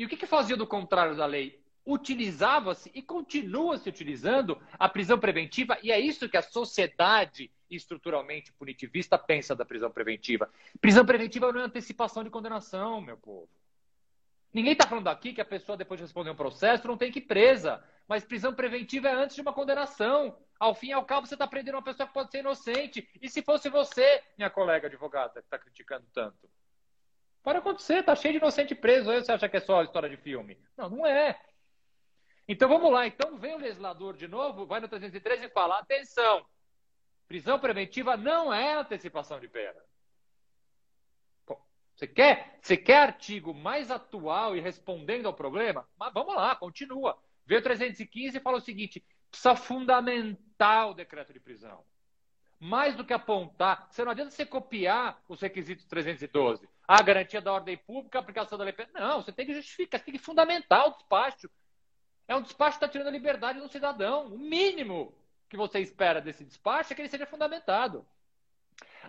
E 0.00 0.04
o 0.06 0.08
que, 0.08 0.16
que 0.16 0.24
fazia 0.24 0.56
do 0.56 0.66
contrário 0.66 1.14
da 1.14 1.26
lei? 1.26 1.62
Utilizava-se 1.84 2.90
e 2.94 3.02
continua 3.02 3.76
se 3.76 3.86
utilizando 3.86 4.58
a 4.78 4.88
prisão 4.88 5.18
preventiva, 5.18 5.76
e 5.82 5.92
é 5.92 6.00
isso 6.00 6.26
que 6.26 6.38
a 6.38 6.42
sociedade 6.42 7.50
estruturalmente 7.70 8.50
punitivista 8.54 9.18
pensa 9.18 9.54
da 9.54 9.62
prisão 9.62 9.90
preventiva. 9.90 10.48
Prisão 10.80 11.04
preventiva 11.04 11.52
não 11.52 11.60
é 11.60 11.64
antecipação 11.64 12.24
de 12.24 12.30
condenação, 12.30 13.02
meu 13.02 13.18
povo. 13.18 13.50
Ninguém 14.54 14.72
está 14.72 14.86
falando 14.86 15.08
aqui 15.08 15.34
que 15.34 15.40
a 15.42 15.44
pessoa, 15.44 15.76
depois 15.76 15.98
de 15.98 16.04
responder 16.04 16.30
um 16.30 16.34
processo, 16.34 16.88
não 16.88 16.96
tem 16.96 17.12
que 17.12 17.18
ir 17.18 17.26
presa. 17.26 17.84
Mas 18.08 18.24
prisão 18.24 18.54
preventiva 18.54 19.08
é 19.08 19.12
antes 19.12 19.36
de 19.36 19.42
uma 19.42 19.52
condenação. 19.52 20.34
Ao 20.58 20.74
fim 20.74 20.88
e 20.88 20.92
ao 20.94 21.04
cabo, 21.04 21.26
você 21.26 21.34
está 21.34 21.46
prendendo 21.46 21.74
uma 21.74 21.84
pessoa 21.84 22.06
que 22.06 22.14
pode 22.14 22.30
ser 22.30 22.38
inocente. 22.38 23.06
E 23.20 23.28
se 23.28 23.42
fosse 23.42 23.68
você, 23.68 24.22
minha 24.38 24.48
colega 24.48 24.88
advogada, 24.88 25.42
que 25.42 25.46
está 25.46 25.58
criticando 25.58 26.06
tanto? 26.14 26.48
Pode 27.42 27.58
acontecer, 27.58 28.02
tá 28.02 28.14
cheio 28.14 28.34
de 28.34 28.38
inocente 28.38 28.74
preso. 28.74 29.10
Aí 29.10 29.24
você 29.24 29.32
acha 29.32 29.48
que 29.48 29.56
é 29.56 29.60
só 29.60 29.82
história 29.82 30.08
de 30.08 30.16
filme? 30.16 30.58
Não, 30.76 30.90
não 30.90 31.06
é. 31.06 31.40
Então 32.46 32.68
vamos 32.68 32.92
lá. 32.92 33.06
Então 33.06 33.38
vem 33.38 33.54
o 33.54 33.58
legislador 33.58 34.16
de 34.16 34.28
novo, 34.28 34.66
vai 34.66 34.80
no 34.80 34.88
313 34.88 35.46
e 35.46 35.50
fala: 35.50 35.78
atenção, 35.78 36.44
Prisão 37.30 37.60
preventiva 37.60 38.16
não 38.16 38.52
é 38.52 38.74
antecipação 38.74 39.38
de 39.38 39.46
pena. 39.46 39.80
você 41.94 42.08
quer, 42.08 42.58
você 42.60 42.76
quer 42.76 43.02
artigo 43.02 43.54
mais 43.54 43.88
atual 43.88 44.56
e 44.56 44.60
respondendo 44.60 45.26
ao 45.26 45.32
problema? 45.32 45.88
Mas 45.96 46.12
vamos 46.12 46.34
lá, 46.34 46.56
continua. 46.56 47.16
Veio 47.46 47.62
315 47.62 48.36
e 48.36 48.40
fala 48.40 48.56
o 48.56 48.60
seguinte: 48.60 49.04
precisa 49.30 49.54
fundamentar 49.54 50.90
o 50.90 50.94
decreto 50.94 51.32
de 51.32 51.38
prisão. 51.38 51.84
Mais 52.58 52.96
do 52.96 53.04
que 53.04 53.12
apontar, 53.12 53.86
você 53.88 54.02
não 54.02 54.10
adianta 54.10 54.32
você 54.32 54.44
copiar 54.44 55.22
os 55.28 55.40
requisitos 55.40 55.84
312. 55.84 56.68
A 56.90 57.02
garantia 57.02 57.40
da 57.40 57.52
ordem 57.52 57.76
pública, 57.76 58.18
a 58.18 58.20
aplicação 58.20 58.58
da 58.58 58.64
lei. 58.64 58.74
Não, 58.92 59.22
você 59.22 59.30
tem 59.30 59.46
que 59.46 59.54
justificar, 59.54 60.00
você 60.00 60.06
tem 60.06 60.14
que 60.14 60.18
fundamentar 60.18 60.88
o 60.88 60.90
despacho. 60.90 61.48
É 62.26 62.34
um 62.34 62.42
despacho 62.42 62.80
que 62.80 62.84
está 62.84 62.88
tirando 62.88 63.06
a 63.06 63.12
liberdade 63.12 63.60
do 63.60 63.68
cidadão. 63.68 64.26
O 64.26 64.36
mínimo 64.36 65.14
que 65.48 65.56
você 65.56 65.78
espera 65.78 66.20
desse 66.20 66.44
despacho 66.44 66.92
é 66.92 66.96
que 66.96 67.02
ele 67.02 67.08
seja 67.08 67.26
fundamentado. 67.26 68.04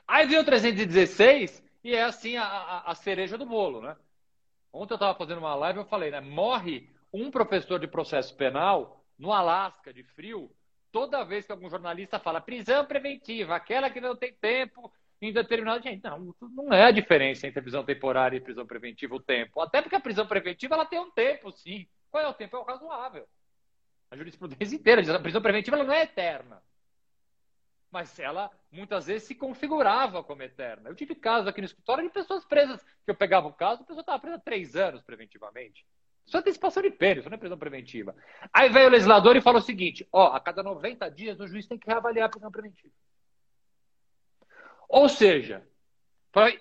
Aí 0.07 0.27
vem 0.27 0.37
o 0.37 0.45
316 0.45 1.63
e 1.83 1.95
é 1.95 2.03
assim 2.03 2.37
a, 2.37 2.43
a, 2.43 2.91
a 2.91 2.93
cereja 2.93 3.35
do 3.35 3.47
bolo, 3.47 3.81
né? 3.81 3.97
Ontem 4.71 4.93
eu 4.93 4.97
estava 4.97 5.17
fazendo 5.17 5.39
uma 5.39 5.55
live 5.55 5.79
e 5.79 5.81
eu 5.81 5.85
falei, 5.85 6.11
né? 6.11 6.21
Morre 6.21 6.87
um 7.11 7.31
professor 7.31 7.79
de 7.79 7.87
processo 7.87 8.35
penal 8.35 9.03
no 9.17 9.33
Alasca, 9.33 9.91
de 9.91 10.03
frio, 10.03 10.55
toda 10.91 11.23
vez 11.23 11.47
que 11.47 11.51
algum 11.51 11.67
jornalista 11.67 12.19
fala 12.19 12.39
prisão 12.39 12.85
preventiva, 12.85 13.55
aquela 13.55 13.89
que 13.89 13.99
não 13.99 14.15
tem 14.15 14.35
tempo 14.35 14.93
em 15.21 15.31
determinado. 15.31 15.83
Gente, 15.83 16.03
não, 16.03 16.35
não 16.41 16.73
é 16.73 16.85
a 16.85 16.91
diferença 16.91 17.47
entre 17.47 17.61
prisão 17.61 17.83
temporária 17.83 18.37
e 18.37 18.41
prisão 18.41 18.65
preventiva 18.65 19.15
o 19.15 19.19
tempo. 19.19 19.61
Até 19.61 19.81
porque 19.81 19.95
a 19.95 19.99
prisão 19.99 20.25
preventiva 20.25 20.75
ela 20.75 20.85
tem 20.85 20.99
um 20.99 21.11
tempo, 21.11 21.51
sim. 21.51 21.87
Qual 22.09 22.23
é 22.23 22.27
o 22.27 22.33
tempo? 22.33 22.57
É 22.57 22.59
o 22.59 22.63
razoável. 22.63 23.27
A 24.09 24.17
jurisprudência 24.17 24.75
inteira 24.75 25.01
diz 25.01 25.09
a 25.11 25.19
prisão 25.19 25.41
preventiva 25.41 25.77
ela 25.77 25.85
não 25.85 25.93
é 25.93 26.03
eterna. 26.03 26.61
Mas 27.89 28.17
ela 28.19 28.49
muitas 28.71 29.05
vezes 29.05 29.27
se 29.27 29.35
configurava 29.35 30.23
como 30.23 30.41
eterna. 30.41 30.89
Eu 30.89 30.95
tive 30.95 31.13
casos 31.13 31.47
aqui 31.47 31.61
no 31.61 31.65
escritório 31.65 32.03
de 32.03 32.09
pessoas 32.09 32.43
presas, 32.45 32.81
que 32.81 33.11
eu 33.11 33.15
pegava 33.15 33.47
o 33.47 33.53
caso, 33.53 33.83
a 33.83 33.85
pessoa 33.85 34.01
estava 34.01 34.19
presa 34.19 34.39
três 34.39 34.75
anos 34.75 35.01
preventivamente. 35.01 35.85
Isso 36.25 36.37
é 36.37 36.39
antecipação 36.39 36.81
de 36.81 36.91
pena, 36.91 37.19
isso 37.19 37.29
não 37.29 37.35
é 37.35 37.39
prisão 37.39 37.57
preventiva. 37.57 38.15
Aí 38.53 38.69
veio 38.69 38.87
o 38.87 38.91
legislador 38.91 39.35
e 39.35 39.41
falou 39.41 39.59
o 39.59 39.63
seguinte: 39.63 40.07
ó, 40.11 40.33
a 40.33 40.39
cada 40.39 40.63
90 40.63 41.09
dias 41.09 41.39
o 41.39 41.47
juiz 41.47 41.67
tem 41.67 41.77
que 41.77 41.87
reavaliar 41.87 42.27
a 42.27 42.29
prisão 42.29 42.51
preventiva. 42.51 42.93
Ou 44.91 45.07
seja, 45.07 45.65
para 46.33 46.53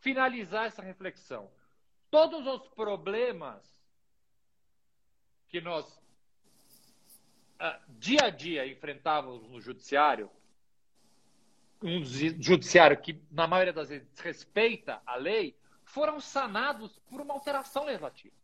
finalizar 0.00 0.66
essa 0.66 0.82
reflexão, 0.82 1.48
todos 2.10 2.44
os 2.44 2.66
problemas 2.70 3.62
que 5.46 5.60
nós 5.60 5.86
uh, 7.60 7.80
dia 7.90 8.24
a 8.24 8.30
dia 8.30 8.66
enfrentávamos 8.66 9.48
no 9.48 9.60
judiciário, 9.60 10.28
um 11.80 12.02
judiciário 12.02 13.00
que 13.00 13.22
na 13.30 13.46
maioria 13.46 13.72
das 13.72 13.90
vezes 13.90 14.08
respeita 14.18 15.00
a 15.06 15.14
lei, 15.14 15.56
foram 15.84 16.18
sanados 16.18 16.98
por 17.08 17.20
uma 17.20 17.34
alteração 17.34 17.84
legislativa 17.84 18.34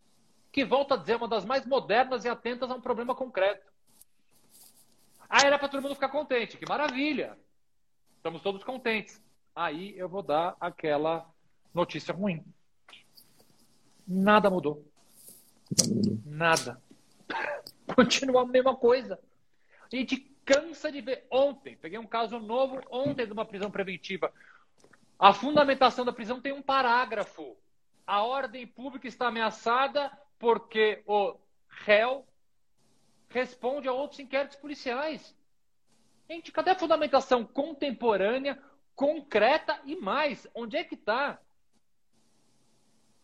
que 0.53 0.65
volta 0.65 0.95
a 0.95 0.97
dizer 0.97 1.17
uma 1.17 1.27
das 1.27 1.45
mais 1.45 1.67
modernas 1.67 2.25
e 2.25 2.29
atentas 2.29 2.71
a 2.71 2.75
um 2.75 2.81
problema 2.81 3.17
concreto. 3.17 3.67
Aí 5.29 5.45
era 5.45 5.59
para 5.59 5.69
todo 5.69 5.83
mundo 5.83 5.97
ficar 5.97 6.11
contente, 6.11 6.57
que 6.57 6.69
maravilha! 6.69 7.37
Estamos 8.19 8.41
todos 8.41 8.63
contentes. 8.63 9.24
Aí 9.55 9.97
eu 9.97 10.09
vou 10.09 10.23
dar 10.23 10.57
aquela 10.59 11.29
notícia 11.73 12.13
ruim. 12.13 12.45
Nada 14.07 14.51
mudou. 14.51 14.85
Nada. 16.25 16.83
Continua 17.95 18.43
a 18.43 18.47
mesma 18.47 18.77
coisa. 18.77 19.19
A 19.93 19.97
gente 19.97 20.19
cansa 20.45 20.91
de 20.91 21.01
ver. 21.01 21.27
Ontem, 21.31 21.77
peguei 21.77 21.99
um 21.99 22.07
caso 22.07 22.39
novo 22.39 22.81
ontem 22.91 23.27
de 23.27 23.33
uma 23.33 23.45
prisão 23.45 23.71
preventiva. 23.71 24.33
A 25.19 25.33
fundamentação 25.33 26.05
da 26.05 26.13
prisão 26.13 26.41
tem 26.41 26.53
um 26.53 26.63
parágrafo. 26.63 27.57
A 28.07 28.23
ordem 28.23 28.67
pública 28.67 29.07
está 29.07 29.29
ameaçada 29.29 30.11
porque 30.39 31.03
o 31.07 31.37
réu 31.69 32.27
responde 33.29 33.89
a 33.89 33.93
outros 33.93 34.21
inquéritos 34.21 34.57
policiais. 34.57 35.35
Gente, 36.29 36.53
cadê 36.53 36.71
a 36.71 36.79
fundamentação 36.79 37.45
contemporânea, 37.45 38.61
concreta 38.95 39.79
e 39.85 39.97
mais? 39.97 40.47
Onde 40.55 40.77
é 40.77 40.85
que 40.85 40.95
está 40.95 41.39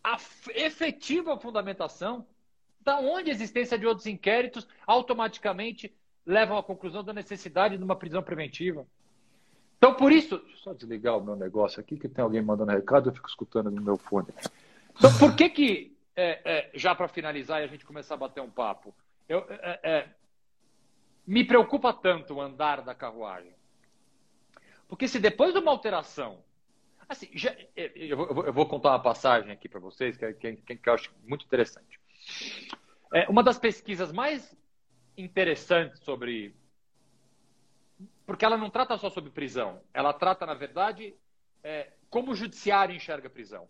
a 0.02 0.16
efetiva 0.54 1.38
fundamentação? 1.38 2.26
Da 2.80 2.98
onde 2.98 3.30
a 3.30 3.32
existência 3.32 3.78
de 3.78 3.86
outros 3.86 4.06
inquéritos 4.06 4.66
automaticamente 4.86 5.94
levam 6.24 6.56
à 6.56 6.62
conclusão 6.62 7.04
da 7.04 7.12
necessidade 7.12 7.76
de 7.76 7.84
uma 7.84 7.96
prisão 7.96 8.22
preventiva? 8.22 8.86
Então, 9.76 9.94
por 9.94 10.12
isso, 10.12 10.38
deixa 10.38 10.52
eu 10.52 10.58
só 10.58 10.74
desligar 10.74 11.16
o 11.16 11.24
meu 11.24 11.36
negócio 11.36 11.80
aqui, 11.80 11.96
que 11.96 12.08
tem 12.08 12.22
alguém 12.22 12.42
mandando 12.42 12.72
recado, 12.72 13.08
eu 13.08 13.14
fico 13.14 13.28
escutando 13.28 13.70
no 13.70 13.80
meu 13.80 13.96
fone. 13.96 14.28
Então, 14.96 15.10
por 15.18 15.34
que 15.34 15.48
que 15.48 15.96
é, 16.14 16.40
é, 16.44 16.70
já 16.74 16.94
para 16.94 17.08
finalizar 17.08 17.62
e 17.62 17.64
a 17.64 17.66
gente 17.66 17.86
começar 17.86 18.14
a 18.14 18.18
bater 18.18 18.42
um 18.42 18.50
papo, 18.50 18.94
eu, 19.28 19.46
é, 19.48 19.80
é, 19.82 20.08
me 21.26 21.44
preocupa 21.44 21.92
tanto 21.92 22.34
o 22.34 22.40
andar 22.40 22.82
da 22.82 22.94
carruagem. 22.94 23.54
Porque 24.90 25.06
se 25.06 25.20
depois 25.20 25.54
de 25.54 25.60
uma 25.60 25.70
alteração. 25.70 26.42
Assim, 27.08 27.28
já, 27.32 27.50
é, 27.76 27.92
eu, 27.94 28.16
vou, 28.16 28.44
eu, 28.44 28.52
vou, 28.52 28.66
contar 28.66 28.90
uma 28.90 29.02
passagem 29.02 29.50
aqui 29.50 29.68
para 29.68 29.80
vocês 29.80 30.16
que, 30.16 30.32
que, 30.34 30.56
que, 30.56 30.88
eu 30.88 30.92
acho 30.92 31.10
muito 31.24 31.44
interessante. 31.44 31.98
É, 33.12 33.28
uma 33.28 33.42
das 33.42 33.58
pesquisas 33.58 34.12
mais 34.12 34.54
interessantes 35.16 36.00
sobre. 36.00 36.54
Porque 38.26 38.44
ela 38.44 38.56
não 38.56 38.68
trata 38.68 38.98
só 38.98 39.10
sobre 39.10 39.30
prisão, 39.30 39.80
ela 39.94 40.12
trata, 40.12 40.44
na 40.44 40.54
verdade, 40.54 41.14
é, 41.62 41.92
como 42.08 42.32
o 42.32 42.36
judiciário 42.36 42.94
enxerga 42.94 43.28
a 43.28 43.30
prisão 43.30 43.68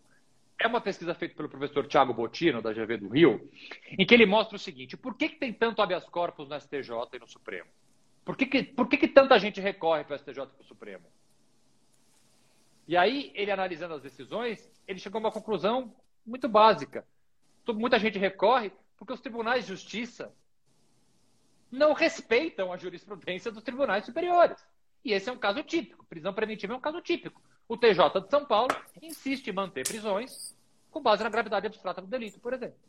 é 0.59 0.67
uma 0.67 0.81
pesquisa 0.81 1.15
feita 1.15 1.35
pelo 1.35 1.49
professor 1.49 1.87
Tiago 1.87 2.13
Botino, 2.13 2.61
da 2.61 2.71
GV 2.71 2.97
do 2.97 3.09
Rio, 3.09 3.49
em 3.97 4.05
que 4.05 4.13
ele 4.13 4.25
mostra 4.25 4.55
o 4.55 4.59
seguinte: 4.59 4.95
por 4.95 5.15
que, 5.15 5.29
que 5.29 5.37
tem 5.37 5.51
tanto 5.51 5.81
habeas 5.81 6.07
corpus 6.07 6.47
no 6.47 6.59
STJ 6.59 6.89
e 7.13 7.19
no 7.19 7.27
Supremo? 7.27 7.69
Por 8.31 8.37
que, 8.37 8.45
que, 8.45 8.63
por 8.63 8.87
que, 8.87 8.95
que 8.95 9.09
tanta 9.09 9.37
gente 9.37 9.59
recorre 9.59 10.05
para 10.05 10.15
o 10.15 10.17
STJ 10.17 10.43
e 10.43 10.47
para 10.47 10.61
o 10.61 10.63
Supremo? 10.63 11.05
E 12.87 12.95
aí, 12.95 13.29
ele 13.35 13.51
analisando 13.51 13.93
as 13.95 14.01
decisões, 14.01 14.71
ele 14.87 14.99
chegou 14.99 15.19
a 15.19 15.23
uma 15.25 15.31
conclusão 15.33 15.93
muito 16.25 16.47
básica. 16.47 17.05
Muita 17.67 17.99
gente 17.99 18.17
recorre 18.17 18.71
porque 18.95 19.11
os 19.11 19.19
tribunais 19.19 19.65
de 19.65 19.73
justiça 19.73 20.33
não 21.69 21.91
respeitam 21.91 22.71
a 22.71 22.77
jurisprudência 22.77 23.51
dos 23.51 23.63
tribunais 23.63 24.05
superiores. 24.05 24.65
E 25.03 25.11
esse 25.11 25.27
é 25.27 25.33
um 25.33 25.37
caso 25.37 25.61
típico. 25.61 26.05
Prisão 26.05 26.33
preventiva 26.33 26.71
é 26.71 26.77
um 26.77 26.79
caso 26.79 27.01
típico. 27.01 27.41
O 27.67 27.75
TJ 27.75 28.21
de 28.21 28.29
São 28.29 28.45
Paulo 28.45 28.73
insiste 29.01 29.49
em 29.49 29.53
manter 29.53 29.85
prisões 29.85 30.55
com 30.89 31.01
base 31.01 31.21
na 31.21 31.29
gravidade 31.29 31.67
abstrata 31.67 31.99
do 31.99 32.07
delito, 32.07 32.39
por 32.39 32.53
exemplo. 32.53 32.79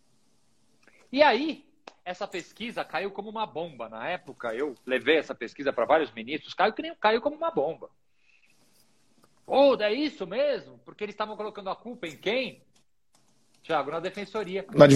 E 1.11 1.21
aí, 1.21 1.67
essa 2.05 2.27
pesquisa 2.27 2.85
caiu 2.85 3.11
como 3.11 3.31
uma 3.31 3.47
bomba. 3.47 3.89
Na 3.89 4.09
época, 4.09 4.55
eu 4.55 4.75
levei 4.87 5.17
essa 5.17 5.35
pesquisa 5.35 5.73
para 5.73 5.85
vários 5.85 6.13
ministros, 6.13 6.55
caiu, 6.55 6.75
caiu 7.01 7.21
como 7.21 7.37
uma 7.37 7.51
bomba. 7.51 7.91
Ou 9.47 9.77
oh, 9.77 9.83
é 9.83 9.93
isso 9.93 10.27
mesmo? 10.27 10.79
Porque 10.85 11.05
eles 11.05 11.15
estavam 11.15 11.37
colocando 11.37 11.71
a 11.71 11.77
culpa 11.77 12.07
em 12.07 12.17
quem? 12.17 12.63
Tiago, 13.63 13.91
na 13.91 14.01
defensoria. 14.01 14.65
Na. 14.75 14.87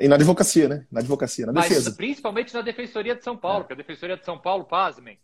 E 0.00 0.08
na 0.08 0.16
advocacia, 0.16 0.68
né? 0.68 0.86
Na 0.90 1.00
advocacia, 1.00 1.46
na 1.46 1.52
defesa. 1.52 1.90
Mas 1.90 1.96
principalmente 1.96 2.52
na 2.52 2.60
defensoria 2.60 3.14
de 3.14 3.22
São 3.22 3.36
Paulo, 3.36 3.58
é. 3.58 3.62
porque 3.62 3.74
a 3.74 3.76
defensoria 3.76 4.16
de 4.16 4.24
São 4.24 4.38
Paulo, 4.38 4.64
pasmem, 4.64 5.18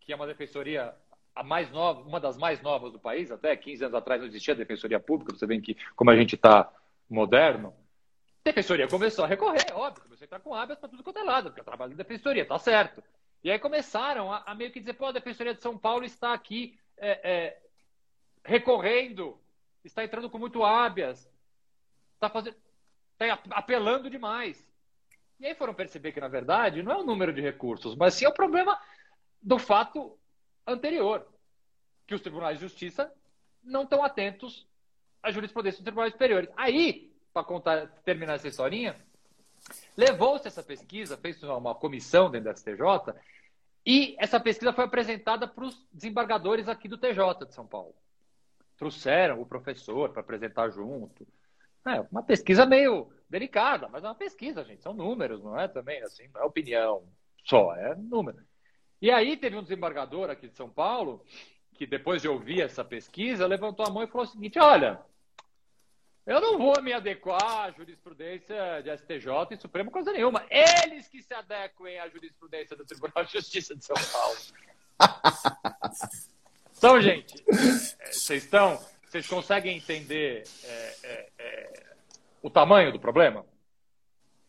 que 0.00 0.12
é 0.12 0.16
uma 0.16 0.26
defensoria 0.26 0.94
a 1.34 1.42
mais 1.42 1.70
nova, 1.70 2.00
uma 2.00 2.18
das 2.18 2.38
mais 2.38 2.62
novas 2.62 2.92
do 2.92 2.98
país, 2.98 3.30
até 3.30 3.54
15 3.54 3.84
anos 3.84 3.94
atrás 3.94 4.20
não 4.20 4.26
existia 4.26 4.54
defensoria 4.54 4.98
pública, 4.98 5.36
você 5.36 5.46
vê 5.46 5.60
que 5.60 5.76
como 5.94 6.10
a 6.10 6.16
gente 6.16 6.34
está 6.34 6.72
moderno, 7.10 7.74
defensoria 8.46 8.86
começou 8.86 9.24
a 9.24 9.28
recorrer, 9.28 9.66
óbvio, 9.72 10.04
começou 10.04 10.24
a 10.24 10.26
entrar 10.26 10.40
com 10.40 10.54
hábitos 10.54 10.78
para 10.78 10.88
tudo 10.88 11.02
quanto 11.02 11.18
é 11.18 11.22
lado, 11.22 11.50
porque 11.50 11.60
o 11.60 11.64
trabalho 11.64 11.96
da 11.96 12.02
defensoria, 12.02 12.46
tá 12.46 12.58
certo. 12.58 13.02
E 13.42 13.50
aí 13.50 13.58
começaram 13.58 14.32
a, 14.32 14.42
a, 14.46 14.54
meio 14.54 14.70
que 14.70 14.80
dizer, 14.80 14.94
pô, 14.94 15.06
a 15.06 15.12
defensoria 15.12 15.54
de 15.54 15.60
São 15.60 15.76
Paulo 15.76 16.04
está 16.04 16.32
aqui 16.32 16.78
é, 16.96 17.30
é, 17.30 17.62
recorrendo, 18.44 19.38
está 19.84 20.04
entrando 20.04 20.30
com 20.30 20.38
muito 20.38 20.64
hábias, 20.64 21.28
está 22.14 22.30
fazendo, 22.30 22.56
está 23.12 23.38
apelando 23.50 24.08
demais. 24.08 24.64
E 25.38 25.46
aí 25.46 25.54
foram 25.54 25.74
perceber 25.74 26.12
que, 26.12 26.20
na 26.20 26.28
verdade, 26.28 26.82
não 26.82 26.92
é 26.92 26.96
o 26.96 27.04
número 27.04 27.32
de 27.32 27.40
recursos, 27.40 27.94
mas 27.96 28.14
sim 28.14 28.24
é 28.24 28.28
o 28.28 28.34
problema 28.34 28.80
do 29.42 29.58
fato 29.58 30.18
anterior, 30.66 31.26
que 32.06 32.14
os 32.14 32.20
tribunais 32.20 32.58
de 32.58 32.64
justiça 32.64 33.12
não 33.62 33.82
estão 33.82 34.02
atentos 34.04 34.66
à 35.22 35.30
jurisprudência 35.30 35.78
dos 35.78 35.84
tribunais 35.84 36.12
superiores. 36.12 36.48
Aí, 36.56 37.12
para 37.44 37.86
terminar 38.04 38.34
essa 38.34 38.48
historinha, 38.48 38.96
levou-se 39.96 40.46
essa 40.46 40.62
pesquisa, 40.62 41.16
fez 41.16 41.42
uma 41.42 41.74
comissão 41.74 42.30
dentro 42.30 42.46
da 42.46 42.54
STJ, 42.54 43.14
e 43.84 44.16
essa 44.18 44.40
pesquisa 44.40 44.72
foi 44.72 44.84
apresentada 44.84 45.46
para 45.46 45.64
os 45.64 45.86
desembargadores 45.92 46.68
aqui 46.68 46.88
do 46.88 46.98
TJ 46.98 47.46
de 47.46 47.54
São 47.54 47.66
Paulo. 47.66 47.94
Trouxeram 48.76 49.40
o 49.40 49.46
professor 49.46 50.10
para 50.10 50.20
apresentar 50.20 50.70
junto. 50.70 51.26
É 51.86 52.00
uma 52.10 52.22
pesquisa 52.22 52.66
meio 52.66 53.12
delicada, 53.30 53.88
mas 53.88 54.02
é 54.02 54.08
uma 54.08 54.14
pesquisa, 54.14 54.64
gente. 54.64 54.82
São 54.82 54.92
números, 54.92 55.42
não 55.42 55.58
é 55.58 55.68
também 55.68 56.02
assim, 56.02 56.28
não 56.34 56.40
é 56.42 56.44
opinião 56.44 57.04
só, 57.44 57.74
é 57.76 57.94
número. 57.94 58.38
E 59.00 59.10
aí 59.10 59.36
teve 59.36 59.56
um 59.56 59.62
desembargador 59.62 60.30
aqui 60.30 60.48
de 60.48 60.56
São 60.56 60.68
Paulo 60.68 61.24
que 61.74 61.86
depois 61.86 62.22
de 62.22 62.28
ouvir 62.28 62.62
essa 62.62 62.84
pesquisa 62.84 63.46
levantou 63.46 63.86
a 63.86 63.90
mão 63.90 64.02
e 64.02 64.08
falou 64.08 64.26
o 64.26 64.30
seguinte: 64.30 64.58
olha, 64.58 65.00
eu 66.26 66.40
não 66.40 66.58
vou 66.58 66.82
me 66.82 66.92
adequar 66.92 67.66
à 67.66 67.70
jurisprudência 67.70 68.82
de 68.82 68.96
STJ 68.96 69.28
e 69.52 69.56
Supremo 69.56 69.92
coisa 69.92 70.12
nenhuma. 70.12 70.44
Eles 70.50 71.06
que 71.06 71.22
se 71.22 71.32
adequem 71.32 72.00
à 72.00 72.08
jurisprudência 72.08 72.76
do 72.76 72.84
Tribunal 72.84 73.24
de 73.24 73.32
Justiça 73.32 73.76
de 73.76 73.84
São 73.84 73.96
Paulo. 74.12 74.36
então, 76.76 77.00
gente, 77.00 77.44
é, 77.48 78.12
vocês 78.12 78.42
estão, 78.42 78.76
vocês 79.04 79.24
conseguem 79.28 79.76
entender 79.76 80.42
é, 80.64 80.96
é, 81.04 81.28
é, 81.38 81.86
o 82.42 82.50
tamanho 82.50 82.92
do 82.92 82.98
problema? 82.98 83.46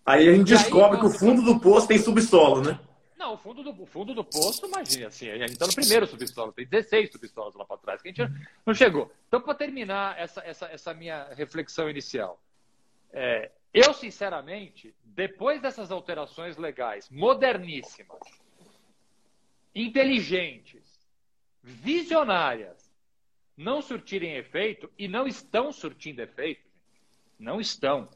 Aí 0.04 0.28
a 0.28 0.34
gente 0.34 0.48
descobre 0.48 0.96
aí, 0.96 1.02
que 1.02 1.06
o 1.08 1.12
fundo 1.12 1.44
do 1.44 1.60
poço 1.60 1.88
tem 1.88 2.00
subsolo, 2.00 2.62
né? 2.62 2.80
Não, 3.18 3.34
o 3.34 3.38
fundo 3.38 3.64
do, 3.64 3.82
o 3.82 3.86
fundo 3.86 4.14
do 4.14 4.24
poço, 4.24 4.66
imagina, 4.68 5.08
assim, 5.08 5.30
a 5.30 5.38
gente 5.38 5.54
está 5.54 5.66
no 5.66 5.74
primeiro 5.74 6.06
subsolo, 6.06 6.54
tem 6.54 6.68
16 6.68 7.12
subsolos 7.12 7.56
lá 7.56 7.66
para 7.66 7.78
trás, 7.78 8.02
que 8.02 8.10
a 8.10 8.12
gente 8.12 8.34
não 8.66 8.74
chegou. 8.74 9.12
Então, 9.28 9.42
para 9.42 9.56
terminar 9.56 10.20
essa, 10.20 10.42
essa, 10.42 10.68
essa 10.68 10.94
minha 10.94 11.28
reflexão 11.34 11.90
inicial, 11.90 12.40
é, 13.12 13.52
eu, 13.74 13.92
sinceramente, 13.94 14.94
depois 15.04 15.62
dessas 15.62 15.92
alterações 15.92 16.58
legais 16.58 17.10
moderníssimas, 17.10 18.20
inteligentes, 19.74 20.84
visionárias, 21.64 22.88
não 23.56 23.82
surtirem 23.82 24.36
efeito, 24.36 24.92
e 24.98 25.08
não 25.08 25.28
estão 25.28 25.72
surtindo 25.72 26.22
efeito, 26.22 26.68
não 27.40 27.60
estão. 27.60 28.08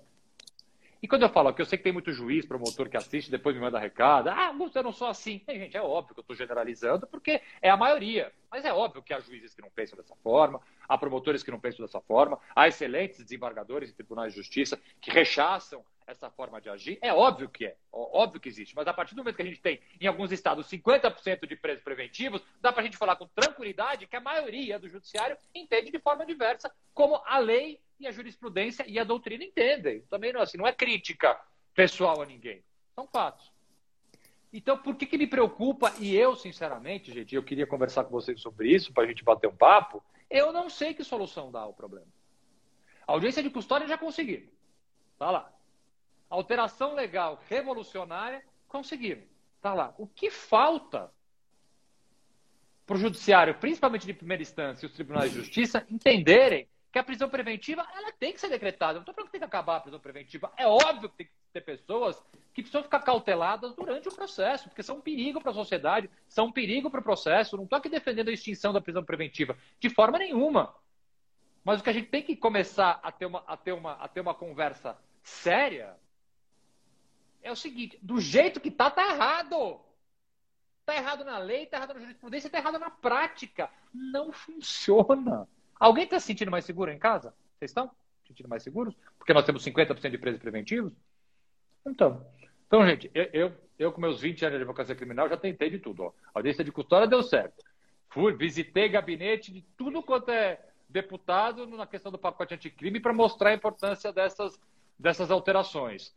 E 1.02 1.08
quando 1.08 1.24
eu 1.24 1.30
falo 1.30 1.52
que 1.52 1.62
eu 1.62 1.66
sei 1.66 1.80
que 1.80 1.84
tem 1.84 1.92
muito 1.92 2.14
juiz, 2.14 2.46
promotor 2.46 2.88
que 2.88 2.96
assiste, 2.96 3.32
depois 3.32 3.56
me 3.56 3.62
manda 3.62 3.80
recado, 3.80 4.30
ah, 4.30 4.54
eu 4.76 4.84
não 4.84 4.92
sou 4.92 5.08
assim. 5.08 5.42
É, 5.48 5.56
gente, 5.56 5.76
é 5.76 5.82
óbvio 5.82 6.14
que 6.14 6.20
eu 6.20 6.22
estou 6.22 6.36
generalizando, 6.36 7.08
porque 7.08 7.42
é 7.62 7.70
a 7.70 7.76
maioria. 7.78 8.32
Mas 8.52 8.66
é 8.66 8.72
óbvio 8.72 9.02
que 9.02 9.14
há 9.14 9.20
juízes 9.20 9.56
que 9.56 9.62
não 9.62 9.70
pensam 9.72 9.98
dessa 9.98 10.16
forma, 10.18 10.62
há 10.88 10.98
promotores 10.98 11.42
que 11.42 11.50
não 11.50 11.60
pensam 11.60 11.84
dessa 11.84 12.00
forma, 12.02 12.40
há 12.56 12.68
excelentes 12.68 13.18
desembargadores 13.24 13.90
em 13.90 13.94
tribunais 13.94 14.34
de 14.34 14.38
justiça 14.40 14.80
que 15.00 15.10
rechaçam 15.10 15.84
essa 16.06 16.30
forma 16.30 16.62
de 16.62 16.70
agir. 16.70 17.00
É 17.02 17.14
óbvio 17.14 17.50
que 17.50 17.66
é, 17.66 17.76
óbvio 17.92 18.40
que 18.40 18.50
existe. 18.50 18.76
Mas 18.76 18.88
a 18.88 18.94
partir 18.94 19.16
do 19.16 19.20
momento 19.20 19.36
que 19.36 19.42
a 19.42 19.46
gente 19.46 19.62
tem, 19.62 19.80
em 20.00 20.08
alguns 20.08 20.32
estados, 20.32 20.70
50% 20.70 21.48
de 21.48 21.56
presos 21.56 21.84
preventivos, 21.84 22.44
dá 22.60 22.72
para 22.72 22.82
a 22.82 22.86
gente 22.86 22.98
falar 22.98 23.16
com 23.16 23.28
tranquilidade 23.28 24.06
que 24.06 24.16
a 24.16 24.22
maioria 24.22 24.78
do 24.78 24.90
judiciário 24.90 25.38
entende 25.56 25.92
de 25.92 26.00
forma 26.00 26.26
diversa 26.26 26.72
como 26.94 27.22
a 27.26 27.40
lei 27.40 27.80
e 28.02 28.08
a 28.08 28.12
jurisprudência 28.12 28.86
e 28.88 28.98
a 29.00 29.04
doutrina 29.04 29.44
entendem. 29.44 30.02
Também 30.10 30.34
não, 30.34 30.42
assim, 30.42 30.58
não 30.58 30.68
é 30.68 30.74
crítica 30.74 31.40
pessoal 31.74 32.22
a 32.22 32.26
ninguém. 32.26 32.64
São 32.96 33.08
fatos. 33.08 33.52
Então, 34.52 34.78
por 34.78 34.96
que, 34.96 35.06
que 35.06 35.18
me 35.18 35.28
preocupa? 35.28 35.94
E 36.00 36.16
eu, 36.16 36.36
sinceramente, 36.36 37.14
gente, 37.14 37.34
eu 37.34 37.44
queria 37.44 37.66
conversar 37.66 38.04
com 38.04 38.12
vocês 38.12 38.42
sobre 38.42 38.70
isso, 38.70 38.92
para 38.92 39.04
a 39.04 39.08
gente 39.08 39.24
bater 39.24 39.48
um 39.48 39.56
papo. 39.56 40.04
Eu 40.30 40.52
não 40.52 40.70
sei 40.70 40.94
que 40.94 41.04
solução 41.04 41.52
dá 41.52 41.62
ao 41.62 41.74
problema. 41.74 42.08
A 43.08 43.14
audiência 43.14 43.42
de 43.42 43.50
custódia 43.50 43.88
já 43.88 43.98
conseguiram. 43.98 44.48
Tá 45.18 45.32
lá. 45.32 45.54
Alteração 46.30 46.96
legal 46.96 47.42
revolucionária, 47.48 48.44
conseguiram. 48.68 49.24
Tá 49.62 49.74
lá. 49.74 49.94
O 49.98 50.08
que 50.08 50.30
falta 50.30 51.12
para 52.86 52.96
o 52.96 53.00
judiciário, 53.00 53.56
principalmente 53.56 54.06
de 54.06 54.14
primeira 54.14 54.42
instância, 54.42 54.86
e 54.86 54.88
os 54.88 54.94
tribunais 54.94 55.32
de 55.32 55.38
justiça, 55.38 55.86
entenderem 55.90 56.68
que 56.92 57.00
a 57.00 57.04
prisão 57.04 57.30
preventiva 57.30 57.88
ela 57.96 58.12
tem 58.12 58.34
que 58.34 58.42
ser 58.42 58.50
decretada. 58.50 58.96
Não 58.96 59.02
estou 59.02 59.14
falando 59.14 59.28
que 59.28 59.32
tem 59.32 59.40
que 59.40 59.46
acabar 59.46 59.78
a 59.78 59.80
prisão 59.80 60.00
preventiva. 60.00 60.52
É 60.58 60.68
óbvio 60.68 61.10
que 61.10 61.18
tem 61.18 61.28
que 61.28 61.34
ter 61.54 61.62
pessoas 61.62 62.22
que 62.54 62.62
precisam 62.62 62.84
ficar 62.84 63.00
cauteladas 63.00 63.74
durante 63.74 64.10
o 64.10 64.12
processo, 64.12 64.68
porque 64.68 64.84
são 64.84 64.98
um 64.98 65.02
perigo 65.02 65.40
para 65.40 65.52
a 65.52 65.56
sociedade, 65.56 66.10
são 66.28 66.48
um 66.48 66.52
perigo 66.52 66.90
para 66.90 67.00
o 67.00 67.04
processo. 67.04 67.56
Não 67.56 67.64
estou 67.64 67.78
aqui 67.78 67.88
defendendo 67.88 68.28
a 68.28 68.34
extinção 68.34 68.74
da 68.74 68.82
prisão 68.82 69.06
preventiva, 69.06 69.58
de 69.80 69.90
forma 69.90 70.18
nenhuma. 70.18 70.76
Mas 71.64 71.80
o 71.80 71.84
que 71.84 71.90
a 71.90 71.94
gente 71.94 72.10
tem 72.10 72.24
que 72.24 72.36
começar 72.36 73.00
a 73.02 73.12
ter 73.12 73.26
uma, 73.26 73.44
a 73.48 73.56
ter 73.56 73.72
uma, 73.72 73.94
a 73.94 74.08
ter 74.10 74.20
uma 74.20 74.34
conversa 74.34 74.98
séria 75.24 75.96
é 77.42 77.52
o 77.52 77.56
seguinte: 77.56 77.98
do 78.02 78.20
jeito 78.20 78.60
que 78.60 78.70
está, 78.70 78.88
está 78.88 79.14
errado. 79.14 79.80
Está 80.82 80.96
errado 80.96 81.24
na 81.24 81.38
lei, 81.38 81.64
está 81.64 81.78
errado 81.78 81.94
na 81.94 82.00
jurisprudência, 82.00 82.48
está 82.48 82.58
errado 82.58 82.80
na 82.80 82.90
prática. 82.90 83.70
Não 83.94 84.32
funciona. 84.34 85.48
Alguém 85.82 86.04
está 86.04 86.20
se 86.20 86.28
sentindo 86.28 86.52
mais 86.52 86.64
seguro 86.64 86.92
em 86.92 87.00
casa? 87.00 87.34
Vocês 87.58 87.72
estão 87.72 87.88
se 87.88 88.28
sentindo 88.28 88.48
mais 88.48 88.62
seguros? 88.62 88.96
Porque 89.18 89.34
nós 89.34 89.44
temos 89.44 89.66
50% 89.66 90.12
de 90.12 90.18
presos 90.20 90.40
preventivos? 90.40 90.94
Então, 91.84 92.24
então 92.68 92.86
gente, 92.86 93.10
eu, 93.16 93.30
eu, 93.34 93.54
eu, 93.80 93.92
com 93.92 94.00
meus 94.00 94.22
20 94.22 94.46
anos 94.46 94.58
de 94.60 94.64
advocacia 94.64 94.94
criminal 94.94 95.28
já 95.28 95.36
tentei 95.36 95.72
de 95.72 95.80
tudo. 95.80 96.04
Ó. 96.04 96.08
A 96.36 96.38
audiência 96.38 96.64
de 96.64 96.72
custódia 96.72 97.08
deu 97.08 97.24
certo. 97.24 97.66
Fui, 98.10 98.32
visitei 98.32 98.90
gabinete 98.90 99.52
de 99.52 99.64
tudo 99.76 100.04
quanto 100.04 100.30
é 100.30 100.64
deputado 100.88 101.66
na 101.66 101.88
questão 101.88 102.12
do 102.12 102.20
pacote 102.20 102.54
anticrime 102.54 103.00
para 103.00 103.12
mostrar 103.12 103.50
a 103.50 103.56
importância 103.56 104.14
dessas, 104.14 104.60
dessas 105.00 105.32
alterações. 105.32 106.14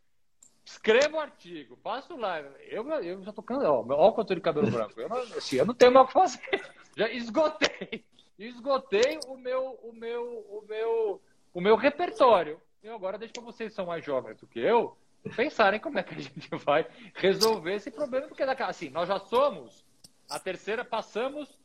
Escreva 0.63 1.17
o 1.17 1.21
artigo, 1.21 1.79
faço 1.83 2.15
lá. 2.19 2.39
Eu, 2.69 2.87
eu 3.01 3.23
já 3.23 3.31
estou 3.31 3.43
cansado. 3.43 3.73
Olha 3.73 3.95
o 3.95 4.13
quanto 4.13 4.35
de 4.35 4.43
cabelo 4.43 4.71
branco. 4.71 5.01
Eu 5.01 5.09
não, 5.09 5.17
assim, 5.17 5.57
eu 5.57 5.65
não 5.65 5.75
tenho 5.75 5.91
mais 5.91 6.05
o 6.05 6.09
que 6.09 6.13
fazer. 6.13 6.75
Já 6.97 7.11
esgotei 7.11 8.05
esgotei 8.39 9.19
o 9.27 9.37
meu, 9.37 9.79
o 9.83 9.93
meu, 9.93 10.47
o 10.49 10.65
meu, 10.69 11.23
o 11.53 11.61
meu 11.61 11.77
repertório. 11.77 12.61
E 12.83 12.89
agora 12.89 13.19
deixo 13.19 13.33
para 13.33 13.43
vocês 13.43 13.71
que 13.71 13.77
são 13.77 13.87
mais 13.87 14.05
jovens 14.05 14.39
do 14.39 14.47
que 14.47 14.61
eu 14.61 14.97
pensarem 15.37 15.81
como 15.81 15.99
é 15.99 16.03
que 16.03 16.15
a 16.15 16.19
gente 16.21 16.49
vai 16.57 16.87
resolver 17.15 17.75
esse 17.75 17.91
problema, 17.91 18.29
porque 18.29 18.43
assim, 18.43 18.91
nós 18.91 19.09
já 19.09 19.19
somos 19.19 19.85
a 20.29 20.39
terceira, 20.39 20.85
passamos 20.85 21.59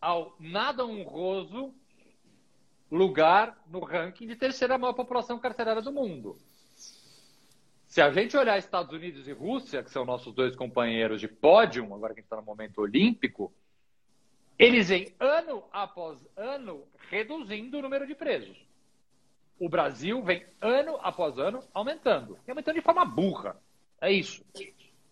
ao 0.00 0.36
nada 0.38 0.84
honroso 0.84 1.74
lugar 2.90 3.58
no 3.66 3.80
ranking 3.80 4.26
de 4.26 4.36
terceira 4.36 4.76
maior 4.76 4.92
população 4.92 5.38
carcerária 5.38 5.80
do 5.80 5.92
mundo. 5.92 6.36
Se 7.86 8.00
a 8.00 8.10
gente 8.10 8.36
olhar 8.36 8.58
Estados 8.58 8.92
Unidos 8.92 9.26
e 9.28 9.32
Rússia, 9.32 9.82
que 9.82 9.90
são 9.90 10.04
nossos 10.04 10.34
dois 10.34 10.56
companheiros 10.56 11.20
de 11.20 11.28
pódio, 11.28 11.84
agora 11.84 12.12
que 12.12 12.20
a 12.20 12.22
gente 12.22 12.26
está 12.26 12.36
no 12.36 12.42
momento 12.42 12.80
olímpico, 12.80 13.52
eles 14.58 14.88
vêm 14.88 15.14
ano 15.18 15.64
após 15.72 16.18
ano 16.36 16.86
reduzindo 17.10 17.78
o 17.78 17.82
número 17.82 18.06
de 18.06 18.14
presos. 18.14 18.56
O 19.58 19.68
Brasil 19.68 20.22
vem 20.22 20.44
ano 20.60 20.96
após 21.02 21.38
ano 21.38 21.62
aumentando. 21.72 22.38
E 22.46 22.50
aumentando 22.50 22.76
de 22.76 22.82
forma 22.82 23.04
burra. 23.04 23.56
É 24.00 24.10
isso. 24.10 24.44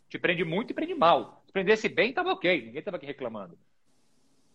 Te 0.08 0.18
prende 0.18 0.44
muito 0.44 0.70
e 0.70 0.74
prende 0.74 0.94
mal. 0.94 1.42
Se 1.46 1.52
prendesse 1.52 1.88
bem, 1.88 2.10
estava 2.10 2.32
ok. 2.32 2.66
Ninguém 2.66 2.78
estava 2.78 2.96
aqui 2.96 3.06
reclamando. 3.06 3.58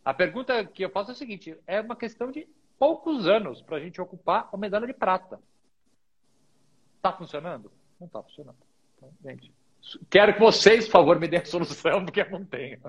A 0.04 0.14
pergunta 0.14 0.64
que 0.66 0.84
eu 0.84 0.90
faço 0.90 1.12
é 1.12 1.14
a 1.14 1.18
seguinte: 1.18 1.58
é 1.66 1.82
uma 1.82 1.96
questão 1.96 2.32
de 2.32 2.48
poucos 2.78 3.28
anos 3.28 3.62
para 3.62 3.78
a 3.78 3.80
gente 3.80 4.00
ocupar 4.00 4.50
a 4.52 4.58
medalha 4.58 4.88
de 4.88 4.94
prata. 4.94 5.40
Está 6.96 7.12
funcionando? 7.12 7.72
Não 8.00 8.08
está 8.08 8.22
funcionando. 8.22 8.58
Então, 8.96 9.12
gente, 9.24 9.52
quero 10.10 10.34
que 10.34 10.40
vocês, 10.40 10.86
por 10.86 10.92
favor, 10.92 11.20
me 11.20 11.28
deem 11.28 11.42
a 11.42 11.46
solução, 11.46 12.06
porque 12.06 12.22
eu 12.22 12.30
não 12.30 12.46
tenho. 12.46 12.80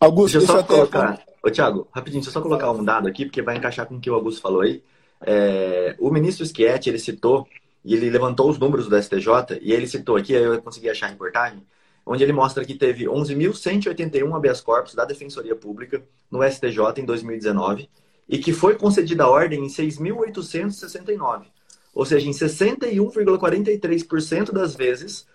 Augusto, 0.00 0.38
deixa 0.38 0.52
eu 0.52 0.56
só 0.56 0.62
colocar. 0.62 1.22
Ô, 1.42 1.50
Thiago, 1.50 1.86
rapidinho, 1.92 2.22
deixa 2.22 2.30
eu 2.30 2.32
só 2.32 2.40
colocar 2.40 2.70
um 2.70 2.82
dado 2.82 3.06
aqui, 3.06 3.26
porque 3.26 3.42
vai 3.42 3.58
encaixar 3.58 3.86
com 3.86 3.96
o 3.96 4.00
que 4.00 4.10
o 4.10 4.14
Augusto 4.14 4.40
falou 4.40 4.62
aí. 4.62 4.82
É, 5.20 5.94
o 5.98 6.10
ministro 6.10 6.46
Schietti, 6.46 6.88
ele 6.88 6.98
citou, 6.98 7.46
e 7.84 7.94
ele 7.94 8.08
levantou 8.08 8.48
os 8.48 8.58
números 8.58 8.88
do 8.88 8.96
STJ, 8.96 9.58
e 9.60 9.74
ele 9.74 9.86
citou 9.86 10.16
aqui, 10.16 10.34
aí 10.34 10.42
eu 10.42 10.62
consegui 10.62 10.88
achar 10.88 11.04
a 11.06 11.10
reportagem, 11.10 11.62
onde 12.06 12.22
ele 12.22 12.32
mostra 12.32 12.64
que 12.64 12.74
teve 12.74 13.04
11.181 13.04 14.34
habeas 14.34 14.62
corpus 14.62 14.94
da 14.94 15.04
Defensoria 15.04 15.54
Pública 15.54 16.02
no 16.30 16.42
STJ 16.42 16.98
em 16.98 17.04
2019, 17.04 17.90
e 18.26 18.38
que 18.38 18.54
foi 18.54 18.76
concedida 18.76 19.24
a 19.24 19.28
ordem 19.28 19.62
em 19.64 19.68
6.869. 19.68 21.42
Ou 21.92 22.06
seja, 22.06 22.26
em 22.26 22.32
61,43% 22.32 24.52
das 24.52 24.74
vezes, 24.74 25.26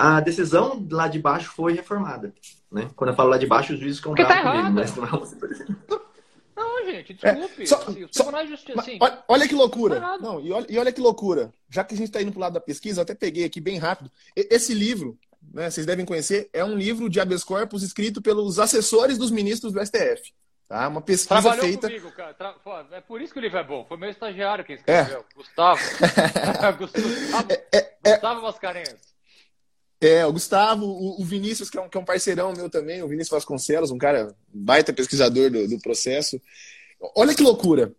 a 0.00 0.18
decisão 0.18 0.86
lá 0.90 1.06
de 1.08 1.18
baixo 1.18 1.50
foi 1.50 1.74
reformada. 1.74 2.32
Né? 2.72 2.88
Quando 2.96 3.10
eu 3.10 3.16
falo 3.16 3.28
lá 3.28 3.36
de 3.36 3.46
baixo, 3.46 3.74
os 3.74 3.78
juízes 3.78 4.00
bravos 4.00 4.26
tá 4.26 4.42
comigo, 4.42 4.70
mas 4.70 4.96
não 4.96 5.04
é 5.04 5.10
Não, 6.56 6.84
gente, 6.86 7.12
desculpe. 7.12 7.62
É, 7.62 7.66
só, 7.66 7.76
assim, 7.76 8.06
só, 8.10 8.46
justiça, 8.46 8.80
assim, 8.80 8.98
olha, 8.98 9.22
olha, 9.28 9.46
que 9.46 9.54
loucura. 9.54 10.00
Tá 10.00 10.16
não, 10.18 10.40
e 10.40 10.50
olha, 10.52 10.66
e 10.70 10.78
olha 10.78 10.90
que 10.90 11.02
loucura. 11.02 11.52
Já 11.68 11.84
que 11.84 11.92
a 11.92 11.96
gente 11.98 12.06
está 12.06 12.22
indo 12.22 12.32
para 12.32 12.38
o 12.38 12.40
lado 12.40 12.54
da 12.54 12.60
pesquisa, 12.60 13.00
eu 13.00 13.02
até 13.02 13.14
peguei 13.14 13.44
aqui 13.44 13.60
bem 13.60 13.76
rápido. 13.76 14.10
Esse 14.34 14.72
livro, 14.72 15.18
né, 15.52 15.70
vocês 15.70 15.84
devem 15.84 16.06
conhecer, 16.06 16.48
é 16.50 16.64
um 16.64 16.76
livro 16.76 17.10
de 17.10 17.20
habeas 17.20 17.44
corpus 17.44 17.82
escrito 17.82 18.22
pelos 18.22 18.58
assessores 18.58 19.18
dos 19.18 19.30
ministros 19.30 19.70
do 19.70 19.84
STF. 19.84 20.32
Tá? 20.66 20.88
Uma 20.88 21.02
pesquisa 21.02 21.42
Trabalhou 21.42 21.64
feita. 21.66 21.88
Comigo, 21.88 22.10
cara. 22.12 22.32
Tra... 22.32 22.54
É 22.92 23.02
por 23.02 23.20
isso 23.20 23.34
que 23.34 23.38
o 23.38 23.42
livro 23.42 23.58
é 23.58 23.64
bom. 23.64 23.84
Foi 23.84 23.98
meu 23.98 24.08
estagiário 24.08 24.64
quem 24.64 24.76
escreveu. 24.76 25.26
É. 25.28 25.34
Gustavo. 25.34 25.80
Gustavo, 26.78 27.52
é, 27.52 27.66
é, 27.76 27.96
é, 28.04 28.12
Gustavo 28.12 28.42
Mascarenhas. 28.42 29.09
É, 30.00 30.24
o 30.24 30.32
Gustavo, 30.32 30.86
o, 30.86 31.20
o 31.20 31.24
Vinícius, 31.24 31.68
que 31.68 31.76
é, 31.76 31.80
um, 31.80 31.88
que 31.88 31.98
é, 31.98 32.00
um, 32.00 32.04
parceirão 32.04 32.54
meu 32.54 32.70
também, 32.70 33.02
o 33.02 33.08
Vinícius 33.08 33.30
Vasconcelos, 33.30 33.90
um 33.90 33.98
cara 33.98 34.34
baita 34.48 34.94
pesquisador 34.94 35.50
do, 35.50 35.68
do 35.68 35.78
processo. 35.78 36.40
Olha 37.14 37.34
que 37.34 37.42
loucura. 37.42 37.94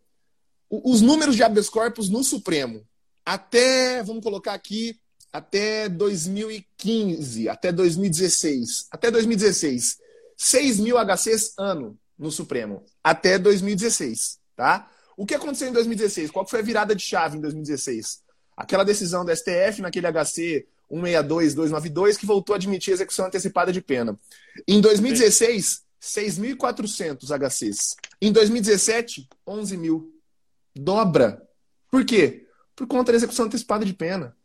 O, 0.67 0.91
os 0.91 1.01
números 1.01 1.35
de 1.35 1.43
habeas 1.43 1.69
corpus 1.69 2.09
no 2.09 2.23
Supremo, 2.23 2.83
até, 3.23 4.01
vamos 4.01 4.23
colocar 4.23 4.53
aqui, 4.53 4.99
até 5.31 5.87
2015, 5.87 7.47
até 7.47 7.71
2016, 7.71 8.87
até 8.89 9.11
2016, 9.11 9.99
6 10.35 10.79
mil 10.79 10.97
HCs 10.97 11.53
ano 11.57 11.97
no 12.17 12.31
Supremo, 12.31 12.83
até 13.03 13.37
2016, 13.37 14.39
tá? 14.55 14.89
O 15.15 15.25
que 15.25 15.35
aconteceu 15.35 15.67
em 15.67 15.71
2016? 15.71 16.31
Qual 16.31 16.47
foi 16.47 16.59
a 16.59 16.63
virada 16.63 16.95
de 16.95 17.03
chave 17.03 17.37
em 17.37 17.41
2016? 17.41 18.21
Aquela 18.57 18.83
decisão 18.83 19.23
do 19.23 19.35
STF 19.35 19.81
naquele 19.81 20.07
HC 20.07 20.65
162, 20.91 21.55
292, 21.55 22.17
que 22.17 22.25
voltou 22.25 22.53
a 22.53 22.57
admitir 22.57 22.93
execução 22.93 23.25
antecipada 23.25 23.71
de 23.71 23.81
pena. 23.81 24.19
Em 24.67 24.81
2016, 24.81 25.83
6.400 26.01 27.29
HCs. 27.29 27.95
Em 28.21 28.31
2017, 28.31 29.29
11 29.47 29.77
mil. 29.77 30.13
Dobra. 30.75 31.41
Por 31.89 32.03
quê? 32.03 32.47
Por 32.75 32.87
conta 32.87 33.11
da 33.11 33.17
execução 33.17 33.45
antecipada 33.45 33.85
de 33.85 33.93
pena. 33.93 34.35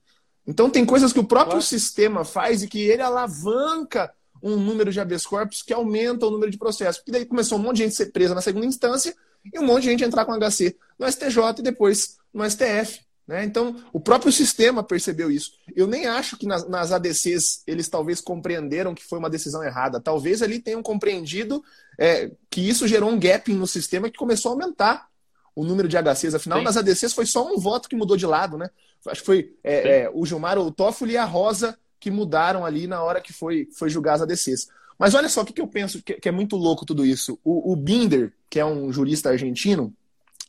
Então 0.46 0.70
tem 0.70 0.84
coisas 0.84 1.12
que 1.12 1.18
o 1.18 1.24
próprio 1.24 1.52
claro. 1.52 1.66
sistema 1.66 2.24
faz 2.24 2.62
e 2.62 2.68
que 2.68 2.80
ele 2.82 3.02
alavanca 3.02 4.12
um 4.42 4.56
número 4.56 4.92
de 4.92 5.00
habeas 5.00 5.26
corpus 5.26 5.62
que 5.62 5.72
aumenta 5.72 6.26
o 6.26 6.30
número 6.30 6.50
de 6.50 6.58
processos. 6.58 6.98
Porque 6.98 7.12
daí 7.12 7.26
começou 7.26 7.58
um 7.58 7.62
monte 7.62 7.78
de 7.78 7.82
gente 7.84 7.96
ser 7.96 8.12
presa 8.12 8.34
na 8.34 8.42
segunda 8.42 8.66
instância 8.66 9.14
e 9.52 9.58
um 9.58 9.64
monte 9.64 9.84
de 9.84 9.90
gente 9.90 10.04
entrar 10.04 10.24
com 10.24 10.38
HC 10.38 10.76
no 10.98 11.10
STJ 11.10 11.58
e 11.58 11.62
depois 11.62 12.16
no 12.32 12.48
STF. 12.48 13.05
Né? 13.26 13.44
Então, 13.44 13.76
o 13.92 13.98
próprio 13.98 14.30
sistema 14.30 14.84
percebeu 14.84 15.30
isso. 15.30 15.52
Eu 15.74 15.86
nem 15.86 16.06
acho 16.06 16.36
que 16.36 16.46
nas, 16.46 16.68
nas, 16.68 16.92
ADCs 16.92 17.62
eles 17.66 17.88
talvez 17.88 18.20
compreenderam 18.20 18.94
que 18.94 19.04
foi 19.04 19.18
uma 19.18 19.30
decisão 19.30 19.64
errada. 19.64 20.00
Talvez 20.00 20.42
ali 20.42 20.60
tenham 20.60 20.82
compreendido 20.82 21.62
é, 21.98 22.30
que 22.48 22.60
isso 22.60 22.86
gerou 22.86 23.10
um 23.10 23.18
gap 23.18 23.52
no 23.52 23.66
sistema 23.66 24.08
que 24.08 24.18
começou 24.18 24.50
a 24.50 24.54
aumentar 24.54 25.08
o 25.56 25.64
número 25.64 25.88
de 25.88 25.96
HCs. 25.96 26.34
Afinal, 26.34 26.58
Sim. 26.58 26.64
nas 26.64 26.76
ADCs 26.76 27.12
foi 27.12 27.26
só 27.26 27.52
um 27.52 27.58
voto 27.58 27.88
que 27.88 27.96
mudou 27.96 28.16
de 28.16 28.26
lado. 28.26 28.56
Né? 28.56 28.70
Acho 29.08 29.22
que 29.22 29.26
foi 29.26 29.54
é, 29.64 30.02
é, 30.02 30.10
o 30.12 30.24
Gilmar, 30.24 30.58
o 30.58 30.70
Toffoli 30.70 31.14
e 31.14 31.16
a 31.16 31.24
Rosa 31.24 31.76
que 31.98 32.10
mudaram 32.10 32.64
ali 32.64 32.86
na 32.86 33.02
hora 33.02 33.20
que 33.20 33.32
foi, 33.32 33.68
foi 33.76 33.88
julgar 33.88 34.14
as 34.14 34.22
ADCs. 34.22 34.68
Mas 34.98 35.14
olha 35.14 35.28
só 35.28 35.42
o 35.42 35.44
que, 35.44 35.52
que 35.52 35.60
eu 35.60 35.66
penso 35.66 36.02
que, 36.02 36.14
que, 36.14 36.28
é 36.28 36.32
muito 36.32 36.56
louco 36.56 36.86
tudo 36.86 37.04
isso. 37.04 37.38
O, 37.42 37.72
o 37.72 37.76
Binder, 37.76 38.32
que 38.48 38.60
é 38.60 38.64
um 38.64 38.92
jurista 38.92 39.30
argentino, 39.30 39.92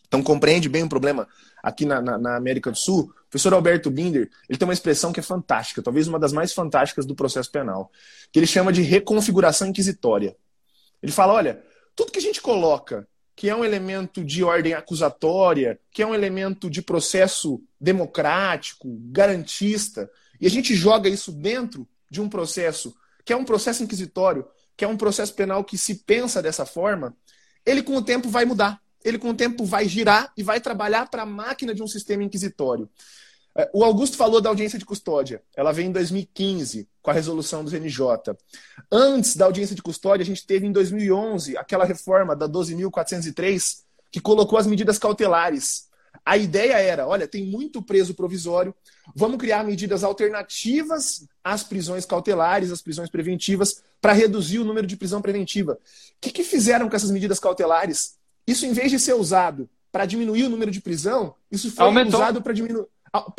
então 0.07 0.23
compreende 0.23 0.69
bem 0.69 0.83
o 0.83 0.89
problema 0.89 1.27
aqui 1.61 1.85
na, 1.85 2.01
na, 2.01 2.17
na, 2.17 2.35
América 2.37 2.71
do 2.71 2.77
Sul, 2.77 3.11
o 3.11 3.29
professor 3.29 3.53
Alberto 3.53 3.91
Binder, 3.91 4.29
ele 4.47 4.57
tem 4.57 4.67
uma 4.67 4.73
expressão 4.73 5.11
que 5.11 5.19
é 5.19 5.23
fantástica, 5.23 5.81
talvez 5.81 6.07
uma 6.07 6.19
das 6.19 6.31
mais 6.31 6.53
fantásticas 6.53 7.05
do 7.05 7.15
processo 7.15 7.51
penal, 7.51 7.91
que 8.31 8.39
ele 8.39 8.47
chama 8.47 8.71
de 8.71 8.81
reconfiguração 8.81 9.67
inquisitória. 9.67 10.35
Ele 11.03 11.11
fala, 11.11 11.33
olha, 11.33 11.61
tudo 11.95 12.11
que 12.11 12.19
a 12.19 12.21
gente 12.21 12.41
coloca 12.41 13.07
que 13.35 13.49
é 13.49 13.55
um 13.55 13.63
elemento 13.63 14.23
de 14.23 14.43
ordem 14.43 14.73
acusatória, 14.73 15.79
que 15.91 16.01
é 16.01 16.07
um 16.07 16.15
elemento 16.15 16.71
de 16.71 16.81
processo 16.81 17.61
democrático, 17.79 18.97
garantista, 19.11 20.09
e 20.41 20.47
a 20.47 20.49
gente 20.49 20.73
joga 20.73 21.07
isso 21.07 21.31
dentro 21.31 21.87
de 22.09 22.19
um 22.19 22.27
processo 22.27 22.95
que 23.23 23.33
é 23.33 23.35
um 23.35 23.43
processo 23.43 23.83
inquisitório, 23.83 24.47
que 24.75 24.85
é 24.85 24.87
um 24.87 24.97
processo 24.97 25.33
penal 25.35 25.63
que 25.63 25.77
se 25.77 25.95
pensa 25.95 26.41
dessa 26.41 26.65
forma, 26.65 27.15
ele 27.65 27.83
com 27.83 27.95
o 27.97 28.01
tempo 28.01 28.29
vai 28.29 28.45
mudar 28.45 28.81
ele 29.07 29.17
com 29.17 29.29
o 29.29 29.33
tempo 29.33 29.63
vai 29.63 29.87
girar 29.87 30.31
e 30.35 30.43
vai 30.43 30.59
trabalhar 30.59 31.09
para 31.09 31.23
a 31.23 31.25
máquina 31.25 31.73
de 31.73 31.81
um 31.81 31.87
sistema 31.87 32.23
inquisitório. 32.23 32.89
É, 33.57 33.69
o 33.73 33.83
Augusto 33.83 34.17
falou 34.17 34.41
da 34.41 34.49
audiência 34.49 34.77
de 34.77 34.85
custódia. 34.85 35.41
Ela 35.55 35.71
veio 35.71 35.87
em 35.87 35.91
2015, 35.91 36.87
com 37.01 37.09
a 37.09 37.13
resolução 37.13 37.63
do 37.63 37.71
NJ. 37.71 38.01
Antes 38.91 39.35
da 39.35 39.45
audiência 39.45 39.75
de 39.75 39.81
custódia, 39.81 40.23
a 40.23 40.25
gente 40.25 40.45
teve 40.45 40.67
em 40.67 40.71
2011 40.71 41.57
aquela 41.57 41.85
reforma 41.85 42.35
da 42.35 42.47
12.403, 42.47 43.83
que 44.11 44.19
colocou 44.19 44.59
as 44.59 44.67
medidas 44.67 44.99
cautelares. 44.99 45.87
A 46.25 46.37
ideia 46.37 46.73
era: 46.73 47.07
olha, 47.07 47.27
tem 47.27 47.45
muito 47.45 47.81
preso 47.81 48.13
provisório, 48.13 48.75
vamos 49.15 49.37
criar 49.37 49.63
medidas 49.63 50.03
alternativas 50.03 51.25
às 51.43 51.63
prisões 51.63 52.05
cautelares, 52.05 52.71
às 52.71 52.81
prisões 52.81 53.09
preventivas, 53.09 53.81
para 54.01 54.13
reduzir 54.13 54.59
o 54.59 54.65
número 54.65 54.85
de 54.85 54.97
prisão 54.97 55.21
preventiva. 55.21 55.73
O 55.73 55.77
que, 56.19 56.31
que 56.31 56.43
fizeram 56.43 56.89
com 56.89 56.95
essas 56.95 57.11
medidas 57.11 57.39
cautelares? 57.39 58.16
Isso, 58.47 58.65
em 58.65 58.71
vez 58.71 58.89
de 58.89 58.97
ser 58.97 59.13
usado 59.13 59.69
para 59.91 60.05
diminuir 60.05 60.43
o 60.43 60.49
número 60.49 60.71
de 60.71 60.79
prisão, 60.79 61.35
isso 61.51 61.69
foi 61.71 61.85
Aumentou. 61.85 62.19
usado 62.19 62.41
para 62.41 62.53
diminuir. 62.53 62.87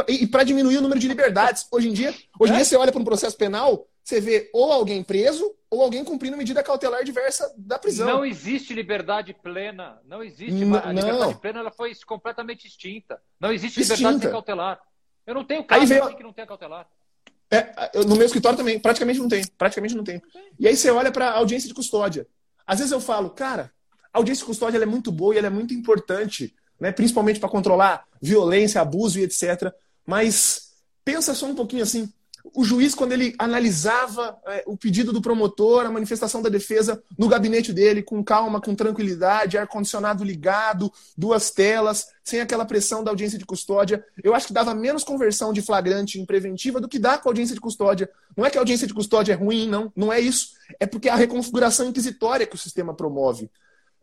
E 0.09 0.27
para 0.27 0.44
diminuir 0.44 0.79
o 0.79 0.83
número 0.83 1.01
de 1.01 1.09
liberdades. 1.09 1.66
Hoje 1.71 1.88
em 1.88 1.92
dia, 1.92 2.14
hoje 2.38 2.53
em 2.53 2.57
é? 2.57 2.59
dia 2.59 2.64
você 2.64 2.77
olha 2.77 2.92
para 2.92 3.01
um 3.01 3.05
processo 3.05 3.37
penal, 3.37 3.87
você 4.03 4.21
vê 4.21 4.51
ou 4.53 4.73
alguém 4.73 5.03
preso 5.03 5.55
ou 5.71 5.83
alguém 5.83 6.03
cumprindo 6.03 6.37
medida 6.37 6.62
cautelar 6.62 7.05
diversa 7.05 7.53
da 7.57 7.79
prisão. 7.79 8.07
Não 8.07 8.25
existe 8.25 8.73
liberdade 8.73 9.35
plena. 9.35 10.01
Não 10.05 10.23
existe. 10.23 10.64
N 10.64 10.77
a 10.79 10.92
liberdade 10.92 11.33
não. 11.33 11.35
plena 11.35 11.61
ela 11.61 11.71
foi 11.71 11.94
completamente 12.07 12.66
extinta. 12.66 13.21
Não 13.38 13.53
existe 13.53 13.81
extinta. 13.81 13.99
liberdade 13.99 14.23
sem 14.23 14.33
cautelar. 14.33 14.81
Eu 15.27 15.35
não 15.35 15.44
tenho 15.44 15.62
caso 15.62 15.87
veio... 15.87 16.16
que 16.16 16.23
não 16.23 16.33
tenha 16.33 16.47
cautelar. 16.47 16.88
É, 17.51 18.03
no 18.07 18.16
meu 18.16 18.27
escritório 18.27 18.59
também, 18.59 18.79
praticamente 18.79 19.18
não 19.18 19.29
tem. 19.29 19.47
Praticamente 19.57 19.94
não 19.94 20.05
tem. 20.05 20.23
E 20.59 20.66
aí 20.66 20.77
você 20.77 20.90
olha 20.90 21.12
para 21.12 21.31
a 21.31 21.37
audiência 21.37 21.68
de 21.68 21.75
custódia. 21.75 22.27
Às 22.66 22.79
vezes 22.79 22.92
eu 22.92 23.01
falo, 23.01 23.31
cara, 23.31 23.73
a 24.12 24.18
audiência 24.18 24.42
de 24.42 24.47
custódia 24.47 24.79
é 24.79 24.87
muito 24.87 25.12
boa 25.12 25.35
e 25.35 25.38
é 25.38 25.51
muito 25.51 25.75
importante, 25.75 26.55
né? 26.81 26.92
principalmente 26.92 27.40
para 27.40 27.49
controlar 27.49 28.05
violência, 28.21 28.81
abuso 28.81 29.18
e 29.18 29.23
etc. 29.23 29.73
Mas 30.07 30.73
pensa 31.05 31.35
só 31.35 31.47
um 31.47 31.55
pouquinho 31.55 31.83
assim. 31.83 32.12
O 32.55 32.64
juiz, 32.64 32.94
quando 32.94 33.12
ele 33.12 33.35
analisava 33.38 34.38
é, 34.47 34.64
o 34.66 34.77
pedido 34.77 35.12
do 35.12 35.21
promotor, 35.21 35.85
a 35.85 35.90
manifestação 35.90 36.40
da 36.40 36.49
defesa 36.49 37.03
no 37.18 37.29
gabinete 37.29 37.73
dele, 37.73 38.03
com 38.03 38.25
calma, 38.25 38.61
com 38.61 38.75
tranquilidade, 38.75 39.59
ar-condicionado 39.59 40.25
ligado, 40.25 40.90
duas 41.16 41.51
telas, 41.51 42.07
sem 42.25 42.40
aquela 42.40 42.64
pressão 42.64 43.05
da 43.05 43.11
audiência 43.11 43.38
de 43.38 43.44
custódia, 43.44 44.03
eu 44.23 44.35
acho 44.35 44.47
que 44.47 44.53
dava 44.53 44.75
menos 44.75 45.05
conversão 45.05 45.53
de 45.53 45.61
flagrante 45.61 46.18
em 46.18 46.25
preventiva 46.25 46.81
do 46.81 46.88
que 46.88 46.99
dá 46.99 47.18
com 47.18 47.29
a 47.29 47.31
audiência 47.31 47.55
de 47.55 47.61
custódia. 47.61 48.09
Não 48.35 48.47
é 48.47 48.51
que 48.51 48.57
a 48.57 48.61
audiência 48.61 48.87
de 48.87 48.94
custódia 48.94 49.35
é 49.35 49.37
ruim, 49.37 49.68
não. 49.68 49.92
Não 49.94 50.11
é 50.11 50.18
isso. 50.18 50.53
É 50.81 50.87
porque 50.87 51.09
é 51.09 51.12
a 51.12 51.16
reconfiguração 51.16 51.88
inquisitória 51.88 52.47
que 52.47 52.55
o 52.55 52.59
sistema 52.59 52.94
promove 52.94 53.51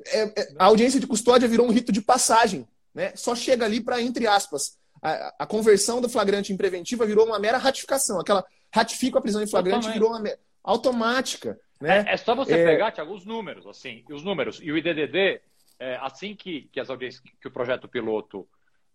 é, 0.08 0.24
é, 0.24 0.54
a 0.58 0.66
audiência 0.66 1.00
de 1.00 1.08
custódia 1.08 1.48
virou 1.48 1.68
um 1.68 1.72
rito 1.72 1.92
de 1.92 2.02
passagem. 2.02 2.68
Né? 2.94 3.14
Só 3.16 3.36
chega 3.36 3.66
ali 3.66 3.82
para, 3.82 4.02
entre 4.02 4.28
aspas, 4.28 4.78
a, 5.02 5.36
a, 5.40 5.46
conversão 5.46 6.02
do 6.02 6.10
flagrante 6.10 6.52
em 6.52 6.58
preventiva 6.58 7.06
virou 7.06 7.26
uma 7.26 7.40
mera 7.40 7.58
ratificação. 7.58 8.20
Aquela 8.20 8.46
ratifica 8.74 9.20
a 9.20 9.22
prisão 9.22 9.42
em 9.42 9.48
flagrante 9.48 9.92
virou 9.92 10.10
uma 10.10 10.20
mera, 10.20 10.40
automática. 10.64 11.60
Né? 11.80 12.06
É, 12.08 12.14
é 12.14 12.18
só 12.18 12.36
você 12.36 12.54
é... 12.54 12.66
pegar, 12.66 12.92
Tiago, 12.92 13.14
os 13.14 13.26
números, 13.26 13.68
assim, 13.68 14.04
os 14.10 14.24
números. 14.24 14.60
E 14.62 14.72
o 14.72 14.78
IDDD, 14.78 15.42
é, 15.80 15.98
assim 16.02 16.36
que, 16.36 16.70
que 16.72 16.80
as 16.80 16.90
audiências, 16.90 17.22
que 17.42 17.48
o 17.48 17.52
projeto 17.52 17.88
piloto 17.88 18.48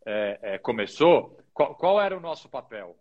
é, 0.05 0.59
começou, 0.59 1.39
qual, 1.53 1.75
qual, 1.75 2.01
era 2.01 2.17
o 2.17 2.21
nosso 2.21 2.49
papel? 2.49 2.97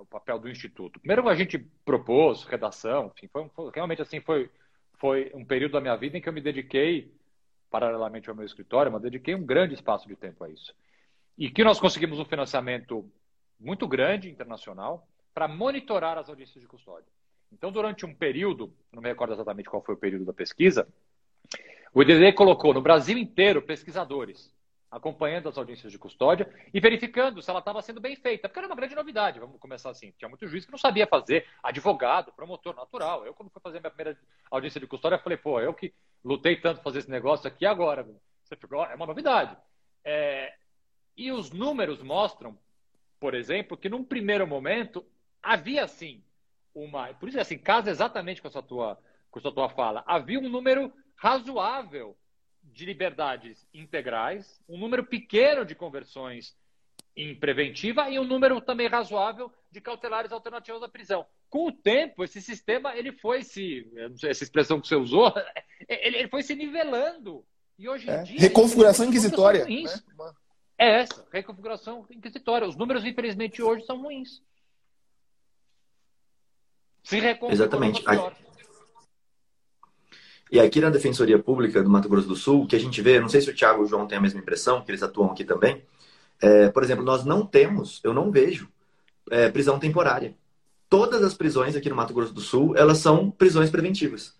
o 0.00 0.04
papel 0.04 0.40
do 0.40 0.50
Instituto. 0.50 0.98
Primeiro 0.98 1.26
a 1.28 1.36
gente 1.36 1.56
propôs 1.84 2.42
redação, 2.44 3.12
enfim, 3.16 3.28
foi, 3.28 3.48
foi, 3.54 3.70
realmente 3.72 4.02
assim, 4.02 4.20
foi, 4.20 4.50
foi 4.94 5.30
um 5.32 5.44
período 5.44 5.72
da 5.72 5.80
minha 5.80 5.96
vida 5.96 6.18
em 6.18 6.20
que 6.20 6.28
eu 6.28 6.32
me 6.32 6.40
dediquei 6.40 7.10
paralelamente 7.70 8.28
ao 8.28 8.36
meu 8.36 8.44
escritório, 8.44 8.90
mas 8.90 9.02
dediquei 9.02 9.34
um 9.34 9.44
grande 9.44 9.74
espaço 9.74 10.08
de 10.08 10.16
tempo 10.16 10.44
a 10.44 10.48
isso. 10.48 10.74
E 11.36 11.50
que 11.50 11.62
nós 11.62 11.78
conseguimos 11.78 12.18
um 12.18 12.24
financiamento 12.24 13.08
muito 13.60 13.86
grande, 13.86 14.30
internacional, 14.30 15.06
para 15.34 15.48
monitorar 15.48 16.18
as 16.18 16.28
audiências 16.28 16.60
de 16.60 16.68
custódia. 16.68 17.08
Então, 17.52 17.70
durante 17.70 18.04
um 18.04 18.14
período, 18.14 18.72
não 18.92 19.02
me 19.02 19.08
recordo 19.08 19.34
exatamente 19.34 19.68
qual 19.68 19.82
foi 19.82 19.94
o 19.94 19.98
período 19.98 20.24
da 20.24 20.32
pesquisa, 20.32 20.86
o 21.94 22.02
IDD 22.02 22.32
colocou 22.32 22.74
no 22.74 22.82
Brasil 22.82 23.16
inteiro 23.16 23.62
pesquisadores 23.62 24.52
acompanhando 24.90 25.48
as 25.48 25.58
audiências 25.58 25.92
de 25.92 25.98
custódia 25.98 26.50
e 26.72 26.80
verificando 26.80 27.42
se 27.42 27.50
ela 27.50 27.58
estava 27.58 27.82
sendo 27.82 28.00
bem 28.00 28.16
feita, 28.16 28.48
porque 28.48 28.58
era 28.58 28.68
uma 28.68 28.76
grande 28.76 28.94
novidade, 28.94 29.38
vamos 29.38 29.60
começar 29.60 29.90
assim. 29.90 30.12
Tinha 30.16 30.28
muito 30.28 30.46
juiz 30.46 30.64
que 30.64 30.72
não 30.72 30.78
sabia 30.78 31.06
fazer, 31.06 31.46
advogado, 31.62 32.32
promotor 32.32 32.74
natural. 32.74 33.26
Eu, 33.26 33.34
quando 33.34 33.50
fui 33.50 33.60
fazer 33.60 33.80
minha 33.80 33.90
primeira 33.90 34.18
audiência 34.50 34.80
de 34.80 34.86
custódia, 34.86 35.18
falei, 35.18 35.36
pô, 35.36 35.60
eu 35.60 35.74
que 35.74 35.92
lutei 36.24 36.56
tanto 36.56 36.82
fazer 36.82 37.00
esse 37.00 37.10
negócio 37.10 37.46
aqui 37.46 37.66
agora. 37.66 38.06
Você 38.44 38.56
ficou, 38.56 38.84
é 38.84 38.94
uma 38.94 39.06
novidade. 39.06 39.56
É, 40.04 40.54
e 41.16 41.30
os 41.30 41.50
números 41.50 42.02
mostram, 42.02 42.58
por 43.20 43.34
exemplo, 43.34 43.76
que 43.76 43.88
num 43.88 44.04
primeiro 44.04 44.46
momento 44.46 45.04
havia 45.42 45.86
sim 45.86 46.22
uma. 46.74 47.12
Por 47.14 47.28
isso, 47.28 47.38
assim, 47.38 47.58
casa 47.58 47.90
exatamente 47.90 48.40
com 48.40 48.48
essa 48.48 48.62
tua, 48.62 48.98
com 49.30 49.38
essa 49.38 49.52
tua 49.52 49.68
fala. 49.68 50.02
Havia 50.06 50.38
um 50.38 50.48
número 50.48 50.92
razoável 51.16 52.16
de 52.72 52.84
liberdades 52.84 53.66
integrais, 53.72 54.60
um 54.68 54.78
número 54.78 55.04
pequeno 55.04 55.64
de 55.64 55.74
conversões 55.74 56.56
em 57.16 57.34
preventiva 57.34 58.08
e 58.08 58.18
um 58.18 58.24
número 58.24 58.60
também 58.60 58.86
razoável 58.86 59.52
de 59.70 59.80
cautelares 59.80 60.30
alternativas 60.30 60.82
à 60.82 60.88
prisão. 60.88 61.26
Com 61.50 61.66
o 61.66 61.72
tempo, 61.72 62.22
esse 62.22 62.40
sistema 62.40 62.94
ele 62.96 63.12
foi 63.12 63.42
se, 63.42 63.90
essa 64.24 64.44
expressão 64.44 64.80
que 64.80 64.86
você 64.86 64.94
usou, 64.94 65.32
ele, 65.88 66.18
ele 66.18 66.28
foi 66.28 66.42
se 66.42 66.54
nivelando. 66.54 67.44
E 67.78 67.88
hoje 67.88 68.08
em 68.08 68.12
é. 68.12 68.22
dia. 68.22 68.40
Reconfiguração 68.40 69.06
inquisitória. 69.06 69.64
Né? 69.64 69.84
É 70.76 71.00
essa, 71.00 71.26
reconfiguração 71.32 72.06
inquisitória. 72.10 72.68
Os 72.68 72.76
números, 72.76 73.04
infelizmente, 73.04 73.62
hoje 73.62 73.84
são 73.84 74.00
ruins. 74.00 74.42
Se 77.02 77.18
Exatamente. 77.50 78.04
E 80.50 80.58
aqui 80.58 80.80
na 80.80 80.88
Defensoria 80.88 81.38
Pública 81.38 81.82
do 81.82 81.90
Mato 81.90 82.08
Grosso 82.08 82.26
do 82.26 82.36
Sul, 82.36 82.66
que 82.66 82.74
a 82.74 82.80
gente 82.80 83.02
vê, 83.02 83.20
não 83.20 83.28
sei 83.28 83.40
se 83.40 83.50
o 83.50 83.54
Thiago 83.54 83.82
e 83.82 83.84
o 83.84 83.88
João 83.88 84.06
têm 84.06 84.16
a 84.16 84.20
mesma 84.20 84.40
impressão, 84.40 84.82
que 84.82 84.90
eles 84.90 85.02
atuam 85.02 85.30
aqui 85.30 85.44
também. 85.44 85.82
É, 86.40 86.68
por 86.68 86.82
exemplo, 86.82 87.04
nós 87.04 87.24
não 87.24 87.44
temos, 87.44 88.00
eu 88.02 88.14
não 88.14 88.30
vejo 88.30 88.68
é, 89.30 89.50
prisão 89.50 89.78
temporária. 89.78 90.34
Todas 90.88 91.22
as 91.22 91.34
prisões 91.34 91.76
aqui 91.76 91.90
no 91.90 91.96
Mato 91.96 92.14
Grosso 92.14 92.32
do 92.32 92.40
Sul, 92.40 92.74
elas 92.76 92.98
são 92.98 93.30
prisões 93.30 93.68
preventivas. 93.68 94.34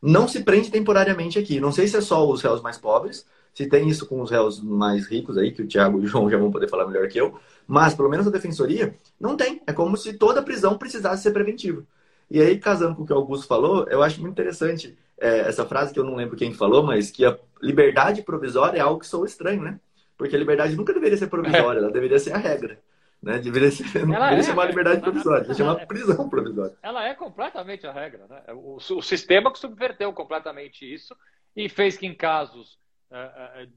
Não 0.00 0.26
se 0.26 0.42
prende 0.42 0.70
temporariamente 0.70 1.38
aqui. 1.38 1.60
Não 1.60 1.70
sei 1.70 1.86
se 1.86 1.96
é 1.96 2.00
só 2.00 2.28
os 2.28 2.42
réus 2.42 2.60
mais 2.60 2.76
pobres, 2.76 3.24
se 3.54 3.66
tem 3.66 3.88
isso 3.88 4.06
com 4.06 4.20
os 4.20 4.30
réus 4.30 4.60
mais 4.60 5.06
ricos 5.06 5.38
aí, 5.38 5.52
que 5.52 5.62
o 5.62 5.68
Thiago 5.68 6.00
e 6.00 6.04
o 6.04 6.06
João 6.08 6.28
já 6.28 6.38
vão 6.38 6.50
poder 6.50 6.68
falar 6.68 6.86
melhor 6.86 7.06
que 7.06 7.20
eu, 7.20 7.38
mas 7.68 7.94
pelo 7.94 8.08
menos 8.08 8.26
a 8.26 8.30
defensoria 8.30 8.96
não 9.20 9.36
tem. 9.36 9.62
É 9.66 9.72
como 9.72 9.96
se 9.96 10.14
toda 10.14 10.42
prisão 10.42 10.76
precisasse 10.76 11.22
ser 11.22 11.30
preventiva. 11.30 11.84
E 12.30 12.40
aí, 12.40 12.58
casando 12.58 12.96
com 12.96 13.02
o 13.02 13.06
que 13.06 13.12
o 13.12 13.16
Augusto 13.16 13.46
falou, 13.46 13.86
eu 13.88 14.02
acho 14.02 14.20
muito 14.20 14.32
interessante 14.32 14.96
é, 15.22 15.38
essa 15.48 15.64
frase 15.64 15.94
que 15.94 16.00
eu 16.00 16.04
não 16.04 16.16
lembro 16.16 16.36
quem 16.36 16.52
falou, 16.52 16.82
mas 16.82 17.10
que 17.12 17.24
a 17.24 17.38
liberdade 17.62 18.22
provisória 18.22 18.78
é 18.78 18.80
algo 18.80 18.98
que 18.98 19.06
sou 19.06 19.24
estranho, 19.24 19.62
né? 19.62 19.78
Porque 20.18 20.34
a 20.34 20.38
liberdade 20.38 20.74
nunca 20.74 20.92
deveria 20.92 21.16
ser 21.16 21.28
provisória, 21.28 21.78
é. 21.78 21.82
ela 21.82 21.92
deveria 21.92 22.18
ser 22.18 22.32
a 22.32 22.38
regra. 22.38 22.82
Né? 23.22 23.38
Deveria 23.38 23.70
ser, 23.70 23.84
deveria 23.84 24.38
é, 24.38 24.42
chamar 24.42 24.64
liberdade 24.64 25.00
provisória, 25.00 25.42
deveria 25.42 25.64
chamar 25.64 25.86
prisão 25.86 26.28
provisória. 26.28 26.76
Ela 26.82 27.06
é 27.06 27.14
completamente 27.14 27.86
a 27.86 27.92
regra. 27.92 28.26
Né? 28.28 28.42
O, 28.48 28.76
o, 28.76 29.02
sistema 29.02 29.52
que 29.52 29.60
subverteu 29.60 30.12
completamente 30.12 30.92
isso 30.92 31.16
e 31.54 31.68
fez 31.68 31.96
que 31.96 32.04
em 32.04 32.14
casos, 32.14 32.80
uh, 33.12 33.64
uh, 33.64 33.72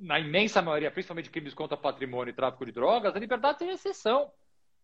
na 0.00 0.20
imensa 0.20 0.62
maioria, 0.62 0.92
principalmente 0.92 1.28
crimes 1.28 1.54
contra 1.54 1.76
patrimônio 1.76 2.30
e 2.30 2.34
tráfico 2.34 2.64
de 2.64 2.70
drogas, 2.70 3.16
a 3.16 3.18
liberdade 3.18 3.58
seja 3.58 3.72
exceção. 3.72 4.30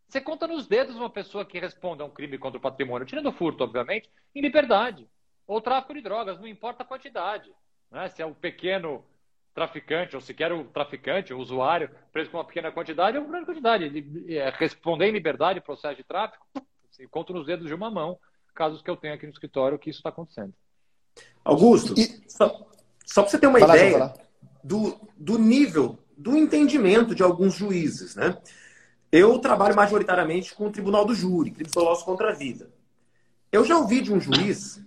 Você 0.08 0.20
conta 0.20 0.48
nos 0.48 0.66
dedos 0.66 0.96
uma 0.96 1.08
pessoa 1.08 1.44
que 1.44 1.60
responde 1.60 2.02
a 2.02 2.04
um 2.04 2.10
crime 2.10 2.36
contra 2.36 2.58
o 2.58 2.60
patrimônio, 2.60 3.06
tirando 3.06 3.30
furto, 3.32 3.62
obviamente, 3.62 4.10
em 4.34 4.40
liberdade. 4.42 5.08
Ou 5.46 5.60
tráfico 5.60 5.94
de 5.94 6.00
drogas, 6.00 6.38
não 6.38 6.46
importa 6.46 6.82
a 6.82 6.86
quantidade. 6.86 7.50
Né? 7.90 8.08
Se 8.08 8.22
é 8.22 8.26
um 8.26 8.34
pequeno 8.34 9.04
traficante, 9.54 10.16
ou 10.16 10.20
sequer 10.20 10.52
o 10.52 10.64
traficante, 10.64 11.32
o 11.32 11.38
usuário, 11.38 11.90
preso 12.12 12.30
com 12.30 12.38
uma 12.38 12.44
pequena 12.44 12.72
quantidade, 12.72 13.16
é 13.16 13.20
uma 13.20 13.28
grande 13.28 13.46
quantidade. 13.46 13.84
Ele, 13.84 14.36
é, 14.36 14.50
responder 14.50 15.08
em 15.08 15.12
liberdade 15.12 15.60
processo 15.60 15.96
de 15.96 16.04
tráfico, 16.04 16.44
assim, 16.90 17.06
conto 17.08 17.32
nos 17.32 17.46
dedos 17.46 17.66
de 17.66 17.74
uma 17.74 17.90
mão, 17.90 18.18
casos 18.54 18.82
que 18.82 18.90
eu 18.90 18.96
tenho 18.96 19.14
aqui 19.14 19.26
no 19.26 19.32
escritório 19.32 19.78
que 19.78 19.90
isso 19.90 20.00
está 20.00 20.08
acontecendo. 20.08 20.52
Augusto, 21.44 21.94
e... 21.96 22.24
só, 22.28 22.66
só 23.04 23.22
para 23.22 23.30
você 23.30 23.38
ter 23.38 23.46
uma 23.46 23.60
ideia 23.60 24.12
do, 24.62 24.98
do 25.16 25.38
nível 25.38 25.98
do 26.16 26.36
entendimento 26.36 27.14
de 27.14 27.22
alguns 27.22 27.54
juízes, 27.54 28.14
né? 28.16 28.36
Eu 29.10 29.38
trabalho 29.38 29.76
majoritariamente 29.76 30.54
com 30.54 30.66
o 30.66 30.72
Tribunal 30.72 31.04
do 31.04 31.14
Júri, 31.14 31.52
crimes 31.52 31.72
dolosos 31.72 32.02
contra 32.02 32.30
a 32.30 32.34
vida. 32.34 32.70
Eu 33.52 33.64
já 33.64 33.76
ouvi 33.78 34.00
de 34.00 34.12
um 34.12 34.20
juiz 34.20 34.82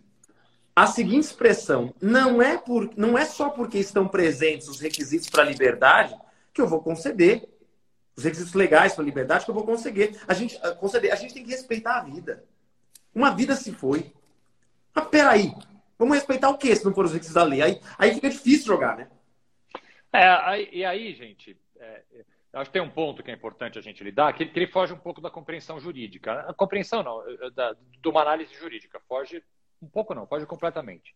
a 0.77 0.85
seguinte 0.85 1.23
expressão: 1.23 1.91
não 1.99 2.39
é, 2.39 2.55
por, 2.55 2.95
não 2.95 3.17
é 3.17 3.25
só 3.25 3.49
porque 3.49 3.79
estão 3.79 4.07
presentes 4.07 4.67
os 4.67 4.79
requisitos 4.79 5.27
para 5.27 5.41
a 5.41 5.45
liberdade 5.45 6.15
que 6.53 6.61
eu 6.61 6.67
vou 6.67 6.83
conceder, 6.83 7.49
os 8.15 8.23
requisitos 8.23 8.53
legais 8.53 8.93
para 8.93 9.01
a 9.01 9.05
liberdade 9.05 9.43
que 9.43 9.49
eu 9.49 9.55
vou 9.55 9.65
conceder. 9.65 10.15
A 10.27 10.35
gente, 10.35 10.55
ah, 10.61 10.75
conceder. 10.75 11.11
A 11.11 11.15
gente 11.15 11.33
tem 11.33 11.43
que 11.43 11.49
respeitar 11.49 11.97
a 11.97 12.03
vida. 12.03 12.45
Uma 13.13 13.31
vida 13.31 13.55
se 13.55 13.71
foi. 13.71 14.13
Mas 14.93 15.07
peraí, 15.07 15.51
vamos 15.97 16.13
respeitar 16.13 16.49
o 16.49 16.59
quê 16.59 16.75
se 16.75 16.85
não 16.85 16.93
for 16.93 17.05
os 17.05 17.11
requisitos 17.11 17.41
da 17.41 17.43
lei? 17.43 17.63
Aí, 17.63 17.81
aí 17.97 18.13
fica 18.13 18.29
difícil 18.29 18.67
jogar, 18.67 18.97
né? 18.97 19.07
É, 20.13 20.27
aí, 20.27 20.69
e 20.71 20.85
aí, 20.85 21.15
gente, 21.15 21.57
é, 21.79 22.03
acho 22.53 22.69
que 22.69 22.73
tem 22.73 22.83
um 22.83 22.89
ponto 22.91 23.23
que 23.23 23.31
é 23.31 23.33
importante 23.33 23.79
a 23.79 23.81
gente 23.81 24.03
lidar, 24.03 24.31
que, 24.33 24.45
que 24.45 24.59
ele 24.59 24.67
foge 24.67 24.93
um 24.93 24.99
pouco 24.99 25.21
da 25.21 25.31
compreensão 25.31 25.79
jurídica. 25.79 26.41
A 26.41 26.53
compreensão 26.53 27.01
não, 27.01 27.23
da, 27.55 27.73
de 27.73 28.07
uma 28.07 28.21
análise 28.21 28.53
jurídica, 28.53 29.01
foge 29.07 29.43
um 29.81 29.87
pouco 29.87 30.13
não, 30.13 30.27
foge 30.27 30.45
completamente. 30.45 31.15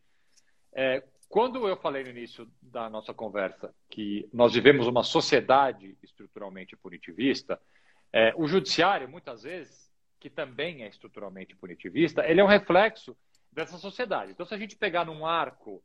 É, 0.73 1.03
quando 1.27 1.67
eu 1.67 1.77
falei 1.77 2.03
no 2.03 2.09
início 2.09 2.47
da 2.61 2.89
nossa 2.89 3.13
conversa 3.13 3.73
que 3.89 4.29
nós 4.33 4.53
vivemos 4.53 4.87
uma 4.87 5.03
sociedade 5.03 5.97
estruturalmente 6.03 6.75
punitivista, 6.75 7.59
é, 8.11 8.33
o 8.35 8.47
judiciário, 8.47 9.07
muitas 9.07 9.43
vezes, 9.43 9.89
que 10.19 10.29
também 10.29 10.83
é 10.83 10.87
estruturalmente 10.87 11.55
punitivista, 11.55 12.25
ele 12.25 12.41
é 12.41 12.43
um 12.43 12.47
reflexo 12.47 13.17
dessa 13.51 13.77
sociedade. 13.77 14.31
Então, 14.31 14.45
se 14.45 14.53
a 14.53 14.57
gente 14.57 14.75
pegar 14.75 15.05
num 15.05 15.25
arco 15.25 15.83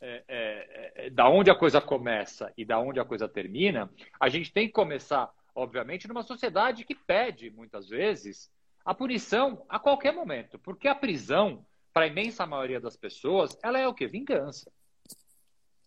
é, 0.00 0.24
é, 0.28 0.92
é, 1.06 1.10
da 1.10 1.28
onde 1.28 1.50
a 1.50 1.54
coisa 1.54 1.80
começa 1.80 2.52
e 2.56 2.64
da 2.64 2.78
onde 2.78 3.00
a 3.00 3.04
coisa 3.04 3.28
termina, 3.28 3.90
a 4.20 4.28
gente 4.28 4.52
tem 4.52 4.66
que 4.66 4.72
começar, 4.72 5.30
obviamente, 5.54 6.06
numa 6.06 6.22
sociedade 6.22 6.84
que 6.84 6.94
pede, 6.94 7.50
muitas 7.50 7.88
vezes, 7.88 8.50
a 8.84 8.94
punição 8.94 9.64
a 9.68 9.78
qualquer 9.78 10.12
momento. 10.12 10.58
Porque 10.58 10.88
a 10.88 10.94
prisão 10.94 11.64
para 11.94 12.04
a 12.06 12.08
imensa 12.08 12.44
maioria 12.44 12.80
das 12.80 12.96
pessoas, 12.96 13.56
ela 13.62 13.78
é 13.78 13.86
o 13.86 13.94
quê? 13.94 14.08
Vingança. 14.08 14.68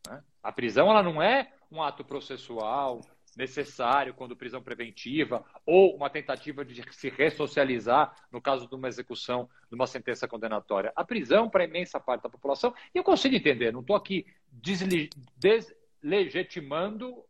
Né? 0.07 0.23
A 0.41 0.53
prisão 0.53 0.89
ela 0.89 1.03
não 1.03 1.21
é 1.21 1.51
um 1.69 1.83
ato 1.83 2.05
processual 2.05 3.01
necessário 3.35 4.13
quando 4.15 4.35
prisão 4.35 4.63
preventiva 4.63 5.45
ou 5.65 5.95
uma 5.95 6.09
tentativa 6.09 6.65
de 6.65 6.81
se 6.93 7.09
ressocializar 7.09 8.15
no 8.31 8.41
caso 8.41 8.67
de 8.67 8.73
uma 8.73 8.87
execução 8.87 9.47
de 9.69 9.75
uma 9.75 9.85
sentença 9.85 10.27
condenatória. 10.27 10.91
A 10.95 11.03
prisão 11.03 11.47
para 11.49 11.63
a 11.63 11.67
imensa 11.67 11.99
parte 11.99 12.23
da 12.23 12.29
população, 12.29 12.73
e 12.95 12.97
eu 12.97 13.03
consigo 13.03 13.35
entender, 13.35 13.73
não 13.73 13.81
estou 13.81 13.97
aqui 13.97 14.25
deslegitimando 14.49 17.21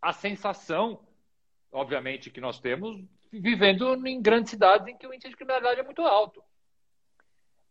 a 0.00 0.12
sensação, 0.12 1.04
obviamente, 1.72 2.30
que 2.30 2.40
nós 2.40 2.60
temos 2.60 3.02
vivendo 3.32 4.06
em 4.06 4.20
grandes 4.20 4.50
cidades 4.50 4.86
em 4.88 4.96
que 4.96 5.06
o 5.06 5.14
índice 5.14 5.30
de 5.30 5.36
criminalidade 5.36 5.80
é 5.80 5.84
muito 5.84 6.02
alto. 6.02 6.42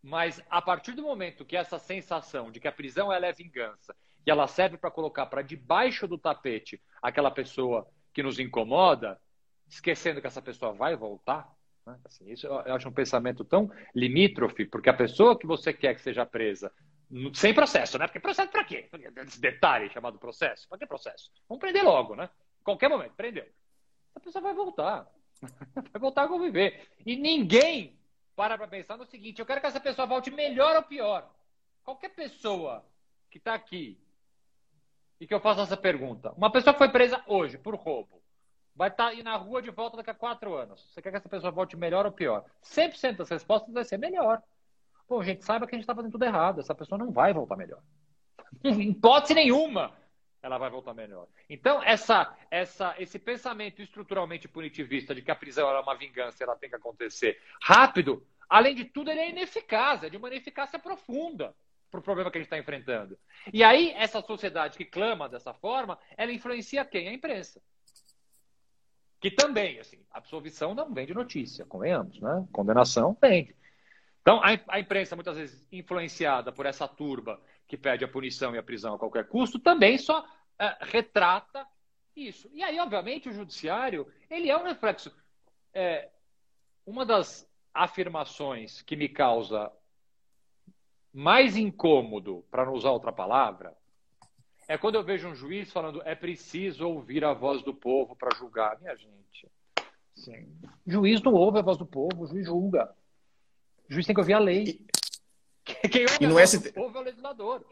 Mas 0.01 0.41
a 0.49 0.61
partir 0.61 0.93
do 0.93 1.03
momento 1.03 1.45
que 1.45 1.57
essa 1.57 1.77
sensação 1.77 2.51
de 2.51 2.59
que 2.59 2.67
a 2.67 2.71
prisão 2.71 3.11
ela 3.11 3.27
é 3.27 3.33
vingança 3.33 3.95
e 4.25 4.31
ela 4.31 4.47
serve 4.47 4.77
para 4.77 4.91
colocar 4.91 5.25
para 5.25 5.41
debaixo 5.41 6.07
do 6.07 6.17
tapete 6.17 6.81
aquela 7.01 7.31
pessoa 7.31 7.87
que 8.13 8.23
nos 8.23 8.39
incomoda, 8.39 9.19
esquecendo 9.67 10.21
que 10.21 10.27
essa 10.27 10.41
pessoa 10.41 10.73
vai 10.73 10.95
voltar, 10.95 11.49
né? 11.85 11.99
assim, 12.05 12.31
isso 12.31 12.47
eu 12.47 12.75
acho 12.75 12.87
um 12.87 12.93
pensamento 12.93 13.43
tão 13.43 13.69
limítrofe, 13.93 14.65
porque 14.65 14.89
a 14.89 14.93
pessoa 14.93 15.37
que 15.37 15.45
você 15.45 15.73
quer 15.73 15.95
que 15.95 16.01
seja 16.01 16.25
presa 16.25 16.71
sem 17.33 17.53
processo, 17.53 17.97
né? 17.97 18.05
Porque 18.05 18.19
processo 18.19 18.51
para 18.51 18.63
quê? 18.63 18.87
Esse 19.25 19.41
detalhe 19.41 19.89
chamado 19.89 20.19
processo. 20.19 20.67
Para 20.69 20.77
que 20.77 20.85
processo? 20.85 21.31
Vamos 21.47 21.59
prender 21.59 21.83
logo, 21.83 22.15
né? 22.15 22.29
Qualquer 22.63 22.87
momento, 22.87 23.13
prendeu. 23.13 23.47
A 24.15 24.19
pessoa 24.19 24.43
vai 24.43 24.53
voltar. 24.53 25.07
Vai 25.93 26.01
voltar 26.01 26.25
a 26.25 26.27
conviver. 26.27 26.89
E 27.05 27.15
ninguém 27.15 27.97
para 28.39 28.57
para 28.57 28.69
pensar 28.69 28.95
no 28.95 29.05
seguinte: 29.05 29.39
eu 29.39 29.45
quero 29.45 29.59
que 29.59 29.67
essa 29.67 29.81
pessoa 29.81 30.07
volte 30.07 30.31
melhor 30.31 30.77
ou 30.77 30.83
pior. 30.83 31.29
Qualquer 31.83 32.07
pessoa 32.07 32.85
que 33.29 33.37
está 33.37 33.53
aqui 33.53 33.99
e 35.19 35.27
que 35.27 35.33
eu 35.33 35.41
faça 35.41 35.63
essa 35.63 35.75
pergunta, 35.75 36.31
uma 36.37 36.49
pessoa 36.49 36.73
que 36.73 36.77
foi 36.77 36.87
presa 36.87 37.21
hoje 37.27 37.57
por 37.57 37.75
roubo, 37.75 38.21
vai 38.73 38.87
estar 38.87 39.07
tá 39.07 39.09
aí 39.09 39.21
na 39.21 39.35
rua 39.35 39.61
de 39.61 39.69
volta 39.71 39.97
daqui 39.97 40.11
a 40.11 40.13
quatro 40.13 40.55
anos. 40.55 40.79
Você 40.89 41.01
quer 41.01 41.11
que 41.11 41.17
essa 41.17 41.27
pessoa 41.27 41.51
volte 41.51 41.75
melhor 41.75 42.05
ou 42.05 42.13
pior? 42.13 42.45
100% 42.63 43.17
das 43.17 43.29
respostas 43.29 43.73
vai 43.73 43.83
ser 43.83 43.97
melhor. 43.97 44.41
Bom, 45.09 45.21
gente, 45.21 45.43
saiba 45.43 45.67
que 45.67 45.75
a 45.75 45.77
gente 45.77 45.83
está 45.83 45.93
fazendo 45.93 46.13
tudo 46.13 46.23
errado. 46.23 46.61
Essa 46.61 46.73
pessoa 46.73 46.97
não 46.97 47.11
vai 47.11 47.33
voltar 47.33 47.57
melhor. 47.57 47.81
Em 48.63 48.91
hipótese 48.91 49.33
nenhuma 49.33 49.91
ela 50.41 50.57
vai 50.57 50.69
voltar 50.69 50.93
melhor. 50.93 51.27
Então, 51.49 51.83
essa, 51.83 52.35
essa, 52.49 52.95
esse 52.97 53.19
pensamento 53.19 53.81
estruturalmente 53.81 54.47
punitivista 54.47 55.13
de 55.13 55.21
que 55.21 55.31
a 55.31 55.35
prisão 55.35 55.69
é 55.69 55.79
uma 55.79 55.95
vingança 55.95 56.43
ela 56.43 56.55
tem 56.55 56.69
que 56.69 56.75
acontecer 56.75 57.41
rápido, 57.61 58.25
além 58.49 58.75
de 58.75 58.85
tudo, 58.85 59.11
ele 59.11 59.19
é 59.19 59.29
ineficaz, 59.29 60.03
é 60.03 60.09
de 60.09 60.17
uma 60.17 60.29
ineficácia 60.29 60.79
profunda 60.79 61.55
para 61.91 61.99
o 61.99 62.03
problema 62.03 62.29
que 62.31 62.37
a 62.37 62.41
gente 62.41 62.47
está 62.47 62.57
enfrentando. 62.57 63.17
E 63.51 63.63
aí, 63.63 63.91
essa 63.91 64.21
sociedade 64.21 64.77
que 64.77 64.85
clama 64.85 65.27
dessa 65.27 65.53
forma, 65.53 65.97
ela 66.15 66.31
influencia 66.31 66.85
quem? 66.85 67.07
A 67.07 67.13
imprensa. 67.13 67.61
Que 69.19 69.29
também, 69.29 69.79
assim, 69.79 69.99
absolvição 70.11 70.73
não 70.73 70.93
vem 70.93 71.05
de 71.05 71.13
notícia, 71.13 71.65
convenhamos, 71.65 72.21
né? 72.21 72.47
Condenação 72.51 73.17
vende. 73.19 73.55
Então, 74.21 74.41
a, 74.43 74.49
a 74.67 74.79
imprensa, 74.79 75.15
muitas 75.15 75.35
vezes 75.35 75.67
influenciada 75.71 76.51
por 76.51 76.65
essa 76.65 76.87
turba 76.87 77.41
que 77.70 77.78
pede 77.78 78.03
a 78.03 78.07
punição 78.07 78.55
e 78.55 78.57
a 78.57 78.63
prisão 78.63 78.95
a 78.95 78.99
qualquer 78.99 79.28
custo, 79.28 79.59
também 79.59 79.97
só 79.99 80.26
é, 80.57 80.76
retrata 80.82 81.65
isso. 82.15 82.49
E 82.51 82.63
aí, 82.63 82.80
obviamente, 82.80 83.30
o 83.30 83.32
judiciário 83.32 84.11
ele 84.28 84.49
é 84.49 84.57
um 84.57 84.63
reflexo. 84.63 85.15
É, 85.72 86.09
uma 86.84 87.05
das 87.05 87.47
afirmações 87.72 88.82
que 88.82 88.95
me 88.95 89.07
causa 89.07 89.72
mais 91.13 91.55
incômodo, 91.55 92.43
para 92.49 92.65
não 92.65 92.74
usar 92.74 92.89
outra 92.89 93.11
palavra, 93.11 93.78
é 94.67 94.76
quando 94.76 94.95
eu 94.95 95.03
vejo 95.03 95.28
um 95.28 95.36
juiz 95.36 95.72
falando 95.72 96.01
é 96.03 96.15
preciso 96.15 96.88
ouvir 96.88 97.24
a 97.24 97.34
voz 97.34 97.61
do 97.61 97.74
povo 97.74 98.15
para 98.15 98.36
julgar. 98.36 98.80
Minha 98.80 98.95
gente, 98.95 99.47
sim. 100.15 100.51
juiz 100.88 101.22
não 101.22 101.34
ouve 101.34 101.59
a 101.59 101.63
voz 101.63 101.78
do 101.78 101.86
povo, 101.86 102.24
o 102.24 102.28
juiz 102.28 102.47
julga. 102.47 102.91
O 103.88 103.93
juiz 103.93 104.07
tem 104.07 104.15
que 104.15 104.22
ouvir 104.22 104.34
a 104.34 104.39
lei. 104.39 104.86
Quem 105.91 106.03
ouve 106.03 106.17
e 106.22 106.28
no 106.28 106.47
ST... 106.47 106.72
povo 106.72 106.97
é 106.97 107.01
o 107.01 107.03
legislador. 107.03 107.65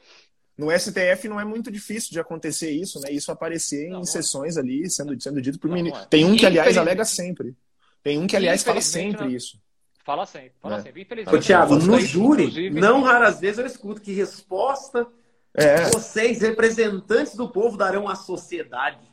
No 0.58 0.72
STF 0.72 1.28
não 1.28 1.40
é 1.40 1.46
muito 1.46 1.72
difícil 1.72 2.10
de 2.12 2.20
acontecer 2.20 2.72
isso, 2.72 3.00
né? 3.00 3.12
Isso 3.12 3.32
aparecer 3.32 3.90
não, 3.90 3.98
em 3.98 4.00
não 4.00 4.04
sessões 4.04 4.58
é. 4.58 4.60
ali, 4.60 4.90
sendo, 4.90 5.22
sendo 5.22 5.40
dito 5.40 5.60
por 5.60 5.70
mim. 5.70 5.90
É. 5.90 6.06
Tem 6.06 6.26
um 6.26 6.36
que, 6.36 6.46
aliás, 6.46 6.76
alega 6.78 7.06
sempre. 7.06 7.56
Tem 8.02 8.18
um 8.18 8.26
que, 8.26 8.36
aliás, 8.36 8.64
fala 8.64 8.82
sempre 8.82 9.36
isso. 9.36 9.62
Fala 10.04 10.26
sempre, 10.26 10.54
fala 10.60 10.78
é. 10.78 10.82
sempre. 10.82 11.02
Infelizmente. 11.04 11.36
Ô, 11.36 11.40
Thiago, 11.40 11.76
no 11.76 12.00
júri, 12.00 12.72
não 12.72 13.04
raras 13.04 13.40
vezes 13.40 13.60
eu 13.60 13.66
escuto 13.68 14.02
que 14.02 14.14
resposta 14.14 15.06
é. 15.54 15.90
vocês, 15.92 16.42
representantes 16.42 17.36
do 17.36 17.50
povo, 17.50 17.78
darão 17.78 18.08
à 18.08 18.16
sociedade. 18.16 19.06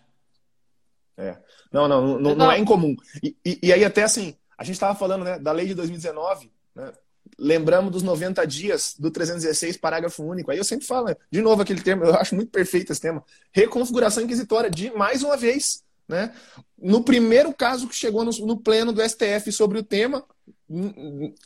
É. 1.16 1.36
Não, 1.70 1.86
não, 1.86 2.18
não, 2.18 2.34
não 2.34 2.50
é 2.50 2.58
incomum. 2.58 2.96
E, 3.22 3.36
e, 3.44 3.58
e, 3.64 3.72
aí, 3.72 3.84
até 3.84 4.02
assim, 4.02 4.36
a 4.56 4.64
gente 4.64 4.74
estava 4.74 4.94
falando 4.98 5.24
né, 5.24 5.38
da 5.38 5.52
lei 5.52 5.66
de 5.66 5.74
2019, 5.74 6.50
né? 6.74 6.92
Lembramos 7.38 7.92
dos 7.92 8.02
90 8.02 8.46
dias 8.46 8.94
do 8.98 9.10
316, 9.10 9.76
parágrafo 9.76 10.22
único. 10.22 10.50
Aí 10.50 10.58
eu 10.58 10.64
sempre 10.64 10.86
falo, 10.86 11.06
né? 11.06 11.16
de 11.30 11.40
novo 11.42 11.62
aquele 11.62 11.80
termo, 11.80 12.04
eu 12.04 12.14
acho 12.14 12.34
muito 12.34 12.50
perfeito 12.50 12.92
esse 12.92 13.00
tema. 13.00 13.24
Reconfiguração 13.52 14.22
inquisitória, 14.22 14.70
de 14.70 14.90
mais 14.92 15.22
uma 15.22 15.36
vez. 15.36 15.82
Né? 16.08 16.34
No 16.78 17.02
primeiro 17.02 17.52
caso 17.52 17.88
que 17.88 17.94
chegou 17.94 18.24
no, 18.24 18.30
no 18.46 18.56
pleno 18.58 18.92
do 18.92 19.02
STF 19.02 19.50
sobre 19.52 19.78
o 19.78 19.82
tema, 19.82 20.24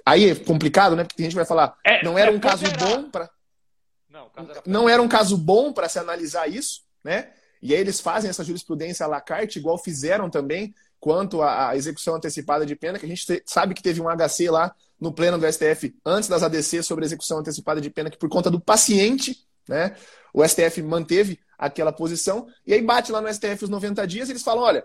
aí 0.05 0.30
é 0.30 0.34
complicado, 0.34 0.97
né? 0.97 1.05
Porque 1.05 1.22
a 1.22 1.24
gente 1.24 1.36
vai 1.36 1.45
falar, 1.45 1.76
é, 1.84 2.03
não 2.05 2.18
era 2.18 2.30
é, 2.30 2.34
um 2.34 2.41
caso 2.41 2.64
bom 2.78 3.11
para. 3.11 3.30
Não, 4.09 4.30
era... 4.36 4.62
não 4.66 4.89
era 4.89 5.03
um 5.03 5.09
caso 5.09 5.36
bom 5.36 5.72
para 5.72 5.89
se 5.89 5.99
analisar 5.99 6.49
isso, 6.49 6.82
né? 7.05 7.30
E 7.61 7.74
aí 7.74 7.80
eles 7.80 8.01
fazem 8.01 8.30
essa 8.30 8.45
jurisprudência 8.45 9.05
à 9.05 9.09
la 9.09 9.20
carte, 9.20 9.59
igual 9.59 9.78
fizeram 9.78 10.30
também 10.30 10.74
quanto 11.01 11.43
à 11.43 11.76
execução 11.76 12.16
antecipada 12.16 12.66
de 12.66 12.74
pena, 12.74 12.99
que 12.99 13.07
a 13.07 13.09
gente 13.09 13.43
sabe 13.47 13.74
que 13.74 13.82
teve 13.82 14.01
um 14.01 14.09
HC 14.09 14.51
lá 14.51 14.74
no 15.01 15.12
pleno 15.12 15.38
do 15.38 15.51
STF 15.51 15.94
antes 16.05 16.28
das 16.28 16.42
ADC 16.42 16.82
sobre 16.82 17.05
execução 17.05 17.38
antecipada 17.38 17.80
de 17.80 17.90
pena, 17.90 18.11
que 18.11 18.18
por 18.18 18.28
conta 18.28 18.51
do 18.51 18.61
paciente, 18.61 19.36
né, 19.68 19.96
o 20.32 20.46
STF 20.46 20.82
manteve 20.82 21.38
aquela 21.57 21.92
posição, 21.92 22.46
e 22.66 22.72
aí 22.72 22.82
bate 22.82 23.12
lá 23.12 23.20
no 23.20 23.32
STF 23.32 23.64
os 23.64 23.70
90 23.70 24.07
dias 24.07 24.28
e 24.28 24.32
eles 24.32 24.42
falam: 24.42 24.64
olha, 24.64 24.84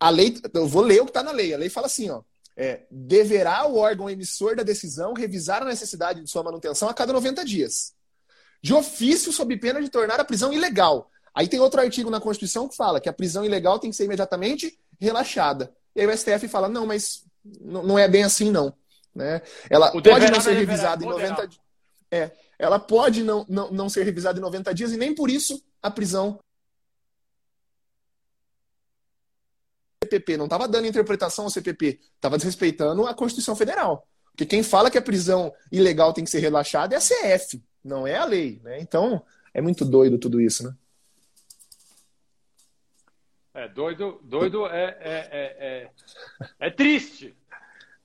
a 0.00 0.10
lei, 0.10 0.36
eu 0.54 0.66
vou 0.66 0.82
ler 0.82 1.00
o 1.00 1.04
que 1.04 1.10
está 1.10 1.22
na 1.22 1.32
lei, 1.32 1.52
a 1.52 1.58
lei 1.58 1.68
fala 1.68 1.86
assim, 1.86 2.10
ó. 2.10 2.22
É, 2.54 2.82
deverá 2.90 3.66
o 3.66 3.76
órgão 3.76 4.10
emissor 4.10 4.54
da 4.54 4.62
decisão 4.62 5.14
revisar 5.14 5.62
a 5.62 5.66
necessidade 5.66 6.20
de 6.20 6.30
sua 6.30 6.42
manutenção 6.42 6.86
a 6.86 6.92
cada 6.92 7.10
90 7.10 7.42
dias. 7.46 7.94
De 8.60 8.74
ofício, 8.74 9.32
sob 9.32 9.56
pena 9.56 9.80
de 9.80 9.88
tornar 9.88 10.20
a 10.20 10.24
prisão 10.24 10.52
ilegal. 10.52 11.10
Aí 11.34 11.48
tem 11.48 11.60
outro 11.60 11.80
artigo 11.80 12.10
na 12.10 12.20
Constituição 12.20 12.68
que 12.68 12.76
fala 12.76 13.00
que 13.00 13.08
a 13.08 13.12
prisão 13.12 13.42
ilegal 13.42 13.78
tem 13.78 13.88
que 13.88 13.96
ser 13.96 14.04
imediatamente 14.04 14.78
relaxada. 15.00 15.72
E 15.96 16.00
aí 16.02 16.06
o 16.06 16.16
STF 16.16 16.46
fala: 16.48 16.68
não, 16.68 16.86
mas 16.86 17.24
não 17.60 17.98
é 17.98 18.06
bem 18.06 18.22
assim, 18.22 18.50
não. 18.50 18.74
Né? 19.14 19.42
Ela 19.68 19.94
o 19.96 20.02
pode 20.02 20.30
não 20.30 20.40
ser 20.40 20.54
revisada 20.54 21.04
em 21.04 21.08
90 21.08 21.48
dias. 21.48 21.62
É, 22.10 22.30
ela 22.58 22.78
pode 22.78 23.22
não, 23.22 23.44
não, 23.48 23.70
não 23.70 23.88
ser 23.88 24.04
revisada 24.04 24.38
em 24.38 24.42
90 24.42 24.74
dias 24.74 24.92
e 24.92 24.96
nem 24.96 25.14
por 25.14 25.30
isso 25.30 25.62
a 25.82 25.90
prisão. 25.90 26.38
CPP 30.04 30.36
não 30.36 30.44
estava 30.44 30.68
dando 30.68 30.86
interpretação 30.86 31.44
ao 31.44 31.50
CPP, 31.50 32.00
estava 32.14 32.36
desrespeitando 32.36 33.06
a 33.06 33.14
Constituição 33.14 33.56
Federal. 33.56 34.06
Porque 34.30 34.46
quem 34.46 34.62
fala 34.62 34.90
que 34.90 34.98
a 34.98 35.02
prisão 35.02 35.52
ilegal 35.70 36.12
tem 36.12 36.24
que 36.24 36.30
ser 36.30 36.40
relaxada 36.40 36.94
é 36.94 36.98
a 36.98 37.00
CF, 37.38 37.62
não 37.84 38.06
é 38.06 38.16
a 38.16 38.24
lei. 38.24 38.60
Né? 38.62 38.80
Então, 38.80 39.22
é 39.52 39.60
muito 39.60 39.84
doido 39.84 40.18
tudo 40.18 40.40
isso, 40.40 40.64
né? 40.64 40.74
É, 43.54 43.68
doido, 43.68 44.18
doido 44.22 44.66
é, 44.66 44.84
é, 45.00 45.28
é, 45.30 45.90
é, 46.60 46.66
é 46.66 46.70
triste. 46.70 47.36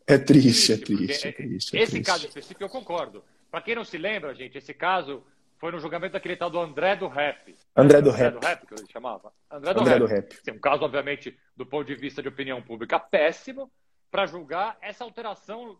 É 0.08 0.18
triste, 0.18 0.72
é 0.72 0.78
triste, 0.78 1.28
é 1.28 1.32
triste. 1.34 1.78
É 1.78 1.82
esse 1.82 2.02
caso 2.02 2.26
específico 2.28 2.64
eu 2.64 2.70
concordo. 2.70 3.24
Para 3.52 3.62
quem 3.62 3.76
não 3.76 3.84
se 3.84 3.98
lembra, 3.98 4.34
gente, 4.34 4.58
esse 4.58 4.74
caso 4.74 5.22
foi 5.58 5.72
no 5.72 5.80
julgamento 5.80 6.14
daquele 6.14 6.38
tal 6.38 6.50
do 6.50 6.60
André 6.60 6.96
do 6.96 7.08
Rap. 7.08 7.54
André 7.76 8.02
do 8.02 8.10
Rap. 8.10 8.36
André 8.36 8.40
do 8.40 8.46
Rap, 8.46 8.68
que 8.68 8.74
ele 8.74 8.88
chamava. 8.92 9.34
André 9.52 9.74
do 9.74 9.80
André 9.82 9.94
Rap. 9.94 10.00
Do 10.00 10.06
rap. 10.08 10.36
Sim, 10.44 10.52
um 10.52 10.60
caso, 10.60 10.84
obviamente, 10.84 11.38
do 11.56 11.66
ponto 11.66 11.86
de 11.86 11.96
vista 11.96 12.22
de 12.22 12.30
opinião 12.30 12.62
pública, 12.62 13.00
péssimo 13.00 13.70
para 14.10 14.26
julgar 14.26 14.78
essa 14.82 15.04
alteração 15.04 15.78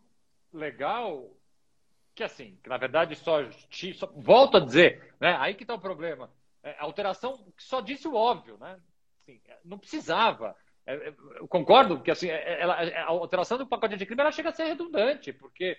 legal 0.52 1.30
que, 2.14 2.22
assim, 2.22 2.58
que 2.62 2.68
na 2.68 2.76
verdade 2.76 3.14
só, 3.14 3.38
só 3.94 4.12
volto 4.16 4.56
a 4.56 4.60
dizer, 4.60 5.14
né? 5.20 5.36
Aí 5.38 5.54
que 5.54 5.62
está 5.62 5.74
o 5.74 5.80
problema. 5.80 6.30
É, 6.62 6.74
alteração 6.80 7.38
que 7.56 7.62
só 7.62 7.80
disse 7.80 8.08
o 8.08 8.14
óbvio, 8.14 8.58
né? 8.58 8.76
Assim, 9.22 9.40
não 9.64 9.78
precisava. 9.78 10.56
É, 10.88 10.94
é, 10.94 11.14
eu 11.36 11.46
concordo 11.46 12.00
que 12.00 12.10
assim, 12.10 12.28
ela, 12.30 12.74
a 12.76 13.08
alteração 13.08 13.58
do 13.58 13.66
pacote 13.66 13.98
de 13.98 14.06
crime 14.06 14.22
ela 14.22 14.32
chega 14.32 14.48
a 14.48 14.52
ser 14.52 14.64
redundante, 14.64 15.34
porque 15.34 15.76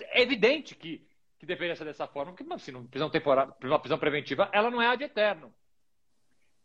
é 0.00 0.22
evidente 0.22 0.74
que, 0.74 1.06
que 1.38 1.46
deveria 1.46 1.76
ser 1.76 1.84
dessa 1.84 2.08
forma, 2.08 2.32
porque 2.32 2.52
assim, 2.52 2.72
uma 2.72 2.88
prisão 2.88 3.08
temporária, 3.08 3.54
uma 3.62 3.78
prisão 3.78 3.96
preventiva, 3.96 4.50
ela 4.52 4.72
não 4.72 4.82
é 4.82 4.88
ad 4.88 5.04
eterno. 5.04 5.54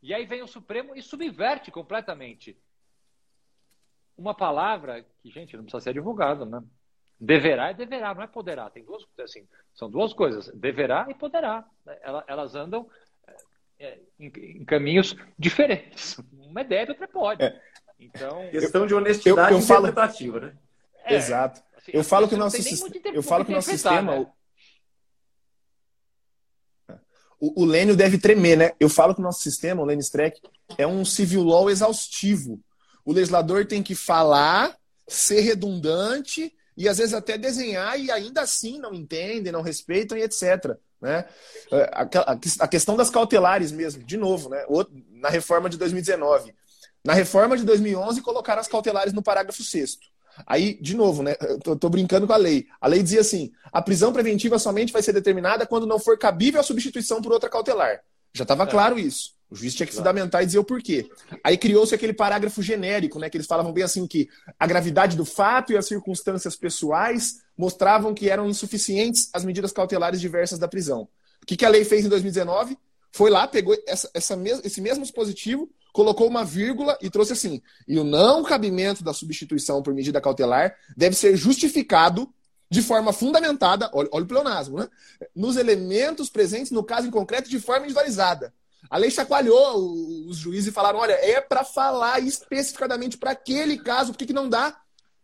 E 0.01 0.15
aí 0.15 0.25
vem 0.25 0.41
o 0.41 0.47
Supremo 0.47 0.95
e 0.95 1.01
subverte 1.03 1.69
completamente 1.69 2.59
uma 4.17 4.33
palavra 4.33 5.05
que, 5.21 5.29
gente, 5.29 5.55
não 5.55 5.63
precisa 5.63 5.81
ser 5.81 5.93
divulgada, 5.93 6.43
né? 6.43 6.63
Deverá 7.19 7.69
e 7.69 7.75
deverá, 7.75 8.15
não 8.15 8.23
é 8.23 8.27
poderá. 8.27 8.67
Tem 8.71 8.83
duas, 8.83 9.05
assim, 9.19 9.47
são 9.75 9.91
duas 9.91 10.11
coisas, 10.11 10.47
deverá 10.55 11.05
e 11.07 11.13
poderá. 11.13 11.69
Elas 12.27 12.55
andam 12.55 12.89
é, 12.89 13.10
em, 14.19 14.27
em, 14.27 14.65
caminhos 14.65 15.15
diferentes. 15.37 16.19
Uma 16.33 16.61
é 16.61 16.63
deve, 16.63 16.91
outra 16.91 17.07
pode. 17.07 17.43
É. 17.43 17.61
Então, 17.99 18.49
questão 18.49 18.87
de 18.87 18.93
honestidade 18.93 19.51
eu, 19.51 19.57
eu 19.57 19.63
interpretativa, 19.63 20.39
falo... 20.39 20.45
né? 20.47 20.57
É, 21.05 21.15
Exato. 21.15 21.61
Assim, 21.77 21.91
eu 21.93 22.03
falo 22.03 22.27
que 22.27 22.35
o 22.35 22.37
nosso 22.37 22.61
sistema, 22.61 22.95
eu 23.13 23.23
falo 23.23 23.45
que 23.45 23.51
o 23.51 23.55
nosso 23.55 23.69
sistema 23.69 24.19
né? 24.19 24.27
o, 27.41 27.63
o 27.63 27.65
Lênio 27.65 27.95
deve 27.95 28.19
tremer, 28.19 28.55
né? 28.55 28.71
Eu 28.79 28.87
falo 28.87 29.15
que 29.15 29.19
o 29.19 29.23
nosso 29.23 29.41
sistema, 29.41 29.81
o 29.81 29.85
Lênio 29.85 30.03
Streck, 30.03 30.39
é 30.77 30.85
um 30.85 31.03
civil 31.03 31.43
law 31.43 31.69
exaustivo. 31.69 32.61
O 33.03 33.11
legislador 33.11 33.65
tem 33.65 33.81
que 33.81 33.95
falar, 33.95 34.77
ser 35.07 35.41
redundante 35.41 36.53
e 36.77 36.87
às 36.87 36.99
vezes 36.99 37.15
até 37.15 37.37
desenhar 37.37 37.99
e 37.99 38.11
ainda 38.11 38.41
assim 38.41 38.79
não 38.79 38.93
entendem, 38.93 39.51
não 39.51 39.63
respeitam 39.63 40.15
e 40.15 40.21
etc. 40.21 40.77
Né? 41.01 41.25
É, 41.71 41.91
a 42.59 42.67
questão 42.67 42.95
das 42.95 43.09
cautelares 43.09 43.71
mesmo, 43.71 44.03
de 44.03 44.17
novo, 44.17 44.49
né? 44.49 44.63
na 45.11 45.29
reforma 45.29 45.69
de 45.69 45.77
2019. 45.77 46.53
Na 47.03 47.13
reforma 47.13 47.57
de 47.57 47.63
2011, 47.63 48.21
colocaram 48.21 48.61
as 48.61 48.67
cautelares 48.67 49.11
no 49.11 49.23
parágrafo 49.23 49.63
6 49.63 49.97
Aí, 50.45 50.77
de 50.81 50.95
novo, 50.95 51.23
né? 51.23 51.35
Eu 51.65 51.75
tô, 51.75 51.89
brincando 51.89 52.25
com 52.25 52.33
a 52.33 52.37
lei. 52.37 52.67
A 52.79 52.87
lei 52.87 53.03
dizia 53.03 53.21
assim: 53.21 53.51
a 53.71 53.81
prisão 53.81 54.13
preventiva 54.13 54.57
somente 54.57 54.93
vai 54.93 55.01
ser 55.01 55.13
determinada 55.13 55.65
quando 55.65 55.85
não 55.85 55.99
for 55.99 56.17
cabível 56.17 56.59
a 56.59 56.63
substituição 56.63 57.21
por 57.21 57.31
outra 57.31 57.49
cautelar. 57.49 58.01
Já 58.33 58.43
estava 58.43 58.63
é. 58.63 58.67
claro 58.67 58.97
isso. 58.97 59.33
O 59.51 59.55
juiz 59.55 59.75
tinha 59.75 59.85
que 59.85 59.91
claro. 59.91 60.07
fundamentar 60.07 60.41
e 60.41 60.45
dizer 60.45 60.59
o 60.59 60.63
porquê. 60.63 61.09
Aí 61.43 61.57
criou-se 61.57 61.93
aquele 61.93 62.13
parágrafo 62.13 62.61
genérico, 62.61 63.19
né? 63.19 63.29
Que 63.29 63.35
eles 63.35 63.45
falavam 63.45 63.73
bem 63.73 63.83
assim 63.83 64.07
que 64.07 64.29
a 64.57 64.65
gravidade 64.65 65.17
do 65.17 65.25
fato 65.25 65.73
e 65.73 65.77
as 65.77 65.85
circunstâncias 65.85 66.55
pessoais 66.55 67.41
mostravam 67.57 68.13
que 68.13 68.29
eram 68.29 68.49
insuficientes 68.49 69.29
as 69.33 69.43
medidas 69.43 69.73
cautelares 69.73 70.21
diversas 70.21 70.57
da 70.57 70.69
prisão. 70.69 71.01
O 71.43 71.45
que, 71.45 71.57
que 71.57 71.65
a 71.65 71.69
lei 71.69 71.83
fez 71.83 72.05
em 72.05 72.09
2019? 72.09 72.77
Foi 73.11 73.29
lá, 73.29 73.45
pegou 73.45 73.75
essa, 73.85 74.09
essa 74.13 74.37
mes 74.37 74.61
esse 74.63 74.79
mesmo 74.79 75.03
dispositivo, 75.03 75.69
colocou 75.91 76.29
uma 76.29 76.45
vírgula 76.45 76.97
e 77.01 77.09
trouxe 77.09 77.33
assim: 77.33 77.61
e 77.85 77.99
o 77.99 78.05
não 78.05 78.43
cabimento 78.43 79.03
da 79.03 79.11
substituição 79.11 79.83
por 79.83 79.93
medida 79.93 80.21
cautelar 80.21 80.73
deve 80.95 81.13
ser 81.13 81.35
justificado 81.35 82.33
de 82.69 82.81
forma 82.81 83.11
fundamentada, 83.11 83.89
olha, 83.91 84.07
olha 84.13 84.23
o 84.23 84.27
pleonasmo, 84.27 84.77
né? 84.77 84.87
Nos 85.35 85.57
elementos 85.57 86.29
presentes 86.29 86.71
no 86.71 86.85
caso 86.85 87.05
em 87.05 87.11
concreto 87.11 87.49
de 87.49 87.59
forma 87.59 87.81
individualizada. 87.81 88.53
A 88.91 88.97
lei 88.97 89.09
chacoalhou 89.09 90.27
os 90.27 90.35
juízes 90.35 90.67
e 90.67 90.73
falaram: 90.73 90.99
olha, 90.99 91.13
é 91.13 91.39
para 91.39 91.63
falar 91.63 92.19
especificadamente 92.19 93.17
para 93.17 93.31
aquele 93.31 93.77
caso, 93.77 94.11
por 94.11 94.17
que, 94.19 94.25
que 94.25 94.33
não 94.33 94.49
dá 94.49 94.77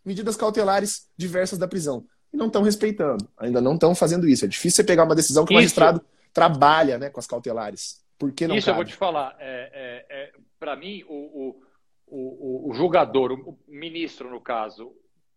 medidas 0.05 0.38
cautelares 0.38 1.09
diversas 1.18 1.59
da 1.59 1.68
prisão? 1.68 2.05
E 2.32 2.38
não 2.38 2.47
estão 2.47 2.61
respeitando, 2.61 3.28
ainda 3.38 3.59
não 3.59 3.74
estão 3.74 3.93
fazendo 3.93 4.26
isso. 4.26 4.45
É 4.45 4.47
difícil 4.47 4.78
você 4.78 4.84
pegar 4.86 5.03
uma 5.03 5.15
decisão 5.15 5.43
que 5.43 5.51
o 5.51 5.55
magistrado 5.55 6.01
trabalha 6.34 6.97
né, 6.97 7.09
com 7.09 7.20
as 7.20 7.28
cautelares. 7.28 8.01
Por 8.18 8.32
que 8.32 8.47
não 8.47 8.55
Isso 8.55 8.68
cabe? 8.68 8.80
eu 8.80 8.84
vou 8.84 8.86
te 8.86 8.95
falar. 8.95 9.36
É, 9.38 10.05
é, 10.09 10.24
é 10.24 10.32
para 10.57 10.76
mim, 10.78 11.03
o, 11.07 11.13
o, 11.13 11.61
o, 12.07 12.72
o 12.72 12.74
jogador, 12.74 13.34
o 13.34 13.59
ministro, 13.68 14.30
no 14.30 14.39
caso, 14.39 14.93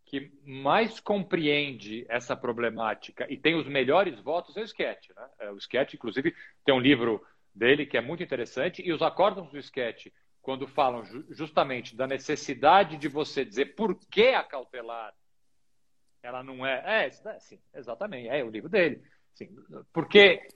que 0.07 0.31
mais 0.45 1.01
compreende 1.01 2.07
essa 2.09 2.37
problemática 2.37 3.27
e 3.29 3.37
tem 3.37 3.57
os 3.57 3.67
melhores 3.67 4.21
votos 4.21 4.57
é 4.57 4.61
o 4.61 4.65
Sketch. 4.65 5.09
Né? 5.17 5.29
É, 5.41 5.51
o 5.51 5.57
Sketch, 5.57 5.95
inclusive, 5.95 6.33
tem 6.65 6.75
um 6.75 6.81
livro 6.81 7.21
dele 7.55 7.87
que 7.87 7.97
é 7.97 8.01
muito 8.01 8.23
interessante 8.23 8.83
e 8.83 8.93
os 8.93 9.03
acórdãos 9.03 9.51
do 9.51 9.59
Sketch, 9.59 10.07
quando 10.41 10.67
falam 10.67 11.05
justamente 11.31 11.97
da 11.97 12.07
necessidade 12.07 12.97
de 12.97 13.09
você 13.09 13.45
dizer 13.45 13.75
por 13.75 13.95
que 14.11 14.29
a 14.29 14.43
cautelar 14.43 15.15
ela 16.23 16.43
não 16.43 16.67
é... 16.67 17.07
É, 17.07 17.11
sim, 17.39 17.59
exatamente, 17.75 18.29
é 18.29 18.45
o 18.45 18.51
livro 18.51 18.69
dele. 18.69 19.03
Sim, 19.35 19.49
porque, 19.93 20.49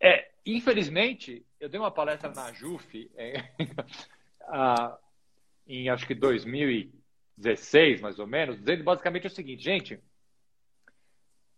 é, 0.00 0.30
infelizmente, 0.46 1.44
eu 1.58 1.68
dei 1.68 1.78
uma 1.78 1.90
palestra 1.90 2.30
na 2.30 2.52
JUF 2.52 3.10
em, 3.16 3.34
em 5.84 5.88
acho 5.90 6.06
que 6.06 6.14
2016, 6.14 8.00
mais 8.00 8.18
ou 8.18 8.26
menos, 8.26 8.58
dizendo 8.58 8.82
basicamente 8.82 9.26
o 9.26 9.30
seguinte, 9.30 9.62
gente, 9.62 10.00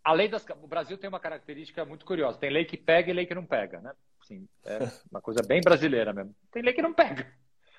a 0.02 0.12
lei 0.12 0.28
das, 0.28 0.44
o 0.60 0.66
Brasil 0.66 0.98
tem 0.98 1.08
uma 1.08 1.20
característica 1.20 1.84
muito 1.84 2.04
curiosa, 2.04 2.38
tem 2.38 2.50
lei 2.50 2.64
que 2.64 2.76
pega 2.76 3.10
e 3.10 3.14
lei 3.14 3.26
que 3.26 3.34
não 3.34 3.46
pega, 3.46 3.80
né? 3.80 3.94
Assim, 4.32 4.48
é 4.64 4.90
uma 5.10 5.20
coisa 5.20 5.42
bem 5.46 5.60
brasileira 5.60 6.12
mesmo. 6.12 6.34
Tem 6.50 6.62
lei 6.62 6.72
que 6.72 6.82
não 6.82 6.94
pega. 6.94 7.32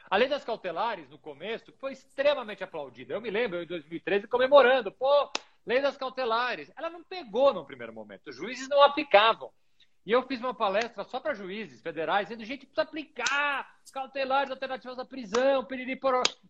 A 0.09 0.17
lei 0.17 0.27
das 0.27 0.43
cautelares, 0.43 1.09
no 1.09 1.17
começo, 1.17 1.73
foi 1.79 1.93
extremamente 1.93 2.63
aplaudida. 2.63 3.13
Eu 3.13 3.21
me 3.21 3.31
lembro, 3.31 3.63
em 3.63 3.65
2013, 3.65 4.27
comemorando, 4.27 4.91
pô, 4.91 5.31
lei 5.65 5.81
das 5.81 5.97
cautelares. 5.97 6.71
Ela 6.77 6.89
não 6.89 7.03
pegou 7.03 7.53
no 7.53 7.65
primeiro 7.65 7.93
momento, 7.93 8.29
os 8.29 8.35
juízes 8.35 8.69
não 8.69 8.83
aplicavam. 8.83 9.51
E 10.05 10.11
eu 10.11 10.21
fiz 10.27 10.39
uma 10.39 10.53
palestra 10.53 11.03
só 11.05 11.19
para 11.19 11.33
juízes 11.33 11.81
federais, 11.81 12.27
dizendo, 12.27 12.45
gente, 12.45 12.65
precisa 12.65 12.81
aplicar 12.81 13.73
cautelares 13.91 14.51
alternativas 14.51 14.99
à 14.99 15.05
prisão, 15.05 15.63
piriri, 15.63 15.99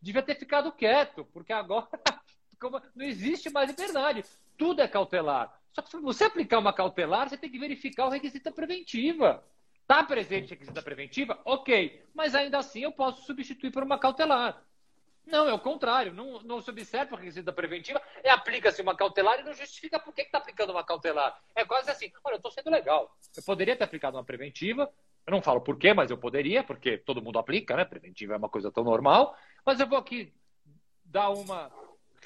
devia 0.01 0.23
ter 0.23 0.35
ficado 0.35 0.71
quieto, 0.71 1.25
porque 1.25 1.53
agora 1.53 1.87
não 2.95 3.05
existe 3.05 3.49
mais 3.51 3.69
liberdade. 3.69 4.25
Tudo 4.57 4.81
é 4.81 4.87
cautelar. 4.87 5.53
Só 5.73 5.81
que 5.81 5.89
se 5.89 5.99
você 5.99 6.25
aplicar 6.25 6.59
uma 6.59 6.73
cautelar, 6.73 7.29
você 7.29 7.37
tem 7.37 7.49
que 7.49 7.59
verificar 7.59 8.05
o 8.05 8.09
requisito 8.09 8.51
preventiva. 8.51 9.43
Está 9.83 10.03
presente 10.03 10.47
o 10.47 10.49
requisito 10.51 10.73
da 10.73 10.81
preventiva? 10.81 11.39
Ok. 11.45 12.03
Mas 12.13 12.33
ainda 12.33 12.57
assim 12.57 12.81
eu 12.81 12.91
posso 12.91 13.25
substituir 13.25 13.71
por 13.71 13.83
uma 13.83 13.99
cautelar. 13.99 14.63
Não, 15.25 15.47
é 15.47 15.53
o 15.53 15.59
contrário. 15.59 16.13
Não, 16.13 16.41
não 16.41 16.61
se 16.61 16.69
observa 16.69 17.15
o 17.15 17.17
requisito 17.17 17.45
da 17.45 17.53
preventiva, 17.53 18.01
e 18.23 18.29
aplica-se 18.29 18.81
uma 18.81 18.95
cautelar 18.95 19.39
e 19.39 19.43
não 19.43 19.53
justifica 19.53 19.99
por 19.99 20.13
que 20.13 20.21
está 20.21 20.37
aplicando 20.37 20.71
uma 20.71 20.83
cautelar. 20.83 21.37
É 21.55 21.65
quase 21.65 21.89
assim: 21.91 22.11
olha, 22.23 22.33
eu 22.33 22.37
estou 22.37 22.51
sendo 22.51 22.69
legal. 22.69 23.15
Eu 23.35 23.43
poderia 23.43 23.75
ter 23.75 23.83
aplicado 23.83 24.17
uma 24.17 24.23
preventiva, 24.23 24.91
Eu 25.25 25.31
não 25.31 25.41
falo 25.41 25.61
por 25.61 25.77
quê, 25.77 25.93
mas 25.93 26.11
eu 26.11 26.17
poderia, 26.17 26.63
porque 26.63 26.97
todo 26.97 27.21
mundo 27.21 27.39
aplica, 27.39 27.75
né? 27.75 27.85
Preventiva 27.85 28.33
é 28.33 28.37
uma 28.37 28.49
coisa 28.49 28.71
tão 28.71 28.83
normal. 28.83 29.37
Mas 29.65 29.79
eu 29.79 29.87
vou 29.87 29.97
aqui 29.97 30.33
dar 31.05 31.29
uma 31.29 31.71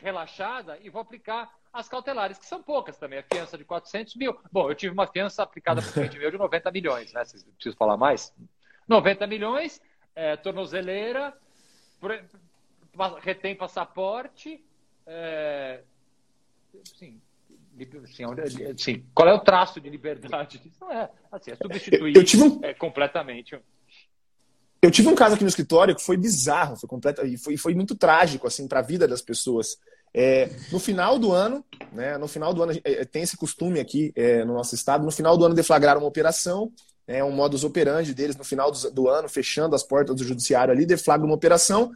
relaxada 0.02 0.80
e 0.82 0.90
vou 0.90 1.02
aplicar 1.02 1.52
as 1.74 1.88
cautelares, 1.88 2.38
que 2.38 2.46
são 2.46 2.62
poucas 2.62 2.98
também. 2.98 3.20
A 3.20 3.24
fiança 3.24 3.58
de 3.58 3.64
400 3.64 4.16
mil. 4.16 4.38
Bom, 4.52 4.70
eu 4.70 4.76
tive 4.76 4.94
uma 4.94 5.08
fiança 5.08 5.44
aplicada 5.44 5.82
por 5.82 5.94
cliente 5.94 6.18
meu 6.18 6.32
de 6.32 6.38
90 6.38 6.72
milhões, 6.72 7.14
né? 7.14 7.24
Vocês 7.24 7.44
precisam 7.44 7.78
falar 7.78 7.98
mais? 7.98 8.34
90 8.88 9.28
milhões, 9.28 9.82
é, 10.16 10.36
tornozeleira, 10.38 11.34
retém 13.22 13.56
passaporte, 13.56 14.64
é, 15.06 15.82
sim, 16.96 17.22
qual 19.14 19.28
é 19.28 19.34
o 19.34 19.40
traço 19.40 19.80
de 19.80 19.90
liberdade 19.90 20.58
disso? 20.58 20.78
Não 20.82 20.92
é, 20.92 21.10
assim, 21.32 21.52
é 21.52 21.56
substituir 21.56 22.16
eu, 22.16 22.24
tive 22.24 22.44
um... 22.44 22.60
é, 22.64 22.74
completamente. 22.74 23.60
Eu 24.82 24.92
tive 24.92 25.08
um 25.08 25.16
caso 25.16 25.36
aqui 25.36 25.44
no 25.44 25.50
escritório 25.50 25.96
que 25.96 26.04
foi 26.04 26.18
bizarro, 26.18 26.76
foi 26.76 26.90
completo 26.90 27.26
e 27.26 27.38
foi, 27.38 27.58
foi 27.58 27.76
muito 27.76 27.96
trágico 27.96 28.48
assim 28.48 28.68
para 28.68 28.80
a 28.80 28.84
vida 28.84 29.08
das 29.08 29.22
pessoas. 29.22 29.80
É, 30.20 30.50
no 30.72 30.80
final 30.80 31.20
do 31.20 31.32
ano, 31.32 31.64
né, 31.94 32.18
no 32.18 32.28
final 32.28 32.52
do 32.52 32.64
ano 32.64 32.74
é, 32.84 33.06
tem 33.06 33.22
esse 33.22 33.38
costume 33.38 33.80
aqui 33.80 34.12
é, 34.16 34.44
no 34.44 34.56
nosso 34.56 34.74
estado. 34.74 35.06
No 35.06 35.12
final 35.12 35.38
do 35.38 35.46
ano 35.46 35.54
deflagraram 35.54 36.02
uma 36.02 36.08
operação, 36.08 36.72
é 37.06 37.24
um 37.24 37.30
modus 37.30 37.64
operandi 37.64 38.16
deles 38.16 38.36
no 38.36 38.44
final 38.44 38.72
do, 38.72 38.90
do 38.90 39.08
ano, 39.08 39.30
fechando 39.30 39.76
as 39.76 39.84
portas 39.84 40.16
do 40.16 40.24
judiciário 40.24 40.74
ali, 40.74 40.88
deflagra 40.88 41.24
uma 41.24 41.36
operação 41.36 41.92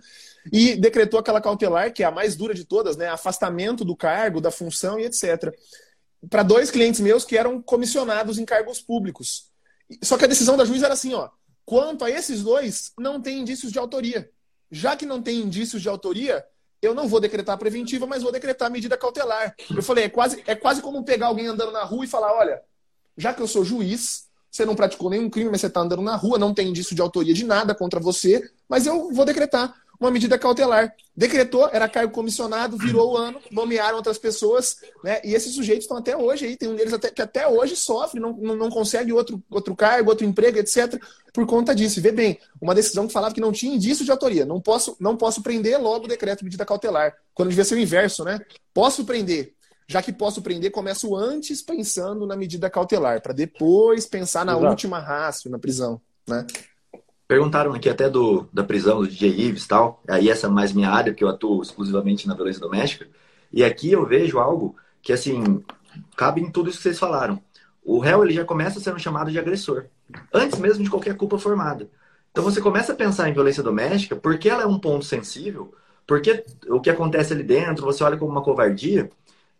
e 0.53 0.75
decretou 0.75 1.19
aquela 1.19 1.41
cautelar, 1.41 1.91
que 1.91 2.03
é 2.03 2.05
a 2.05 2.11
mais 2.11 2.35
dura 2.35 2.53
de 2.53 2.63
todas, 2.63 2.95
né? 2.95 3.07
Afastamento 3.07 3.83
do 3.83 3.95
cargo, 3.95 4.39
da 4.39 4.51
função 4.51 4.99
e 4.99 5.05
etc. 5.05 5.51
Para 6.29 6.43
dois 6.43 6.69
clientes 6.69 6.99
meus 6.99 7.25
que 7.25 7.35
eram 7.35 7.59
comissionados 7.59 8.37
em 8.37 8.45
cargos 8.45 8.79
públicos. 8.79 9.49
Só 10.03 10.15
que 10.15 10.25
a 10.25 10.27
decisão 10.27 10.55
da 10.55 10.63
juíza 10.63 10.85
era 10.85 10.93
assim, 10.93 11.15
ó. 11.15 11.27
Quanto 11.65 12.05
a 12.05 12.11
esses 12.11 12.43
dois, 12.43 12.91
não 12.99 13.19
tem 13.19 13.39
indícios 13.39 13.71
de 13.71 13.79
autoria. 13.79 14.29
Já 14.69 14.95
que 14.95 15.07
não 15.07 15.23
tem 15.23 15.39
indícios 15.39 15.81
de 15.81 15.89
autoria, 15.89 16.45
eu 16.81 16.95
não 16.95 17.07
vou 17.07 17.19
decretar 17.19 17.57
preventiva, 17.57 18.07
mas 18.07 18.23
vou 18.23 18.31
decretar 18.31 18.71
medida 18.71 18.97
cautelar. 18.97 19.55
Eu 19.69 19.83
falei, 19.83 20.05
é 20.05 20.09
quase, 20.09 20.43
é 20.47 20.55
quase 20.55 20.81
como 20.81 21.03
pegar 21.03 21.27
alguém 21.27 21.47
andando 21.47 21.71
na 21.71 21.83
rua 21.83 22.05
e 22.05 22.07
falar, 22.07 22.33
olha, 22.33 22.61
já 23.15 23.33
que 23.33 23.41
eu 23.41 23.47
sou 23.47 23.63
juiz, 23.63 24.25
você 24.49 24.65
não 24.65 24.75
praticou 24.75 25.09
nenhum 25.09 25.29
crime, 25.29 25.49
mas 25.49 25.61
você 25.61 25.67
está 25.67 25.81
andando 25.81 26.01
na 26.01 26.15
rua, 26.15 26.39
não 26.39 26.53
tem 26.53 26.69
indício 26.69 26.95
de 26.95 27.01
autoria 27.01 27.33
de 27.33 27.45
nada 27.45 27.75
contra 27.75 27.99
você, 27.99 28.41
mas 28.67 28.85
eu 28.85 29.13
vou 29.13 29.25
decretar 29.25 29.73
uma 30.01 30.09
medida 30.09 30.37
cautelar. 30.37 30.93
Decretou, 31.15 31.69
era 31.71 31.87
cargo 31.87 32.11
comissionado, 32.11 32.75
virou 32.75 33.13
o 33.13 33.17
ano, 33.17 33.39
nomearam 33.51 33.97
outras 33.97 34.17
pessoas, 34.17 34.77
né? 35.03 35.21
E 35.23 35.35
esses 35.35 35.53
sujeitos 35.53 35.83
estão 35.83 35.97
até 35.97 36.17
hoje 36.17 36.47
aí, 36.47 36.57
tem 36.57 36.67
um 36.67 36.75
deles 36.75 36.91
até, 36.91 37.11
que 37.11 37.21
até 37.21 37.47
hoje 37.47 37.75
sofre, 37.75 38.19
não, 38.19 38.33
não, 38.33 38.69
consegue 38.71 39.13
outro, 39.13 39.41
outro 39.49 39.75
cargo, 39.75 40.09
outro 40.09 40.25
emprego, 40.25 40.57
etc., 40.57 40.99
por 41.31 41.45
conta 41.45 41.75
disso. 41.75 42.01
vê 42.01 42.11
bem, 42.11 42.39
uma 42.59 42.73
decisão 42.73 43.05
que 43.05 43.13
falava 43.13 43.33
que 43.33 43.39
não 43.39 43.51
tinha 43.51 43.75
indício 43.75 44.03
de 44.03 44.11
autoria. 44.11 44.45
Não 44.45 44.59
posso, 44.59 44.97
não 44.99 45.15
posso 45.15 45.43
prender 45.43 45.79
logo 45.79 46.05
o 46.05 46.07
decreto 46.07 46.39
de 46.39 46.45
medida 46.45 46.65
cautelar. 46.65 47.15
Quando 47.33 47.49
devia 47.49 47.63
ser 47.63 47.75
o 47.75 47.79
inverso, 47.79 48.23
né? 48.23 48.39
Posso 48.73 49.05
prender. 49.05 49.53
Já 49.87 50.01
que 50.01 50.11
posso 50.11 50.41
prender, 50.41 50.71
começo 50.71 51.15
antes 51.15 51.61
pensando 51.61 52.25
na 52.25 52.35
medida 52.35 52.69
cautelar, 52.69 53.21
para 53.21 53.33
depois 53.33 54.05
pensar 54.05 54.45
na 54.45 54.53
Exato. 54.53 54.67
última 54.67 54.99
rácio, 54.99 55.51
na 55.51 55.59
prisão, 55.59 56.01
né? 56.27 56.47
Perguntaram 57.31 57.73
aqui 57.73 57.87
até 57.87 58.09
do, 58.09 58.45
da 58.51 58.61
prisão 58.61 58.99
do 58.99 59.07
DJ 59.07 59.29
Ives 59.29 59.63
e 59.63 59.67
tal. 59.69 60.03
Aí 60.05 60.29
essa 60.29 60.47
é 60.47 60.49
mais 60.49 60.73
minha 60.73 60.89
área, 60.89 61.13
porque 61.13 61.23
eu 61.23 61.29
atuo 61.29 61.61
exclusivamente 61.61 62.27
na 62.27 62.35
violência 62.35 62.59
doméstica. 62.59 63.07
E 63.53 63.63
aqui 63.63 63.89
eu 63.89 64.05
vejo 64.05 64.37
algo 64.37 64.75
que, 65.01 65.13
assim, 65.13 65.63
cabe 66.17 66.41
em 66.41 66.51
tudo 66.51 66.69
isso 66.69 66.79
que 66.79 66.83
vocês 66.83 66.99
falaram. 66.99 67.41
O 67.85 67.99
réu 67.99 68.21
ele 68.21 68.33
já 68.33 68.43
começa 68.43 68.81
sendo 68.81 68.99
chamado 68.99 69.31
de 69.31 69.39
agressor, 69.39 69.85
antes 70.33 70.59
mesmo 70.59 70.83
de 70.83 70.89
qualquer 70.89 71.15
culpa 71.15 71.39
formada. 71.39 71.89
Então 72.33 72.43
você 72.43 72.59
começa 72.59 72.91
a 72.91 72.95
pensar 72.97 73.29
em 73.29 73.33
violência 73.33 73.63
doméstica, 73.63 74.13
porque 74.13 74.49
ela 74.49 74.63
é 74.63 74.67
um 74.67 74.77
ponto 74.77 75.05
sensível, 75.05 75.73
porque 76.05 76.43
o 76.67 76.81
que 76.81 76.89
acontece 76.89 77.31
ali 77.31 77.43
dentro, 77.43 77.85
você 77.85 78.03
olha 78.03 78.17
como 78.17 78.29
uma 78.29 78.43
covardia, 78.43 79.09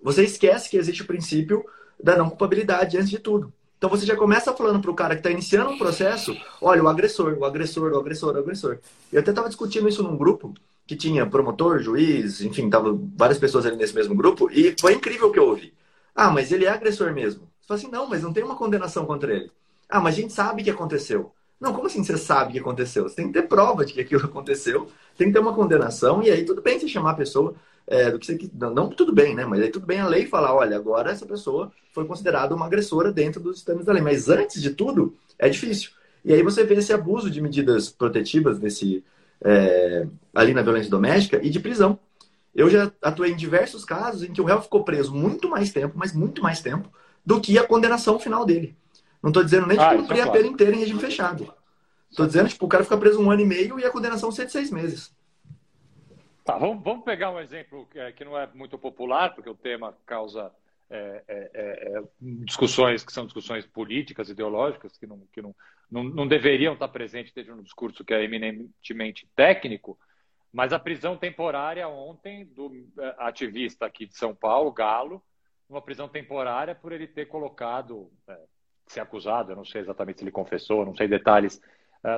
você 0.03 0.26
esquece 0.26 0.69
que 0.69 0.76
existe 0.76 1.03
o 1.03 1.07
princípio 1.07 1.63
da 2.03 2.17
não 2.17 2.28
culpabilidade 2.28 2.97
antes 2.97 3.09
de 3.09 3.19
tudo. 3.19 3.53
Então 3.82 3.90
você 3.90 4.06
já 4.06 4.16
começa 4.16 4.54
falando 4.54 4.80
para 4.80 4.92
o 4.92 4.94
cara 4.94 5.16
que 5.16 5.22
está 5.22 5.32
iniciando 5.32 5.72
um 5.72 5.78
processo, 5.80 6.38
olha, 6.62 6.84
o 6.84 6.88
agressor, 6.88 7.36
o 7.36 7.44
agressor, 7.44 7.92
o 7.92 7.98
agressor, 7.98 8.36
o 8.36 8.38
agressor. 8.38 8.78
Eu 9.12 9.22
até 9.22 9.32
estava 9.32 9.48
discutindo 9.48 9.90
isso 9.90 10.04
num 10.04 10.16
grupo 10.16 10.54
que 10.86 10.96
tinha 10.96 11.26
promotor, 11.26 11.80
juiz, 11.80 12.42
enfim, 12.42 12.70
tava 12.70 12.96
várias 13.18 13.40
pessoas 13.40 13.66
ali 13.66 13.76
nesse 13.76 13.96
mesmo 13.96 14.14
grupo, 14.14 14.52
e 14.52 14.76
foi 14.80 14.94
incrível 14.94 15.30
o 15.30 15.32
que 15.32 15.40
eu 15.40 15.48
ouvi. 15.48 15.74
Ah, 16.14 16.30
mas 16.30 16.52
ele 16.52 16.66
é 16.66 16.70
agressor 16.70 17.12
mesmo. 17.12 17.48
Você 17.60 17.68
fala 17.68 17.80
assim, 17.80 17.90
não, 17.90 18.08
mas 18.08 18.22
não 18.22 18.32
tem 18.32 18.44
uma 18.44 18.56
condenação 18.56 19.04
contra 19.04 19.34
ele. 19.34 19.50
Ah, 19.90 20.00
mas 20.00 20.14
a 20.14 20.22
gente 20.22 20.32
sabe 20.32 20.64
que 20.64 20.70
aconteceu. 20.70 21.34
Não, 21.60 21.74
como 21.74 21.88
assim 21.88 22.04
você 22.04 22.20
sabe 22.20 22.54
que 22.54 22.60
aconteceu? 22.60 23.10
Você 23.10 23.16
tem 23.16 23.28
que 23.28 23.34
ter 23.34 23.48
prova 23.48 23.84
de 23.84 23.94
que 23.94 24.02
aquilo 24.02 24.26
aconteceu, 24.26 24.90
tem 25.18 25.26
que 25.30 25.34
ter 25.34 25.40
uma 25.40 25.56
condenação, 25.56 26.22
e 26.22 26.30
aí 26.30 26.46
tudo 26.46 26.62
bem 26.62 26.80
você 26.80 26.88
chamar 26.88 27.12
a 27.12 27.16
pessoa 27.16 27.56
é, 27.92 28.10
do 28.10 28.18
que 28.18 28.26
você. 28.26 28.50
Não, 28.54 28.74
não, 28.74 28.89
tudo 28.89 29.14
bem, 29.14 29.36
né? 29.36 29.46
Mas 29.46 29.62
aí 29.62 29.70
tudo 29.70 29.86
bem 29.86 30.00
a 30.00 30.08
lei 30.08 30.26
falar, 30.26 30.54
olha, 30.54 30.76
agora 30.76 31.12
essa 31.12 31.26
pessoa 31.26 31.72
foi 31.92 32.06
considerada 32.06 32.56
uma 32.56 32.66
agressora 32.66 33.12
dentro 33.12 33.42
dos 33.42 33.58
sistemas 33.58 33.86
da 33.86 33.94
lei. 33.94 34.02
Mas 34.02 34.30
antes 34.30 34.62
de 34.62 34.72
tudo, 34.72 35.16
é 35.38 35.50
difícil. 35.50 35.92
E 36.24 36.34
aí 36.34 36.42
você 36.42 36.64
vê 36.64 36.76
esse 36.76 36.94
abuso 36.94 37.30
de 37.30 37.42
medidas 37.42 37.89
protetivas 37.89 38.60
nesse, 38.60 39.04
é, 39.44 40.08
ali 40.34 40.54
na 40.54 40.62
violência 40.62 40.89
doméstica 40.89 41.39
e 41.44 41.50
de 41.50 41.60
prisão. 41.60 42.00
Eu 42.54 42.70
já 42.70 42.92
atuei 43.02 43.32
em 43.32 43.36
diversos 43.36 43.84
casos 43.86 44.24
em 44.24 44.32
que 44.32 44.42
o 44.42 44.46
réu 44.46 44.62
ficou 44.62 44.84
preso 44.84 45.14
muito 45.14 45.50
mais 45.50 45.72
tempo, 45.72 45.98
mas 45.98 46.14
muito 46.14 46.42
mais 46.42 46.62
tempo, 46.62 46.89
do 47.26 47.39
que 47.39 47.58
a 47.58 47.66
condenação 47.66 48.20
final 48.20 48.46
dele. 48.46 48.76
Não 49.22 49.30
estou 49.30 49.44
dizendo 49.44 49.68
nem 49.68 49.78
de 49.78 49.84
ah, 49.84 49.96
cumprir 49.96 50.20
é 50.20 50.24
a 50.24 50.32
pena 50.32 50.48
inteira 50.48 50.76
em 50.76 50.80
regime 50.80 51.00
fechado. 51.00 51.54
Estou 52.10 52.26
dizendo, 52.26 52.50
tipo, 52.50 52.66
o 52.66 52.70
cara 52.70 52.84
fica 52.84 52.98
preso 52.98 53.22
um 53.22 53.32
ano 53.32 53.42
e 53.42 53.46
meio 53.46 53.80
e 53.80 53.86
a 53.86 53.92
condenação 53.92 54.32
ser 54.32 54.46
de 54.46 54.52
seis 54.52 54.70
meses. 54.70 55.12
Tá, 56.44 56.58
vamos, 56.58 56.84
vamos 56.84 57.06
pegar 57.06 57.32
um 57.32 57.39
exemplo 57.39 57.86
que, 57.86 58.12
que 58.14 58.26
não 58.26 58.38
é 58.38 58.48
muito 58.54 58.78
popular, 58.78 59.34
porque 59.36 59.50
o 59.50 59.56
tema 59.56 59.96
causa 60.06 60.52
é, 60.89 61.24
é, 61.28 61.52
é, 61.54 61.98
é, 61.98 62.04
discussões 62.20 63.04
que 63.04 63.14
são 63.14 63.26
discussões 63.26 63.66
políticas, 63.66 64.30
ideológicas, 64.30 64.98
que, 64.98 65.08
não, 65.08 65.22
que 65.32 65.42
não, 65.42 65.56
não, 65.89 66.04
não 66.04 66.28
deveriam 66.28 66.74
estar 66.74 66.89
presentes 66.89 67.32
dentro 67.32 67.54
de 67.54 67.60
um 67.60 67.64
discurso 67.64 68.04
que 68.04 68.14
é 68.14 68.24
eminentemente 68.24 69.26
técnico, 69.36 69.98
mas 70.52 70.74
a 70.74 70.80
prisão 70.80 71.16
temporária 71.16 71.88
ontem 71.88 72.46
do 72.46 72.86
é, 73.00 73.16
ativista 73.20 73.86
aqui 73.86 74.06
de 74.06 74.18
São 74.18 74.36
Paulo, 74.36 74.72
Galo, 74.72 75.24
uma 75.70 75.82
prisão 75.82 76.10
temporária 76.10 76.76
por 76.76 76.92
ele 76.92 77.08
ter 77.08 77.28
colocado, 77.28 78.12
é, 78.28 78.38
ser 78.88 79.00
acusado, 79.00 79.54
eu 79.54 79.56
não 79.56 79.64
sei 79.64 79.80
exatamente 79.80 80.20
se 80.20 80.24
ele 80.26 80.32
confessou, 80.32 80.86
não 80.86 80.96
sei 80.96 81.08
detalhes 81.08 81.62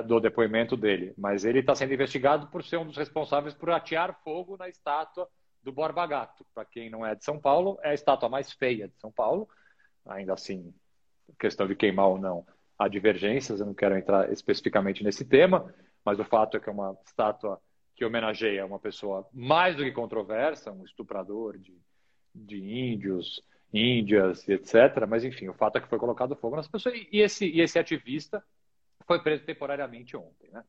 do 0.06 0.18
depoimento 0.18 0.76
dele, 0.76 1.12
mas 1.16 1.44
ele 1.44 1.58
está 1.58 1.74
sendo 1.74 1.92
investigado 1.92 2.46
por 2.46 2.64
ser 2.64 2.78
um 2.78 2.86
dos 2.86 2.96
responsáveis 2.96 3.54
por 3.54 3.70
atear 3.70 4.18
fogo 4.24 4.56
na 4.56 4.68
estátua 4.68 5.28
do 5.62 5.72
Borba 5.72 6.06
Gato. 6.06 6.44
Para 6.54 6.64
quem 6.64 6.88
não 6.88 7.04
é 7.04 7.14
de 7.14 7.22
São 7.22 7.38
Paulo, 7.38 7.78
é 7.82 7.90
a 7.90 7.94
estátua 7.94 8.28
mais 8.28 8.50
feia 8.52 8.88
de 8.88 8.98
São 8.98 9.12
Paulo. 9.12 9.48
Ainda 10.06 10.32
assim, 10.32 10.72
questão 11.38 11.66
de 11.66 11.76
queimar 11.76 12.08
ou 12.08 12.18
não, 12.18 12.46
há 12.78 12.88
divergências, 12.88 13.60
eu 13.60 13.66
não 13.66 13.74
quero 13.74 13.96
entrar 13.96 14.32
especificamente 14.32 15.04
nesse 15.04 15.24
tema, 15.24 15.74
mas 16.04 16.18
o 16.18 16.24
fato 16.24 16.56
é 16.56 16.60
que 16.60 16.68
é 16.68 16.72
uma 16.72 16.96
estátua 17.06 17.60
que 17.94 18.04
homenageia 18.04 18.66
uma 18.66 18.78
pessoa 18.78 19.28
mais 19.32 19.76
do 19.76 19.84
que 19.84 19.92
controversa, 19.92 20.72
um 20.72 20.84
estuprador 20.84 21.58
de, 21.58 21.78
de 22.34 22.58
índios, 22.58 23.42
índias, 23.72 24.48
etc. 24.48 25.06
Mas, 25.08 25.24
enfim, 25.24 25.48
o 25.48 25.54
fato 25.54 25.76
é 25.76 25.80
que 25.80 25.88
foi 25.88 25.98
colocado 25.98 26.34
fogo 26.36 26.56
nas 26.56 26.68
pessoas. 26.68 26.94
E 27.12 27.20
esse, 27.20 27.46
e 27.46 27.60
esse 27.60 27.78
ativista 27.78 28.42
foi 29.06 29.22
preso 29.22 29.44
temporariamente 29.44 30.16
ontem. 30.16 30.50
Né? 30.50 30.64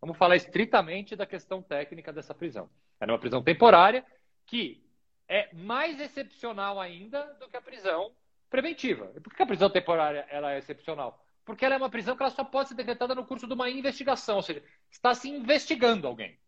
Vamos 0.00 0.16
falar 0.16 0.36
estritamente 0.36 1.14
da 1.14 1.26
questão 1.26 1.62
técnica 1.62 2.12
dessa 2.12 2.34
prisão. 2.34 2.70
Era 2.98 3.12
uma 3.12 3.18
prisão 3.18 3.42
temporária 3.42 4.04
que 4.46 4.82
é 5.28 5.52
mais 5.54 6.00
excepcional 6.00 6.80
ainda 6.80 7.22
do 7.34 7.48
que 7.48 7.56
a 7.56 7.62
prisão 7.62 8.12
preventiva. 8.48 9.12
E 9.14 9.20
por 9.20 9.34
que 9.34 9.42
a 9.42 9.46
prisão 9.46 9.70
temporária 9.70 10.26
ela 10.28 10.52
é 10.52 10.58
excepcional? 10.58 11.24
Porque 11.44 11.64
ela 11.64 11.74
é 11.74 11.78
uma 11.78 11.90
prisão 11.90 12.16
que 12.16 12.22
ela 12.22 12.32
só 12.32 12.44
pode 12.44 12.68
ser 12.68 12.74
decretada 12.74 13.14
no 13.14 13.24
curso 13.24 13.46
de 13.46 13.54
uma 13.54 13.70
investigação, 13.70 14.36
ou 14.36 14.42
seja, 14.42 14.62
está 14.90 15.14
se 15.14 15.28
investigando 15.28 16.06
alguém. 16.06 16.38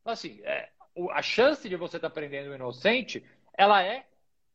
Então, 0.00 0.12
assim, 0.12 0.40
é, 0.42 0.70
a 1.10 1.22
chance 1.22 1.68
de 1.68 1.76
você 1.76 1.96
estar 1.96 2.10
prendendo 2.10 2.50
um 2.50 2.54
inocente, 2.54 3.24
ela 3.52 3.82
é 3.82 4.06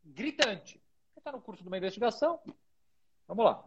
gritante. 0.03 0.81
Está 1.15 1.31
no 1.31 1.41
curso 1.41 1.61
de 1.61 1.67
uma 1.67 1.77
investigação, 1.77 2.39
vamos 3.27 3.45
lá. 3.45 3.63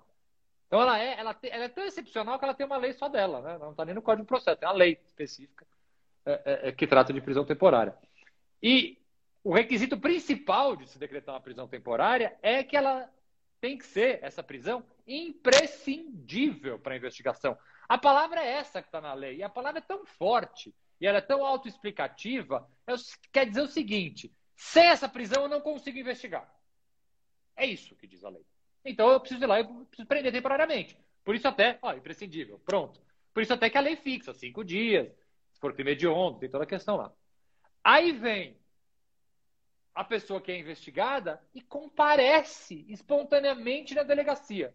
Então 0.66 0.80
ela 0.80 0.98
é, 0.98 1.18
ela, 1.18 1.36
ela 1.42 1.64
é 1.64 1.68
tão 1.68 1.84
excepcional 1.84 2.38
que 2.38 2.44
ela 2.44 2.54
tem 2.54 2.66
uma 2.66 2.76
lei 2.76 2.92
só 2.92 3.08
dela, 3.08 3.40
né? 3.40 3.58
Não 3.58 3.70
está 3.70 3.84
nem 3.84 3.94
no 3.94 4.02
Código 4.02 4.24
de 4.24 4.28
Processo, 4.28 4.58
tem 4.58 4.68
uma 4.68 4.74
lei 4.74 4.98
específica 5.04 5.66
é, 6.24 6.32
é, 6.32 6.68
é, 6.68 6.72
que 6.72 6.86
trata 6.86 7.12
de 7.12 7.20
prisão 7.20 7.44
temporária. 7.44 7.96
E 8.62 8.98
o 9.44 9.54
requisito 9.54 9.98
principal 9.98 10.74
de 10.74 10.88
se 10.88 10.98
decretar 10.98 11.34
uma 11.34 11.40
prisão 11.40 11.68
temporária 11.68 12.36
é 12.42 12.64
que 12.64 12.76
ela 12.76 13.08
tem 13.60 13.78
que 13.78 13.86
ser, 13.86 14.18
essa 14.22 14.42
prisão, 14.42 14.84
imprescindível 15.06 16.78
para 16.78 16.94
a 16.94 16.96
investigação. 16.96 17.56
A 17.88 17.96
palavra 17.96 18.40
é 18.40 18.54
essa 18.54 18.82
que 18.82 18.88
está 18.88 19.00
na 19.00 19.14
lei. 19.14 19.36
E 19.36 19.42
a 19.42 19.48
palavra 19.48 19.78
é 19.78 19.82
tão 19.82 20.04
forte 20.04 20.74
e 21.00 21.06
ela 21.06 21.18
é 21.18 21.22
tão 21.22 21.44
autoexplicativa, 21.44 22.68
é 22.86 22.94
quer 23.32 23.46
dizer 23.46 23.62
o 23.62 23.68
seguinte: 23.68 24.34
sem 24.56 24.86
essa 24.86 25.08
prisão 25.08 25.44
eu 25.44 25.48
não 25.48 25.60
consigo 25.60 25.98
investigar. 25.98 26.52
É 27.54 27.64
isso 27.66 27.94
que 27.94 28.06
diz 28.06 28.24
a 28.24 28.30
lei. 28.30 28.44
Então 28.86 29.10
eu 29.10 29.20
preciso 29.20 29.44
ir 29.44 29.46
lá 29.46 29.60
e 29.60 29.64
preciso 29.64 30.06
prender 30.06 30.32
temporariamente. 30.32 30.96
Por 31.24 31.34
isso 31.34 31.48
até, 31.48 31.78
ó, 31.82 31.92
imprescindível, 31.92 32.60
pronto. 32.64 33.00
Por 33.34 33.42
isso 33.42 33.52
até 33.52 33.68
que 33.68 33.76
a 33.76 33.80
lei 33.80 33.96
fixa, 33.96 34.32
cinco 34.32 34.64
dias, 34.64 35.08
se 35.52 35.60
for 35.60 35.74
crime 35.74 35.90
hediondo, 35.90 36.38
tem 36.38 36.48
toda 36.48 36.64
a 36.64 36.68
questão 36.68 36.96
lá. 36.96 37.12
Aí 37.82 38.12
vem 38.12 38.56
a 39.94 40.04
pessoa 40.04 40.40
que 40.40 40.52
é 40.52 40.58
investigada 40.58 41.42
e 41.54 41.60
comparece 41.60 42.84
espontaneamente 42.88 43.94
na 43.94 44.02
delegacia. 44.02 44.72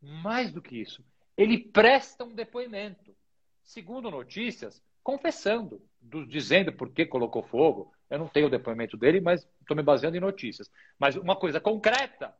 Mais 0.00 0.52
do 0.52 0.62
que 0.62 0.80
isso, 0.80 1.04
ele 1.36 1.58
presta 1.58 2.24
um 2.24 2.34
depoimento, 2.34 3.14
segundo 3.62 4.10
notícias, 4.10 4.82
confessando, 5.02 5.82
do, 6.00 6.26
dizendo 6.26 6.72
por 6.72 6.90
que 6.90 7.04
colocou 7.04 7.42
fogo. 7.42 7.92
Eu 8.08 8.18
não 8.18 8.28
tenho 8.28 8.46
o 8.46 8.50
depoimento 8.50 8.96
dele, 8.96 9.20
mas 9.20 9.46
estou 9.60 9.76
me 9.76 9.82
baseando 9.82 10.16
em 10.16 10.20
notícias. 10.20 10.70
Mas 10.98 11.16
uma 11.16 11.36
coisa 11.36 11.60
concreta 11.60 12.34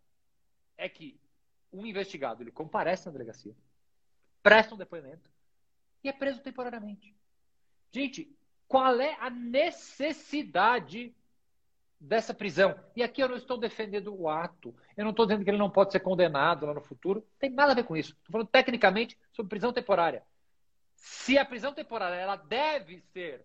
é 0.79 0.89
que 0.89 1.20
um 1.70 1.85
investigado 1.85 2.43
ele 2.43 2.51
comparece 2.51 3.05
na 3.07 3.12
delegacia, 3.12 3.55
presta 4.43 4.74
um 4.74 4.79
depoimento 4.79 5.31
e 6.03 6.09
é 6.09 6.12
preso 6.12 6.41
temporariamente. 6.41 7.14
Gente, 7.93 8.35
qual 8.66 8.99
é 9.01 9.16
a 9.20 9.29
necessidade 9.29 11.14
dessa 12.01 12.33
prisão. 12.33 12.79
E 12.95 13.03
aqui 13.03 13.20
eu 13.20 13.29
não 13.29 13.37
estou 13.37 13.59
defendendo 13.59 14.14
o 14.14 14.29
ato. 14.29 14.74
Eu 14.97 15.05
não 15.05 15.11
estou 15.11 15.26
dizendo 15.26 15.45
que 15.45 15.51
ele 15.51 15.59
não 15.59 15.70
pode 15.70 15.93
ser 15.93 16.01
condenado 16.01 16.66
lá 16.66 16.74
no 16.74 16.81
futuro. 16.81 17.26
Tem 17.39 17.51
nada 17.51 17.72
a 17.72 17.74
ver 17.74 17.85
com 17.85 17.97
isso. 17.97 18.12
Estou 18.12 18.33
falando 18.33 18.49
tecnicamente 18.49 19.18
sobre 19.33 19.51
prisão 19.51 19.72
temporária. 19.72 20.22
Se 20.95 21.39
a 21.39 21.45
prisão 21.45 21.72
temporária 21.72 22.16
ela 22.16 22.37
deve 22.37 23.01
ser, 23.12 23.45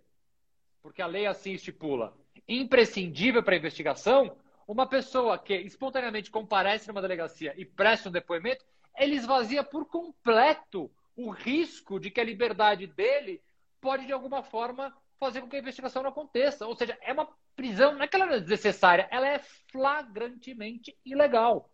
porque 0.82 1.02
a 1.02 1.08
lei 1.08 1.26
assim 1.26 1.54
estipula, 1.54 2.16
imprescindível 2.48 3.44
para 3.44 3.56
a 3.56 3.58
investigação, 3.58 4.36
uma 4.68 4.88
pessoa 4.88 5.38
que 5.38 5.54
espontaneamente 5.54 6.32
comparece 6.32 6.88
numa 6.88 7.02
delegacia 7.02 7.54
e 7.58 7.66
presta 7.66 8.10
um 8.10 8.12
depoimento, 8.12 8.66
ele 8.98 9.16
esvazia 9.16 9.64
por 9.64 9.86
completo 9.86 10.92
o 11.16 11.30
risco 11.30 12.00
de 12.00 12.10
que 12.10 12.20
a 12.20 12.24
liberdade 12.24 12.88
dele 12.88 13.42
pode, 13.80 14.06
de 14.06 14.14
alguma 14.14 14.44
forma, 14.44 14.96
fazer 15.20 15.42
com 15.42 15.50
que 15.50 15.56
a 15.56 15.60
investigação 15.60 16.04
não 16.04 16.10
aconteça. 16.10 16.66
Ou 16.66 16.76
seja, 16.76 16.98
é 17.02 17.14
uma 17.14 17.28
prisão, 17.56 17.94
não 17.94 18.02
é 18.02 18.08
que 18.08 18.16
ela 18.16 18.34
é 18.34 18.40
desnecessária, 18.40 19.08
ela 19.12 19.28
é 19.28 19.40
flagrantemente 19.72 20.96
ilegal. 21.06 21.70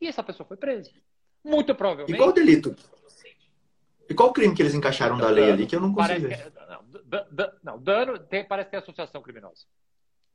E 0.00 0.08
essa 0.08 0.22
pessoa 0.22 0.46
foi 0.46 0.56
presa. 0.56 0.90
Muito 1.44 1.74
provavelmente. 1.74 2.14
E 2.14 2.18
qual 2.18 2.32
delito? 2.32 2.74
E 4.08 4.14
qual 4.14 4.32
crime 4.32 4.54
que 4.54 4.62
eles 4.62 4.74
encaixaram 4.74 5.16
da 5.16 5.28
lei 5.28 5.52
ali 5.52 5.66
que 5.66 5.76
eu 5.76 5.80
não 5.80 5.94
consigo 5.94 6.28
ver? 6.28 6.50
Que, 6.50 7.52
não, 7.62 7.78
dano 7.78 8.18
tem, 8.18 8.44
parece 8.44 8.70
ter 8.70 8.78
associação 8.78 9.22
criminosa. 9.22 9.66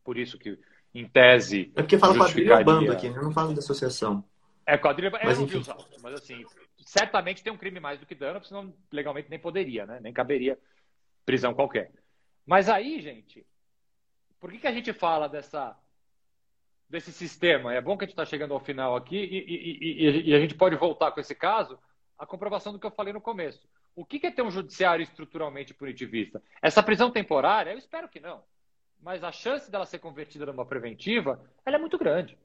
Por 0.04 0.18
isso 0.18 0.38
que, 0.38 0.58
em 0.96 1.08
tese. 1.08 1.72
É 1.76 1.82
porque 1.82 1.98
fala 1.98 2.18
quadrilha 2.18 2.64
bando 2.64 2.92
aqui, 2.92 3.10
né? 3.10 3.22
não 3.22 3.32
fala 3.32 3.54
de 3.54 3.60
associação. 3.60 4.24
É 4.66 4.78
quadrilha, 4.78 5.10
é, 5.10 5.26
mas, 5.26 5.38
eu 5.38 5.42
não 5.42 5.48
vi 5.48 5.58
os 5.58 5.70
autos, 5.70 6.02
mas 6.02 6.14
assim, 6.16 6.44
certamente 6.78 7.44
tem 7.44 7.52
um 7.52 7.58
crime 7.58 7.80
mais 7.80 8.00
do 8.00 8.06
que 8.06 8.16
dano, 8.16 8.44
senão 8.44 8.74
legalmente 8.92 9.30
nem 9.30 9.38
poderia, 9.38 9.86
né? 9.86 10.00
Nem 10.02 10.14
caberia 10.14 10.58
prisão 11.26 11.54
qualquer. 11.54 11.92
Mas 12.46 12.70
aí, 12.70 13.02
gente, 13.02 13.46
por 14.40 14.52
que, 14.52 14.60
que 14.60 14.68
a 14.68 14.72
gente 14.72 14.94
fala 14.94 15.28
dessa, 15.28 15.78
desse 16.90 17.12
sistema? 17.12 17.74
É 17.74 17.82
bom 17.82 17.98
que 17.98 18.06
a 18.06 18.08
gente 18.08 18.14
está 18.14 18.26
chegando 18.26 18.54
ao 18.54 18.60
final 18.60 18.96
aqui 18.96 19.18
e, 19.18 19.38
e, 19.38 20.10
e, 20.10 20.30
e, 20.30 20.36
a 20.36 20.40
gente 20.40 20.56
pode 20.56 20.76
voltar 20.76 21.12
com 21.12 21.20
esse 21.20 21.36
caso 21.36 21.78
a 22.18 22.26
comprovação 22.26 22.72
do 22.72 22.80
que 22.80 22.86
eu 22.86 22.92
falei 22.92 23.12
no 23.12 23.22
começo. 23.22 23.68
O 23.96 24.06
que, 24.06 24.20
que 24.20 24.28
é 24.28 24.32
ter 24.32 24.42
um 24.42 24.52
judiciário 24.52 25.04
estruturalmente 25.04 25.74
punitivista? 25.74 26.42
Essa 26.62 26.82
prisão 26.82 27.12
temporária, 27.12 27.72
eu 27.72 27.78
espero 27.78 28.08
que 28.08 28.20
não. 28.20 28.44
Mas 29.02 29.24
a 29.24 29.32
chance 29.32 29.70
dela 29.70 29.86
ser 29.86 30.00
convertida 30.00 30.46
numa 30.46 30.66
preventiva, 30.66 31.40
ela 31.66 31.76
é 31.76 31.80
muito 31.80 31.98
grande. 31.98 32.38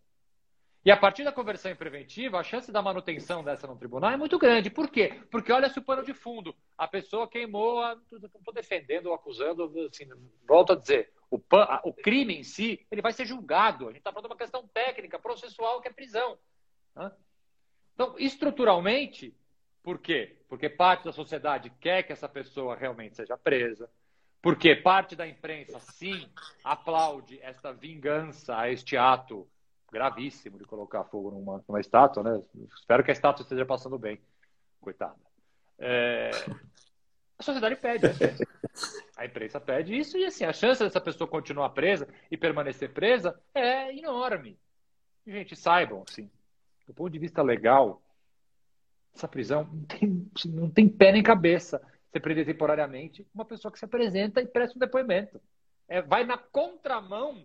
E 0.83 0.91
a 0.91 0.97
partir 0.97 1.25
da 1.25 1.33
conversão 1.33 1.71
em 1.71 1.77
preventiva, 1.77 2.39
a 2.39 2.43
chance 2.43 2.73
da 2.73 2.81
manutenção 2.81 3.45
dessa 3.45 3.67
no 3.67 3.77
tribunal 3.77 4.13
é 4.13 4.17
muito 4.17 4.39
grande. 4.39 4.71
Por 4.71 4.89
quê? 4.89 5.21
Porque 5.31 5.53
olha-se 5.53 5.79
o 5.79 5.83
pano 5.83 6.03
de 6.03 6.15
fundo. 6.15 6.55
A 6.77 6.89
pessoa 6.89 7.29
queimou, 7.29 7.83
a... 7.83 7.97
não 8.11 8.19
estou 8.39 8.55
defendendo 8.55 9.07
ou 9.07 9.15
acusando, 9.15 9.71
assim, 9.91 10.09
volto 10.49 10.73
a 10.73 10.77
dizer, 10.77 11.13
o, 11.31 11.39
pan... 11.39 11.81
o 11.85 11.93
crime 11.93 12.35
em 12.39 12.43
si, 12.43 12.87
ele 12.91 13.03
vai 13.03 13.13
ser 13.13 13.27
julgado. 13.27 13.85
A 13.85 13.89
gente 13.89 13.99
está 13.99 14.11
falando 14.11 14.29
de 14.29 14.33
uma 14.33 14.39
questão 14.39 14.67
técnica, 14.69 15.19
processual, 15.19 15.83
que 15.83 15.89
é 15.89 15.93
prisão. 15.93 16.39
Então, 17.95 18.15
estruturalmente, 18.19 19.37
por 19.83 19.99
quê? 19.99 20.39
Porque 20.49 20.71
parte 20.71 21.05
da 21.05 21.13
sociedade 21.13 21.69
quer 21.79 22.05
que 22.05 22.13
essa 22.13 22.29
pessoa 22.29 22.75
realmente 22.75 23.17
seja 23.17 23.37
presa. 23.37 23.91
Porque 24.43 24.75
parte 24.75 25.15
da 25.15 25.27
imprensa, 25.27 25.79
sim, 25.81 26.29
aplaude 26.65 27.39
esta 27.43 27.73
vingança 27.73 28.57
a 28.57 28.71
este 28.71 28.97
ato 28.97 29.47
gravíssimo 29.93 30.59
de 30.59 30.65
colocar 30.65 31.05
fogo 31.05 31.31
numa, 31.31 31.63
numa 31.69 31.81
estátua, 31.81 32.23
né? 32.23 32.43
Espero 32.75 33.05
que 33.05 33.11
a 33.11 33.13
estátua 33.13 33.43
esteja 33.43 33.67
passando 33.67 33.99
bem. 33.99 34.21
Coitada. 34.81 35.17
É... 35.79 36.31
A 37.39 37.43
sociedade 37.43 37.77
pede. 37.77 38.07
A 39.17 39.27
imprensa 39.27 39.61
pede 39.61 39.99
isso 39.99 40.17
e 40.17 40.25
assim, 40.25 40.45
a 40.45 40.53
chance 40.53 40.83
dessa 40.83 41.01
pessoa 41.01 41.29
continuar 41.29 41.71
presa 41.71 42.09
e 42.31 42.37
permanecer 42.37 42.93
presa 42.93 43.39
é 43.55 43.95
enorme. 43.95 44.59
gente, 45.27 45.57
saibam, 45.57 46.05
assim, 46.09 46.31
do 46.87 46.95
ponto 46.95 47.11
de 47.11 47.19
vista 47.19 47.43
legal, 47.43 48.03
essa 49.15 49.29
prisão 49.29 49.65
não 49.65 49.85
tem, 49.85 50.31
não 50.47 50.71
tem 50.71 50.89
pé 50.89 51.13
nem 51.13 51.23
cabeça. 51.23 51.83
Você 52.11 52.19
prender 52.19 52.45
temporariamente 52.45 53.27
uma 53.33 53.45
pessoa 53.45 53.71
que 53.71 53.79
se 53.79 53.85
apresenta 53.85 54.41
e 54.41 54.47
presta 54.47 54.77
um 54.77 54.81
depoimento. 54.81 55.41
É, 55.89 56.03
vai 56.03 56.25
na 56.25 56.37
contramão 56.37 57.45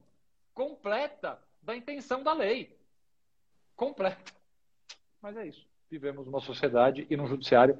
completa 0.53 1.39
da 1.61 1.75
intenção 1.75 2.23
da 2.23 2.33
lei. 2.33 2.75
Completa. 3.75 4.33
Mas 5.21 5.37
é 5.37 5.47
isso. 5.47 5.67
Vivemos 5.89 6.25
numa 6.25 6.39
sociedade 6.39 7.05
e 7.09 7.17
num 7.17 7.27
judiciário 7.27 7.77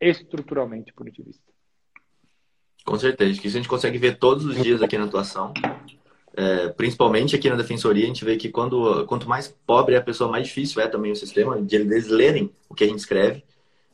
estruturalmente 0.00 0.92
punitivista. 0.92 1.42
Com 2.84 2.98
certeza. 2.98 3.40
Que 3.40 3.48
isso 3.48 3.56
a 3.56 3.60
gente 3.60 3.68
consegue 3.68 3.98
ver 3.98 4.18
todos 4.18 4.44
os 4.44 4.62
dias 4.62 4.80
aqui 4.80 4.96
na 4.96 5.04
atuação. 5.04 5.52
É, 6.34 6.68
principalmente 6.68 7.34
aqui 7.34 7.50
na 7.50 7.56
defensoria, 7.56 8.04
a 8.04 8.06
gente 8.06 8.24
vê 8.24 8.36
que 8.36 8.48
quando, 8.48 9.04
quanto 9.06 9.28
mais 9.28 9.48
pobre 9.66 9.96
é 9.96 9.98
a 9.98 10.02
pessoa, 10.02 10.30
mais 10.30 10.46
difícil 10.46 10.80
é 10.80 10.86
também 10.86 11.10
o 11.10 11.16
sistema 11.16 11.60
de 11.60 11.74
eles 11.74 12.06
lerem 12.06 12.52
o 12.68 12.74
que 12.74 12.84
a 12.84 12.86
gente 12.86 13.00
escreve. 13.00 13.44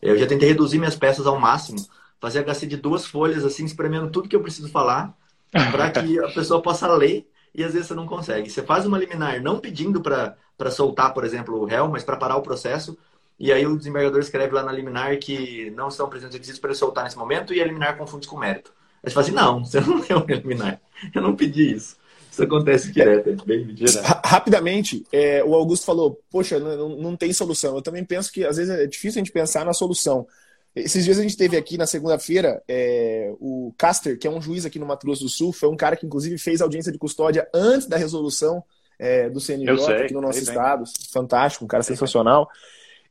Eu 0.03 0.19
já 0.19 0.27
tentei 0.27 0.49
reduzir 0.49 0.79
minhas 0.79 0.97
peças 0.97 1.27
ao 1.27 1.41
máximo, 1.41 1.79
fazer 2.25 2.43
HC 2.43 2.67
de 2.67 2.77
duas 2.79 3.05
folhas, 3.05 3.45
assim, 3.45 3.67
espremendo 3.67 4.11
tudo 4.11 4.29
que 4.29 4.35
eu 4.35 4.41
preciso 4.41 4.71
falar, 4.71 5.15
para 5.51 5.91
que 5.91 6.19
a 6.19 6.29
pessoa 6.29 6.63
possa 6.63 6.91
ler 6.95 7.29
e 7.55 7.63
às 7.63 7.75
vezes 7.75 7.89
você 7.89 7.95
não 7.95 8.07
consegue. 8.07 8.49
Você 8.49 8.63
faz 8.63 8.87
uma 8.87 8.99
liminar 8.99 9.43
não 9.43 9.59
pedindo 9.59 10.01
para 10.01 10.71
soltar, 10.71 11.13
por 11.13 11.23
exemplo, 11.23 11.61
o 11.61 11.67
réu, 11.67 11.87
mas 11.87 12.03
para 12.03 12.17
parar 12.17 12.37
o 12.37 12.43
processo, 12.43 12.97
e 13.39 13.53
aí 13.53 13.67
o 13.67 13.77
desembargador 13.77 14.21
escreve 14.21 14.55
lá 14.55 14.63
na 14.63 14.73
liminar 14.73 15.19
que 15.19 15.71
não 15.77 15.89
estão 15.89 16.09
presentes 16.09 16.35
requisitos 16.35 16.59
para 16.59 16.71
ele 16.71 16.79
soltar 16.79 17.05
nesse 17.05 17.19
momento 17.19 17.53
e 17.53 17.61
a 17.61 17.67
liminar 17.67 17.99
confunde 17.99 18.27
com 18.27 18.39
mérito. 18.39 18.73
Aí 19.03 19.11
você 19.11 19.15
fala 19.15 19.27
assim, 19.27 19.35
não, 19.35 19.65
você 19.65 19.81
não 19.83 20.01
deu 20.01 20.19
a 20.19 20.33
liminar. 20.33 20.81
Eu 21.15 21.21
não 21.21 21.37
pedi 21.37 21.75
isso. 21.75 21.97
Isso 22.33 22.43
acontece 22.43 22.91
direto, 22.91 23.29
é 23.29 23.37
bem 23.45 23.67
direto. 23.67 24.03
Rapidamente, 24.25 25.05
é, 25.13 25.45
o 25.45 25.55
Augusto 25.55 25.85
falou, 25.85 26.21
poxa, 26.31 26.59
não, 26.59 26.89
não 26.97 27.17
tem 27.17 27.33
solução. 27.33 27.77
Eu 27.77 27.83
também 27.83 28.03
penso 28.03 28.33
que 28.33 28.45
às 28.45 28.57
vezes 28.57 28.75
é 28.75 28.87
difícil 28.87 29.21
a 29.21 29.25
gente 29.25 29.31
pensar 29.31 29.65
na 29.65 29.73
solução. 29.73 30.27
Esses 30.75 31.05
dias 31.05 31.19
a 31.19 31.23
gente 31.23 31.37
teve 31.37 31.57
aqui 31.57 31.79
na 31.79 31.87
segunda-feira 31.87 32.63
é, 32.67 33.33
o 33.39 33.73
Caster, 33.79 34.19
que 34.19 34.27
é 34.27 34.31
um 34.31 34.43
juiz 34.43 34.67
aqui 34.67 34.79
no 34.79 34.87
Mato 34.87 35.07
Grosso 35.07 35.23
do 35.23 35.29
Sul, 35.29 35.53
foi 35.53 35.69
um 35.69 35.77
cara 35.77 35.97
que 35.97 36.05
inclusive 36.05 36.37
fez 36.37 36.61
audiência 36.61 36.91
de 36.91 36.99
custódia 36.99 37.49
antes 37.55 37.87
da 37.87 37.97
resolução 37.97 38.63
é, 38.99 39.31
do 39.31 39.41
CNJ 39.41 39.79
sei, 39.79 40.03
aqui 40.03 40.15
no 40.15 40.21
nosso 40.21 40.41
estado. 40.41 40.85
Bem. 40.85 40.93
Fantástico, 41.13 41.65
um 41.65 41.69
cara 41.69 41.83
sensacional. 41.83 42.49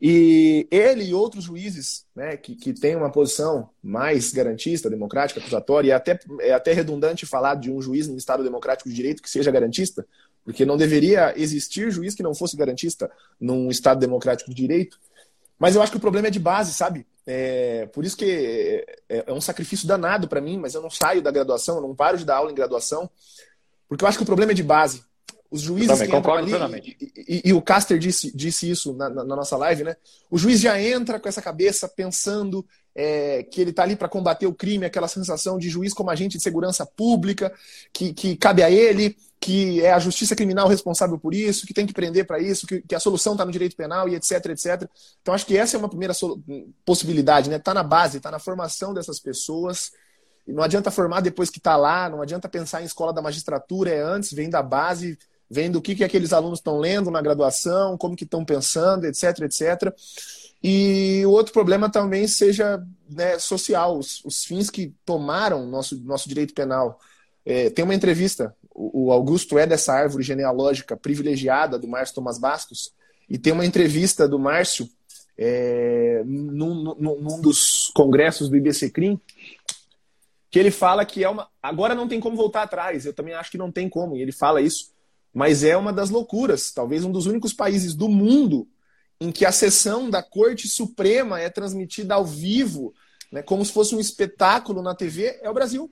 E 0.06 0.68
ele 0.70 1.06
e 1.06 1.14
outros 1.14 1.46
juízes 1.46 2.06
né, 2.14 2.36
que, 2.36 2.56
que 2.56 2.74
têm 2.74 2.94
uma 2.94 3.10
posição 3.10 3.70
mais 3.82 4.34
garantista, 4.34 4.90
democrática, 4.90 5.40
acusatória, 5.40 5.88
e 5.88 5.92
é 5.92 5.94
até, 5.94 6.20
é 6.42 6.52
até 6.52 6.74
redundante 6.74 7.26
falar 7.26 7.56
de 7.56 7.72
um 7.72 7.82
juiz 7.82 8.08
no 8.10 8.18
Estado 8.18 8.44
Democrático 8.44 8.90
de 8.90 8.96
Direito 8.96 9.22
que 9.22 9.30
seja 9.30 9.50
garantista, 9.50 10.06
porque 10.44 10.66
não 10.66 10.76
deveria 10.76 11.34
existir 11.38 11.90
juiz 11.90 12.14
que 12.16 12.24
não 12.24 12.36
fosse 12.36 12.58
garantista 12.58 13.10
num 13.40 13.70
Estado 13.70 14.02
Democrático 14.02 14.50
de 14.50 14.56
Direito. 14.58 15.00
Mas 15.64 15.78
eu 15.78 15.82
acho 15.82 15.94
que 15.94 15.98
o 15.98 16.02
problema 16.02 16.28
é 16.28 16.30
de 16.30 16.40
base, 16.40 16.74
sabe? 16.74 17.08
É, 17.26 17.86
por 17.94 18.04
isso 18.04 18.18
que 18.18 18.86
é, 19.08 19.24
é 19.28 19.32
um 19.32 19.40
sacrifício 19.40 19.88
danado 19.88 20.28
para 20.28 20.42
mim, 20.42 20.58
mas 20.58 20.74
eu 20.74 20.82
não 20.82 20.90
saio 20.90 21.22
da 21.22 21.32
graduação, 21.32 21.78
eu 21.78 21.82
não 21.82 21.96
paro 21.96 22.18
de 22.18 22.26
dar 22.26 22.36
aula 22.36 22.52
em 22.52 22.54
graduação, 22.54 23.10
porque 23.88 24.04
eu 24.04 24.08
acho 24.10 24.18
que 24.18 24.24
o 24.26 24.26
problema 24.26 24.52
é 24.52 24.56
de 24.56 24.62
base. 24.62 25.06
Os 25.50 25.62
juízes 25.62 26.02
que 26.02 26.14
entram 26.14 26.34
ali, 26.34 26.52
e, 27.00 27.14
e, 27.16 27.42
e, 27.46 27.54
o 27.54 27.62
Caster 27.62 27.98
disse, 27.98 28.36
disse 28.36 28.70
isso 28.70 28.92
na, 28.92 29.10
na, 29.10 29.24
na, 29.24 29.36
nossa 29.38 29.56
live, 29.56 29.86
né? 29.86 29.96
O 30.30 30.38
juiz 30.38 30.60
já 30.60 30.82
entra 30.82 31.18
com 31.18 31.30
essa 31.30 31.42
cabeça 31.42 31.88
pensando 31.88 32.66
é, 32.94 33.44
que 33.44 33.62
ele 33.62 33.70
está 33.70 33.84
ali 33.84 33.96
para 33.96 34.10
combater 34.10 34.48
o 34.48 34.54
crime, 34.54 34.86
aquela 34.86 35.08
sensação 35.08 35.58
de 35.58 35.70
juiz 35.70 35.94
como 35.94 36.10
agente 36.10 36.38
de 36.38 36.44
segurança 36.44 36.86
pública, 36.86 37.54
que, 37.94 38.14
que 38.14 38.36
cabe 38.36 38.64
a 38.64 38.70
ele, 38.70 39.16
que 39.44 39.82
é 39.82 39.92
a 39.92 40.00
justiça 40.00 40.38
criminal 40.38 40.70
responsável 40.70 41.20
por 41.20 41.34
isso, 41.34 41.68
que 41.68 41.74
tem 41.74 41.86
que 41.86 41.92
prender 41.92 42.26
para 42.26 42.40
isso, 42.40 42.66
que, 42.66 42.82
que, 42.82 42.96
a 42.96 43.00
solução 43.00 43.34
está 43.34 43.44
no 43.44 43.52
direito 43.52 43.76
penal 43.76 44.08
e 44.08 44.16
etc, 44.16 44.46
etc. 44.46 44.90
Então 45.22 45.34
acho 45.34 45.46
que 45.46 45.58
essa 45.58 45.76
é 45.76 45.80
uma 45.80 45.90
primeira 45.90 46.14
possibilidade, 46.86 47.50
né? 47.50 47.58
Está 47.58 47.74
na 47.74 47.84
base, 47.84 48.18
está 48.18 48.32
na 48.32 48.40
formação 48.40 48.94
dessas 48.94 49.20
pessoas. 49.20 49.92
E 50.48 50.54
não 50.54 50.64
adianta 50.64 50.90
formar 50.90 51.20
depois 51.20 51.50
que 51.50 51.58
está 51.58 51.76
lá, 51.76 52.10
não 52.10 52.22
adianta 52.22 52.48
pensar 52.48 52.82
em 52.82 52.86
escola 52.86 53.12
da 53.12 53.22
magistratura, 53.22 53.90
é 53.90 54.02
antes, 54.02 54.32
vem 54.32 54.50
da 54.50 54.64
base, 54.64 55.20
vendo 55.50 55.76
o 55.76 55.82
que, 55.82 55.94
que 55.94 56.06
aqueles 56.06 56.32
alunos 56.32 56.60
estão 56.60 56.80
lendo 56.80 57.12
na 57.12 57.22
graduação, 57.22 57.98
como 57.98 58.16
que 58.16 58.24
estão 58.24 58.46
pensando, 58.46 59.06
etc, 59.06 59.40
etc. 59.42 59.94
E 60.64 61.22
o 61.26 61.32
outro 61.32 61.52
problema 61.52 61.90
também 61.90 62.30
seja 62.30 62.82
né, 63.10 63.38
social, 63.40 63.98
os, 63.98 64.24
os, 64.24 64.46
fins 64.46 64.70
que 64.70 64.94
tomaram 65.06 65.68
nosso, 65.68 66.00
nosso 66.02 66.30
direito 66.30 66.54
penal. 66.54 66.98
É, 67.46 67.70
tem 67.70 67.84
uma 67.84 67.94
entrevista, 67.94 68.56
o, 68.74 69.12
Augusto 69.12 69.58
é 69.58 69.68
dessa 69.68 69.94
árvore 69.94 70.24
genealógica 70.24 70.98
privilegiada 70.98 71.78
do 71.78 71.88
Márcio 71.88 72.16
Tomás 72.16 72.38
Bastos, 72.38 72.92
e 73.30 73.38
tem 73.38 73.54
uma 73.54 73.66
entrevista 73.66 74.28
do 74.28 74.40
Márcio 74.40 74.90
é, 75.38 76.24
num, 76.26 76.96
num, 77.00 77.22
num, 77.22 77.42
dos 77.42 77.92
congressos 77.96 78.50
do 78.50 78.58
IBCCRIM, 78.58 79.20
que 80.50 80.60
ele 80.60 80.72
fala 80.72 81.06
que 81.06 81.24
é 81.24 81.30
uma. 81.30 81.48
Agora 81.62 81.96
não 81.96 82.08
tem 82.08 82.20
como 82.20 82.36
voltar 82.36 82.64
atrás, 82.64 83.06
eu 83.06 83.14
também 83.14 83.34
acho 83.34 83.52
que 83.52 83.58
não 83.58 83.72
tem 83.72 83.90
como, 83.90 84.16
e 84.16 84.22
ele 84.22 84.32
fala 84.32 84.62
isso, 84.62 84.92
mas 85.34 85.64
é 85.64 85.76
uma 85.76 85.94
das 85.94 86.10
loucuras, 86.10 86.72
talvez 86.72 87.04
um 87.04 87.12
dos 87.12 87.26
únicos 87.26 87.54
países 87.54 87.96
do 87.96 88.08
mundo 88.08 88.68
em 89.20 89.32
que 89.32 89.46
a 89.46 89.52
sessão 89.52 90.10
da 90.10 90.22
Corte 90.22 90.68
Suprema 90.68 91.40
é 91.40 91.50
transmitida 91.50 92.16
ao 92.16 92.26
vivo, 92.26 92.94
né, 93.32 93.42
como 93.42 93.64
se 93.64 93.72
fosse 93.72 93.96
um 93.96 94.00
espetáculo 94.00 94.82
na 94.82 94.94
TV, 94.94 95.40
é 95.42 95.50
o 95.50 95.54
Brasil. 95.54 95.92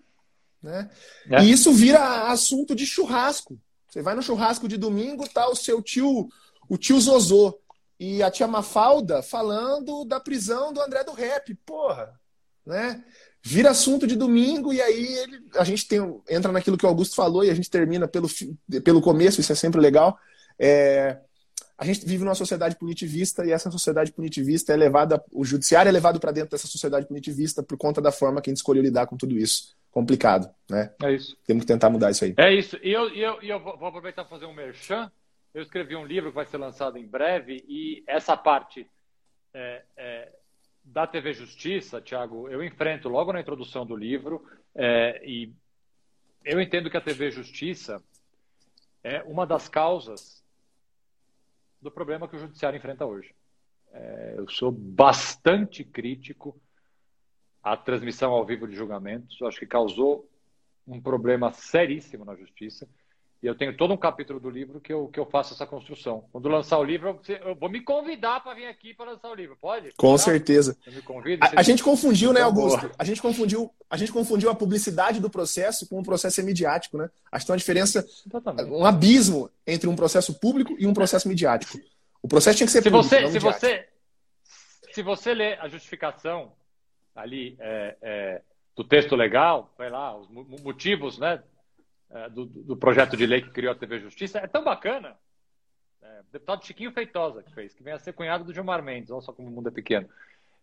Né? 0.62 0.90
É. 1.30 1.44
E 1.44 1.52
isso 1.52 1.72
vira 1.72 2.32
assunto 2.32 2.76
de 2.76 2.86
churrasco. 2.86 3.60
Você 3.88 4.02
vai 4.02 4.16
no 4.16 4.22
churrasco 4.22 4.68
de 4.68 4.78
domingo, 4.78 5.28
tá 5.28 5.50
o 5.50 5.56
seu 5.56 5.82
tio, 5.82 6.30
o 6.70 6.78
tio 6.78 7.00
Zozô, 7.00 7.60
e 8.00 8.24
a 8.24 8.32
tia 8.32 8.48
Mafalda 8.48 9.22
falando 9.22 10.06
da 10.06 10.20
prisão 10.20 10.72
do 10.72 10.82
André 10.82 11.04
do 11.04 11.12
Rap. 11.12 11.54
Porra, 11.66 12.20
né? 12.66 13.04
Vira 13.44 13.72
assunto 13.72 14.06
de 14.06 14.16
domingo 14.16 14.72
e 14.72 14.82
aí 14.82 15.06
ele, 15.18 15.46
a 15.56 15.64
gente 15.64 15.88
tem, 15.88 16.00
entra 16.30 16.52
naquilo 16.52 16.78
que 16.78 16.86
o 16.86 16.90
Augusto 16.90 17.16
falou 17.16 17.44
e 17.44 17.50
a 17.50 17.54
gente 17.54 17.70
termina 17.70 18.08
pelo, 18.08 18.28
pelo 18.84 19.02
começo, 19.02 19.42
isso 19.42 19.52
é 19.52 19.56
sempre 19.56 19.82
legal. 19.82 20.18
É, 20.58 21.20
a 21.82 21.84
gente 21.84 22.06
vive 22.06 22.24
numa 22.24 22.36
sociedade 22.36 22.76
punitivista 22.76 23.44
e 23.44 23.52
essa 23.52 23.72
sociedade 23.72 24.12
punitivista 24.12 24.72
é 24.72 24.76
levada, 24.76 25.24
o 25.32 25.44
judiciário 25.44 25.90
é 25.90 25.92
levado 25.92 26.20
para 26.20 26.32
dentro 26.32 26.52
dessa 26.52 26.68
sociedade 26.68 27.08
punitivista 27.08 27.64
por 27.64 27.76
conta 27.76 28.00
da 28.00 28.12
forma 28.12 28.40
que 28.40 28.52
a 28.52 28.52
gente 28.52 28.58
escolheu 28.58 28.84
lidar 28.84 29.08
com 29.08 29.18
tudo 29.18 29.36
isso. 29.36 29.76
Complicado, 29.90 30.48
né? 30.70 30.94
É 31.04 31.12
isso. 31.12 31.36
Temos 31.44 31.64
que 31.64 31.68
tentar 31.68 31.90
mudar 31.90 32.12
isso 32.12 32.24
aí. 32.24 32.36
É 32.38 32.54
isso. 32.54 32.78
E 32.84 32.92
eu, 32.92 33.10
eu, 33.16 33.42
eu 33.42 33.60
vou 33.60 33.88
aproveitar 33.88 34.24
para 34.24 34.30
fazer 34.30 34.46
um 34.46 34.54
merchan. 34.54 35.12
Eu 35.56 35.64
escrevi 35.64 35.96
um 35.96 36.06
livro 36.06 36.30
que 36.30 36.36
vai 36.36 36.46
ser 36.46 36.58
lançado 36.58 37.00
em 37.00 37.08
breve 37.08 37.66
e 37.68 38.04
essa 38.06 38.38
parte 38.38 38.88
é, 39.52 39.82
é, 39.98 40.32
da 40.84 41.08
TV 41.08 41.34
Justiça, 41.34 42.00
Tiago, 42.00 42.48
eu 42.48 42.64
enfrento 42.64 43.10
logo 43.10 43.34
na 43.34 43.42
introdução 43.42 43.88
do 43.88 43.96
livro 43.96 44.46
é, 44.76 45.20
e 45.26 45.52
eu 46.46 46.62
entendo 46.62 46.92
que 46.92 46.98
a 46.98 47.02
TV 47.02 47.32
Justiça 47.32 48.04
é 49.04 49.24
uma 49.24 49.48
das 49.48 49.68
causas 49.68 50.41
do 51.82 51.92
problema 51.92 52.28
que 52.28 52.36
o 52.36 52.40
judiciário 52.40 52.78
enfrenta 52.78 53.06
hoje. 53.06 53.34
É, 53.92 54.36
eu 54.38 54.48
sou 54.50 54.72
bastante 54.72 55.84
crítico 55.84 56.60
à 57.62 57.76
transmissão 57.76 58.32
ao 58.32 58.46
vivo 58.46 58.68
de 58.68 58.76
julgamentos. 58.76 59.40
Eu 59.40 59.48
acho 59.48 59.60
que 59.60 59.66
causou 59.66 60.30
um 60.88 61.02
problema 61.02 61.52
seríssimo 61.52 62.26
na 62.26 62.36
justiça. 62.36 62.88
E 63.42 63.48
eu 63.48 63.56
tenho 63.56 63.76
todo 63.76 63.92
um 63.92 63.98
capítulo 63.98 64.40
do 64.40 64.52
livro 64.52 64.80
que 64.80 64.94
eu, 64.94 65.08
que 65.08 65.20
eu 65.20 65.26
faço 65.26 65.56
essa 65.56 65.66
construção. 65.66 66.26
Quando 66.32 66.48
lançar 66.48 66.78
o 66.78 66.84
livro, 66.84 67.20
eu 67.44 67.56
vou 67.56 67.70
me 67.70 67.82
convidar 67.82 68.40
para 68.44 68.54
vir 68.54 68.68
aqui 68.68 68.94
para 68.94 69.12
lançar 69.12 69.32
o 69.32 69.34
livro. 69.34 69.58
Pode? 69.60 69.92
Com 69.98 70.16
certeza. 70.16 70.78
Convido, 71.04 71.44
a, 71.44 71.60
a 71.60 71.64
gente 71.64 71.82
confundiu, 71.82 72.32
né, 72.32 72.42
Augusto? 72.42 72.92
A 73.00 73.04
gente 73.04 73.20
confundiu, 73.20 73.74
a 73.90 73.98
gente 73.98 74.12
confundiu 74.12 74.52
a 74.52 74.56
publicidade 74.56 75.20
do 75.20 75.28
processo 75.28 75.90
com 75.90 76.00
o 76.00 76.04
processo 76.04 76.44
midiático, 76.44 77.00
né? 77.00 77.10
Acho 77.32 77.44
que 77.44 77.48
tem 77.48 77.54
uma 77.54 77.58
diferença, 77.58 78.08
Exatamente. 78.28 78.70
um 78.70 78.86
abismo 78.86 79.50
entre 79.66 79.90
um 79.90 79.96
processo 79.96 80.40
público 80.40 80.76
e 80.78 80.86
um 80.86 80.94
processo 80.94 81.28
midiático. 81.28 81.80
O 82.22 82.28
processo 82.28 82.58
tinha 82.58 82.68
que 82.68 82.72
ser 82.72 82.84
se 82.84 82.92
público, 82.92 83.10
você, 83.10 83.28
se 83.28 83.40
você 83.40 83.88
Se 84.92 85.02
você 85.02 85.34
ler 85.34 85.60
a 85.60 85.68
justificação 85.68 86.52
ali 87.16 87.56
é, 87.60 87.98
é, 88.04 88.42
do 88.76 88.84
texto 88.84 89.16
legal, 89.16 89.74
vai 89.76 89.90
lá, 89.90 90.16
os 90.16 90.30
motivos, 90.62 91.18
né? 91.18 91.42
É, 92.14 92.30
do, 92.30 92.46
do, 92.46 92.76
projeto 92.76 93.16
de 93.16 93.26
lei 93.26 93.42
que 93.42 93.52
criou 93.52 93.72
a 93.72 93.76
TV 93.76 94.00
Justiça 94.00 94.40
é 94.40 94.48
tão 94.48 94.64
bacana. 94.64 95.18
É, 96.02 96.20
o 96.20 96.32
deputado 96.32 96.66
Chiquinho 96.66 96.92
Feitosa 96.92 97.42
que 97.42 97.54
fez, 97.54 97.74
que 97.74 97.84
vem 97.84 97.94
a 97.94 98.00
ser 98.00 98.14
cunhado 98.14 98.44
do 98.44 98.54
Gilmar 98.54 98.84
Mendes, 98.84 99.12
olha 99.12 99.22
só 99.22 99.32
como 99.32 99.48
o 99.48 99.52
mundo 99.52 99.70
é 99.70 99.72
pequeno. 99.72 100.10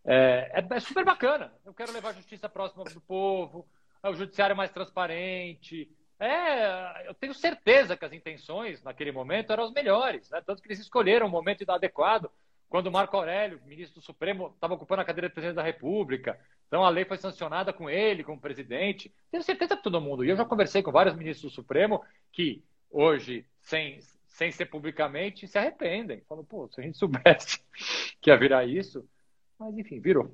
É, 0.05 0.51
é, 0.53 0.75
é 0.75 0.79
super 0.79 1.03
bacana. 1.03 1.51
Eu 1.65 1.73
quero 1.73 1.91
levar 1.91 2.09
a 2.09 2.13
justiça 2.13 2.47
próxima 2.47 2.83
do 2.83 3.01
povo, 3.01 3.67
é 4.03 4.09
o 4.09 4.13
judiciário 4.13 4.55
mais 4.55 4.71
transparente. 4.71 5.89
É, 6.19 7.07
eu 7.07 7.13
tenho 7.15 7.33
certeza 7.33 7.97
que 7.97 8.05
as 8.05 8.13
intenções 8.13 8.83
naquele 8.83 9.11
momento 9.11 9.51
eram 9.51 9.63
as 9.63 9.71
melhores, 9.71 10.29
né? 10.29 10.41
tanto 10.45 10.61
que 10.61 10.67
eles 10.67 10.79
escolheram 10.79 11.25
o 11.25 11.29
momento 11.29 11.67
adequado 11.69 12.29
quando 12.69 12.87
o 12.87 12.91
Marco 12.91 13.17
Aurélio, 13.17 13.59
ministro 13.65 13.99
do 13.99 14.05
Supremo, 14.05 14.51
estava 14.53 14.75
ocupando 14.75 15.01
a 15.01 15.05
cadeira 15.05 15.27
de 15.27 15.33
presidente 15.33 15.55
da 15.55 15.63
República. 15.63 16.39
Então 16.67 16.83
a 16.83 16.89
lei 16.89 17.03
foi 17.03 17.17
sancionada 17.17 17.73
com 17.73 17.89
ele, 17.89 18.23
como 18.23 18.39
presidente. 18.39 19.11
Tenho 19.31 19.43
certeza 19.43 19.75
que 19.75 19.81
todo 19.81 19.99
mundo. 19.99 20.23
E 20.23 20.29
eu 20.29 20.37
já 20.37 20.45
conversei 20.45 20.83
com 20.83 20.91
vários 20.91 21.15
ministros 21.15 21.51
do 21.51 21.55
Supremo 21.55 22.03
que 22.31 22.63
hoje, 22.91 23.43
sem, 23.63 23.99
sem 24.27 24.51
ser 24.51 24.67
publicamente, 24.67 25.47
se 25.47 25.57
arrependem. 25.57 26.21
Falam, 26.29 26.45
pô, 26.45 26.69
se 26.69 26.79
a 26.79 26.83
gente 26.83 26.97
soubesse 26.97 27.59
que 28.21 28.29
ia 28.29 28.37
virar 28.37 28.63
isso. 28.65 29.03
Mas 29.57 29.75
enfim, 29.75 29.99
virou. 29.99 30.31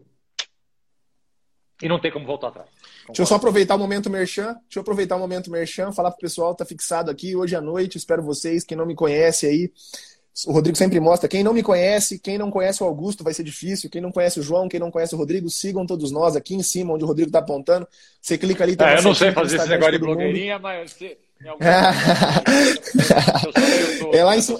E 1.81 1.89
não 1.89 1.99
tem 1.99 2.11
como 2.11 2.25
voltar 2.25 2.49
atrás. 2.49 2.69
Concordo. 2.69 3.07
Deixa 3.07 3.21
eu 3.21 3.25
só 3.25 3.36
aproveitar 3.36 3.75
o 3.75 3.79
momento 3.79 4.09
merchan. 4.09 4.53
Deixa 4.63 4.77
eu 4.77 4.81
aproveitar 4.81 5.15
o 5.15 5.19
momento 5.19 5.51
merchan, 5.51 5.91
falar 5.91 6.11
pro 6.11 6.21
pessoal, 6.21 6.55
tá 6.55 6.65
fixado 6.65 7.11
aqui 7.11 7.36
hoje 7.36 7.55
à 7.55 7.61
noite. 7.61 7.97
Espero 7.97 8.23
vocês, 8.23 8.63
quem 8.63 8.77
não 8.77 8.86
me 8.86 8.95
conhece 8.95 9.45
aí, 9.45 9.71
o 10.47 10.51
Rodrigo 10.51 10.77
sempre 10.77 10.99
mostra. 10.99 11.29
Quem 11.29 11.43
não 11.43 11.53
me 11.53 11.63
conhece, 11.63 12.19
quem 12.19 12.38
não 12.38 12.51
conhece 12.51 12.83
o 12.83 12.86
Augusto, 12.86 13.23
vai 13.23 13.33
ser 13.33 13.43
difícil. 13.43 13.89
Quem 13.89 14.01
não 14.01 14.11
conhece 14.11 14.38
o 14.39 14.43
João, 14.43 14.67
quem 14.67 14.79
não 14.79 14.91
conhece 14.91 15.15
o 15.15 15.17
Rodrigo, 15.17 15.49
sigam 15.49 15.86
todos 15.86 16.11
nós 16.11 16.36
aqui 16.36 16.55
em 16.55 16.63
cima, 16.63 16.93
onde 16.93 17.05
o 17.05 17.07
Rodrigo 17.07 17.29
está 17.29 17.39
apontando. 17.39 17.88
Você 18.21 18.38
clica 18.38 18.65
ali. 18.65 18.75
É, 18.77 18.97
eu 18.97 19.03
não 19.03 19.15
sei 19.15 19.31
fazer 19.31 19.55
esse 19.55 19.69
negócio 19.69 19.93
de 19.93 19.99
blogueirinha, 19.99 20.59
mas. 20.59 20.91
Se... 20.91 21.17
é, 24.13 24.23
lá 24.23 24.38
em 24.38 24.41
cima, 24.41 24.59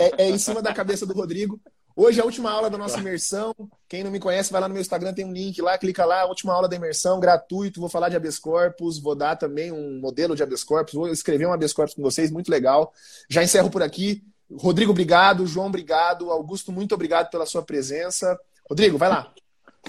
é, 0.00 0.24
é, 0.24 0.30
em 0.30 0.38
cima 0.38 0.60
da 0.60 0.74
cabeça 0.74 1.06
do 1.06 1.14
Rodrigo. 1.14 1.60
Hoje 1.94 2.18
é 2.18 2.22
a 2.22 2.26
última 2.26 2.50
aula 2.50 2.68
da 2.68 2.76
nossa 2.76 2.98
imersão. 2.98 3.54
Quem 3.88 4.02
não 4.04 4.10
me 4.10 4.20
conhece, 4.20 4.52
vai 4.52 4.60
lá 4.60 4.68
no 4.68 4.74
meu 4.74 4.82
Instagram, 4.82 5.14
tem 5.14 5.24
um 5.24 5.32
link 5.32 5.62
lá, 5.62 5.78
clica 5.78 6.04
lá, 6.04 6.26
última 6.26 6.52
aula 6.52 6.68
da 6.68 6.76
imersão, 6.76 7.18
gratuito. 7.20 7.80
Vou 7.80 7.88
falar 7.88 8.10
de 8.10 8.16
habeas 8.16 8.38
corpus, 8.38 8.98
vou 8.98 9.14
dar 9.14 9.36
também 9.36 9.72
um 9.72 9.98
modelo 10.00 10.36
de 10.36 10.42
habeas 10.42 10.62
corpus, 10.62 10.92
vou 10.94 11.08
escrever 11.08 11.46
um 11.46 11.52
habeas 11.52 11.72
corpus 11.72 11.94
com 11.94 12.02
vocês, 12.02 12.30
muito 12.30 12.50
legal. 12.50 12.92
Já 13.30 13.42
encerro 13.42 13.70
por 13.70 13.82
aqui. 13.82 14.22
Rodrigo, 14.52 14.92
obrigado. 14.92 15.46
João, 15.46 15.66
obrigado. 15.66 16.30
Augusto, 16.30 16.70
muito 16.70 16.94
obrigado 16.94 17.30
pela 17.30 17.46
sua 17.46 17.62
presença. 17.62 18.38
Rodrigo, 18.68 18.98
vai 18.98 19.08
lá. 19.08 19.32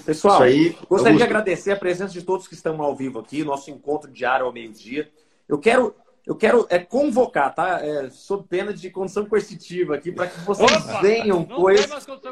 Pessoal, 0.04 0.42
aí, 0.42 0.70
gostaria 0.88 1.12
Augusto. 1.12 1.16
de 1.16 1.22
agradecer 1.22 1.72
a 1.72 1.76
presença 1.76 2.12
de 2.12 2.22
todos 2.22 2.46
que 2.46 2.54
estão 2.54 2.80
ao 2.80 2.94
vivo 2.94 3.18
aqui, 3.18 3.44
nosso 3.44 3.70
encontro 3.70 4.10
diário 4.10 4.46
ao 4.46 4.52
meio-dia. 4.52 5.10
Eu 5.48 5.58
quero, 5.58 5.94
eu 6.26 6.36
quero 6.36 6.66
é, 6.70 6.78
convocar, 6.78 7.54
tá? 7.54 7.80
É, 7.84 8.10
sob 8.10 8.46
pena 8.48 8.72
de 8.72 8.90
condição 8.90 9.26
coercitiva 9.26 9.96
aqui, 9.96 10.12
para 10.12 10.28
que 10.28 10.38
vocês 10.40 10.70
Opa, 10.70 11.00
venham, 11.00 11.46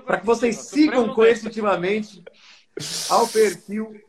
para 0.04 0.20
que 0.20 0.26
vocês 0.26 0.56
sigam 0.56 1.12
coercitivamente 1.12 2.22
ao 3.08 3.26
perfil 3.26 4.00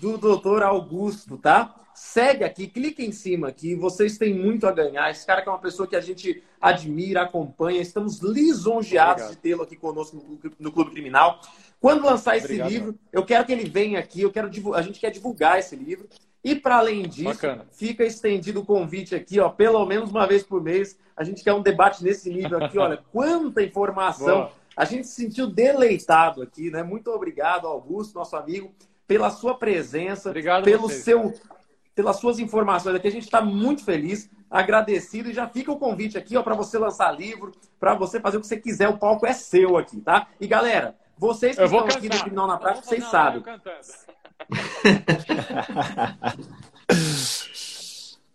do 0.00 0.18
doutor 0.18 0.62
Augusto, 0.62 1.38
tá? 1.38 1.74
Segue 1.96 2.44
aqui, 2.44 2.66
clica 2.66 3.02
em 3.02 3.10
cima 3.10 3.48
aqui, 3.48 3.74
vocês 3.74 4.18
têm 4.18 4.34
muito 4.34 4.66
a 4.66 4.72
ganhar. 4.72 5.10
Esse 5.10 5.24
cara 5.24 5.40
que 5.40 5.48
é 5.48 5.52
uma 5.52 5.58
pessoa 5.58 5.88
que 5.88 5.96
a 5.96 6.00
gente 6.00 6.42
admira, 6.60 7.22
acompanha, 7.22 7.80
estamos 7.80 8.20
lisonjeados 8.20 9.24
Obrigado. 9.24 9.30
de 9.30 9.36
tê-lo 9.36 9.62
aqui 9.62 9.76
conosco 9.76 10.16
no, 10.16 10.52
no, 10.58 10.72
Clube 10.72 10.90
Criminal. 10.90 11.40
Quando 11.80 12.04
lançar 12.04 12.36
esse 12.36 12.44
Obrigado. 12.46 12.68
livro, 12.68 12.98
eu 13.10 13.24
quero 13.24 13.46
que 13.46 13.52
ele 13.52 13.68
venha 13.68 13.98
aqui, 13.98 14.20
eu 14.20 14.30
quero 14.30 14.50
a 14.74 14.82
gente 14.82 15.00
quer 15.00 15.10
divulgar 15.10 15.58
esse 15.58 15.74
livro. 15.74 16.06
E 16.44 16.54
para 16.54 16.76
além 16.76 17.08
disso, 17.08 17.24
Bacana. 17.24 17.66
fica 17.72 18.04
estendido 18.04 18.60
o 18.60 18.64
convite 18.64 19.14
aqui, 19.14 19.40
ó, 19.40 19.48
pelo 19.48 19.84
menos 19.86 20.10
uma 20.10 20.26
vez 20.26 20.42
por 20.42 20.62
mês. 20.62 20.98
A 21.16 21.24
gente 21.24 21.42
quer 21.42 21.54
um 21.54 21.62
debate 21.62 22.04
nesse 22.04 22.30
nível 22.30 22.62
aqui, 22.62 22.78
olha, 22.78 22.98
quanta 23.10 23.62
informação. 23.62 24.36
Boa. 24.36 24.52
A 24.76 24.84
gente 24.84 25.06
se 25.06 25.14
sentiu 25.14 25.46
deleitado 25.46 26.42
aqui, 26.42 26.70
né? 26.70 26.82
Muito 26.82 27.10
obrigado, 27.10 27.66
Augusto, 27.66 28.14
nosso 28.14 28.36
amigo, 28.36 28.70
pela 29.06 29.30
sua 29.30 29.54
presença, 29.54 30.28
obrigado 30.28 30.64
pelo 30.64 30.82
vocês, 30.82 31.02
seu 31.02 31.32
cara 31.32 31.55
pelas 31.96 32.16
suas 32.16 32.38
informações 32.38 32.94
aqui. 32.94 33.08
A 33.08 33.10
gente 33.10 33.24
está 33.24 33.40
muito 33.40 33.82
feliz, 33.82 34.30
agradecido 34.50 35.30
e 35.30 35.32
já 35.32 35.48
fica 35.48 35.72
o 35.72 35.78
convite 35.78 36.18
aqui 36.18 36.40
para 36.42 36.54
você 36.54 36.78
lançar 36.78 37.10
livro, 37.10 37.52
para 37.80 37.94
você 37.94 38.20
fazer 38.20 38.36
o 38.36 38.40
que 38.40 38.46
você 38.46 38.58
quiser. 38.58 38.88
O 38.88 38.98
palco 38.98 39.26
é 39.26 39.32
seu 39.32 39.78
aqui, 39.78 39.98
tá? 39.98 40.28
E 40.38 40.46
galera, 40.46 40.94
vocês 41.18 41.56
que 41.56 41.64
estão 41.64 41.80
cantar. 41.80 41.96
aqui 41.96 42.08
no 42.10 42.20
Criminal 42.20 42.46
na 42.46 42.58
Prática, 42.58 42.86
vocês 42.86 43.02
sabem. 43.04 43.42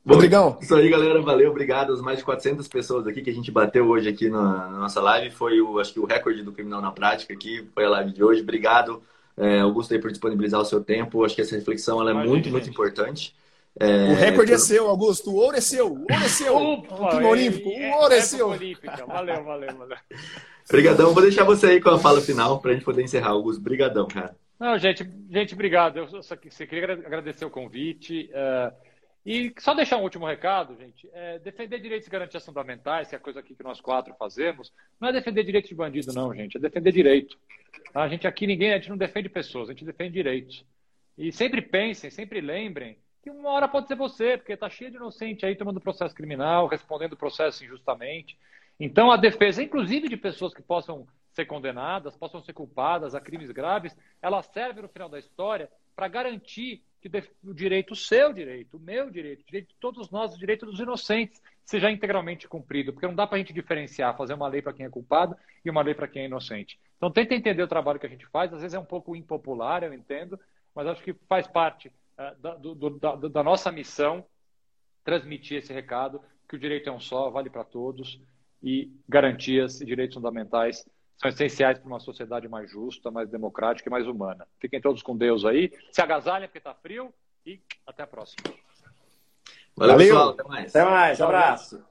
Rodrigão. 0.05 0.57
Isso 0.59 0.75
aí, 0.75 0.89
galera. 0.89 1.21
Valeu, 1.21 1.51
obrigado. 1.51 1.93
As 1.93 2.01
mais 2.01 2.17
de 2.17 2.25
400 2.25 2.67
pessoas 2.67 3.05
aqui 3.05 3.21
que 3.21 3.29
a 3.29 3.33
gente 3.33 3.51
bateu 3.51 3.87
hoje 3.87 4.09
aqui 4.09 4.27
na, 4.27 4.69
na 4.69 4.79
nossa 4.79 4.99
live. 4.99 5.29
Foi, 5.29 5.61
o, 5.61 5.79
acho 5.79 5.93
que, 5.93 5.99
o 5.99 6.05
recorde 6.05 6.41
do 6.41 6.51
Criminal 6.51 6.81
na 6.81 6.91
Prática 6.91 7.31
aqui. 7.31 7.69
Foi 7.75 7.85
a 7.85 7.89
live 7.91 8.11
de 8.11 8.23
hoje. 8.23 8.41
Obrigado, 8.41 9.03
é, 9.37 9.59
Augusto, 9.59 9.93
aí, 9.93 9.99
por 9.99 10.09
disponibilizar 10.09 10.59
o 10.59 10.65
seu 10.65 10.83
tempo. 10.83 11.23
Acho 11.23 11.35
que 11.35 11.41
essa 11.41 11.55
reflexão 11.55 12.01
ela 12.01 12.09
é 12.09 12.25
muito, 12.25 12.49
muito 12.49 12.67
importante. 12.67 13.35
É, 13.79 14.11
o 14.11 14.15
recorde 14.15 14.53
é 14.53 14.57
seu, 14.57 14.87
Augusto. 14.87 15.31
O 15.31 15.35
ouro 15.35 15.55
é 15.55 15.61
seu. 15.61 15.87
O 15.87 16.01
ouro 16.01 16.13
é 16.13 16.27
seu. 16.27 16.55
Opa, 16.55 16.95
o 16.95 17.09
time 17.09 17.25
olímpico. 17.25 17.69
O 17.69 17.73
é, 17.73 17.95
ouro 17.95 18.13
é, 18.13 18.17
é 18.17 18.21
seu. 18.21 18.49
Olímpica. 18.49 19.05
Valeu, 19.05 19.43
valeu, 19.43 19.75
valeu. 19.75 19.97
Obrigadão. 20.69 21.13
Vou 21.13 21.23
deixar 21.23 21.43
você 21.43 21.67
aí 21.67 21.81
com 21.81 21.89
a 21.89 21.99
fala 21.99 22.21
final 22.21 22.59
para 22.59 22.71
a 22.71 22.73
gente 22.73 22.83
poder 22.83 23.03
encerrar, 23.03 23.29
Augusto. 23.29 23.59
Obrigadão, 23.59 24.07
cara. 24.07 24.35
Não, 24.59 24.77
gente, 24.77 25.09
gente, 25.29 25.53
obrigado. 25.53 25.97
Eu 25.97 26.07
só, 26.07 26.21
só 26.21 26.35
queria 26.35 26.93
agradecer 26.93 27.45
o 27.45 27.49
convite. 27.49 28.29
Uh, 28.31 28.91
e 29.25 29.53
só 29.59 29.73
deixar 29.73 29.97
um 29.97 30.03
último 30.03 30.25
recado, 30.25 30.75
gente. 30.77 31.09
É, 31.13 31.39
defender 31.39 31.79
direitos 31.79 32.07
e 32.07 32.11
garantias 32.11 32.45
fundamentais, 32.45 33.07
que 33.07 33.15
é 33.15 33.17
a 33.17 33.21
coisa 33.21 33.39
aqui 33.39 33.55
que 33.55 33.63
nós 33.63 33.79
quatro 33.79 34.13
fazemos, 34.19 34.71
não 34.99 35.09
é 35.09 35.13
defender 35.13 35.43
direito 35.43 35.69
de 35.69 35.75
bandido, 35.75 36.11
não, 36.13 36.33
gente. 36.33 36.57
É 36.57 36.59
defender 36.59 36.91
direito. 36.91 37.37
A 37.93 38.07
gente 38.07 38.27
aqui, 38.27 38.47
ninguém, 38.47 38.73
a 38.73 38.77
gente 38.77 38.89
não 38.89 38.97
defende 38.97 39.29
pessoas, 39.29 39.69
a 39.69 39.73
gente 39.73 39.85
defende 39.85 40.13
direitos. 40.13 40.65
E 41.17 41.31
sempre 41.31 41.61
pensem, 41.61 42.09
sempre 42.09 42.41
lembrem 42.41 42.97
que 43.21 43.29
uma 43.29 43.49
hora 43.51 43.67
pode 43.67 43.87
ser 43.87 43.95
você, 43.95 44.37
porque 44.37 44.53
está 44.53 44.69
cheio 44.69 44.89
de 44.89 44.97
inocente 44.97 45.45
aí 45.45 45.55
tomando 45.55 45.79
processo 45.79 46.15
criminal, 46.15 46.67
respondendo 46.67 47.15
processo 47.15 47.63
injustamente. 47.63 48.37
Então, 48.79 49.11
a 49.11 49.17
defesa, 49.17 49.61
inclusive 49.61 50.09
de 50.09 50.17
pessoas 50.17 50.53
que 50.53 50.61
possam 50.61 51.07
ser 51.31 51.45
condenadas, 51.45 52.15
possam 52.15 52.41
ser 52.41 52.53
culpadas 52.53 53.13
a 53.13 53.21
crimes 53.21 53.51
graves, 53.51 53.95
ela 54.21 54.41
serve 54.41 54.81
no 54.81 54.89
final 54.89 55.07
da 55.07 55.19
história 55.19 55.69
para 55.95 56.07
garantir 56.07 56.83
que 56.99 57.09
o 57.43 57.53
direito, 57.53 57.91
o 57.91 57.95
seu 57.95 58.33
direito, 58.33 58.77
o 58.77 58.79
meu 58.79 59.09
direito, 59.09 59.41
o 59.41 59.45
direito 59.45 59.69
de 59.69 59.75
todos 59.75 60.09
nós, 60.09 60.33
o 60.33 60.39
direito 60.39 60.65
dos 60.65 60.79
inocentes, 60.79 61.41
seja 61.63 61.91
integralmente 61.91 62.47
cumprido. 62.47 62.91
Porque 62.91 63.07
não 63.07 63.15
dá 63.15 63.25
para 63.25 63.35
a 63.35 63.39
gente 63.39 63.53
diferenciar, 63.53 64.17
fazer 64.17 64.33
uma 64.33 64.47
lei 64.47 64.61
para 64.61 64.73
quem 64.73 64.85
é 64.85 64.89
culpado 64.89 65.35
e 65.63 65.69
uma 65.69 65.81
lei 65.81 65.93
para 65.93 66.07
quem 66.07 66.23
é 66.23 66.25
inocente. 66.25 66.79
Então, 66.97 67.11
tenta 67.11 67.33
entender 67.33 67.63
o 67.63 67.67
trabalho 67.67 67.99
que 67.99 68.05
a 68.05 68.09
gente 68.09 68.25
faz. 68.27 68.53
Às 68.53 68.61
vezes 68.61 68.75
é 68.75 68.79
um 68.79 68.85
pouco 68.85 69.15
impopular, 69.15 69.83
eu 69.83 69.93
entendo, 69.93 70.39
mas 70.75 70.87
acho 70.87 71.03
que 71.03 71.13
faz 71.27 71.47
parte 71.47 71.91
da, 72.39 72.55
do, 72.55 72.89
da, 72.91 73.15
da 73.15 73.43
nossa 73.43 73.71
missão 73.71 74.25
transmitir 75.03 75.57
esse 75.57 75.73
recado 75.73 76.21
que 76.47 76.55
o 76.55 76.59
direito 76.59 76.89
é 76.89 76.91
um 76.91 76.99
só, 76.99 77.29
vale 77.29 77.49
para 77.49 77.63
todos 77.63 78.21
e 78.61 78.91
garantias 79.07 79.81
e 79.81 79.85
direitos 79.85 80.15
fundamentais 80.15 80.85
são 81.17 81.29
essenciais 81.29 81.77
para 81.77 81.87
uma 81.87 81.99
sociedade 81.99 82.47
mais 82.47 82.69
justa, 82.69 83.11
mais 83.11 83.29
democrática 83.29 83.87
e 83.87 83.91
mais 83.91 84.07
humana. 84.07 84.47
Fiquem 84.59 84.81
todos 84.81 85.03
com 85.03 85.15
Deus 85.15 85.45
aí. 85.45 85.71
Se 85.91 86.01
agasalhem 86.01 86.47
porque 86.47 86.57
está 86.57 86.73
frio 86.73 87.13
e 87.45 87.61
até 87.85 88.01
a 88.01 88.07
próxima. 88.07 88.41
Valeu, 89.75 89.93
Valeu. 89.93 89.97
pessoal. 89.97 90.29
Até 90.29 90.43
mais. 90.43 90.75
Até 90.75 90.89
mais. 90.89 91.19
Um 91.19 91.23
abraço. 91.25 91.90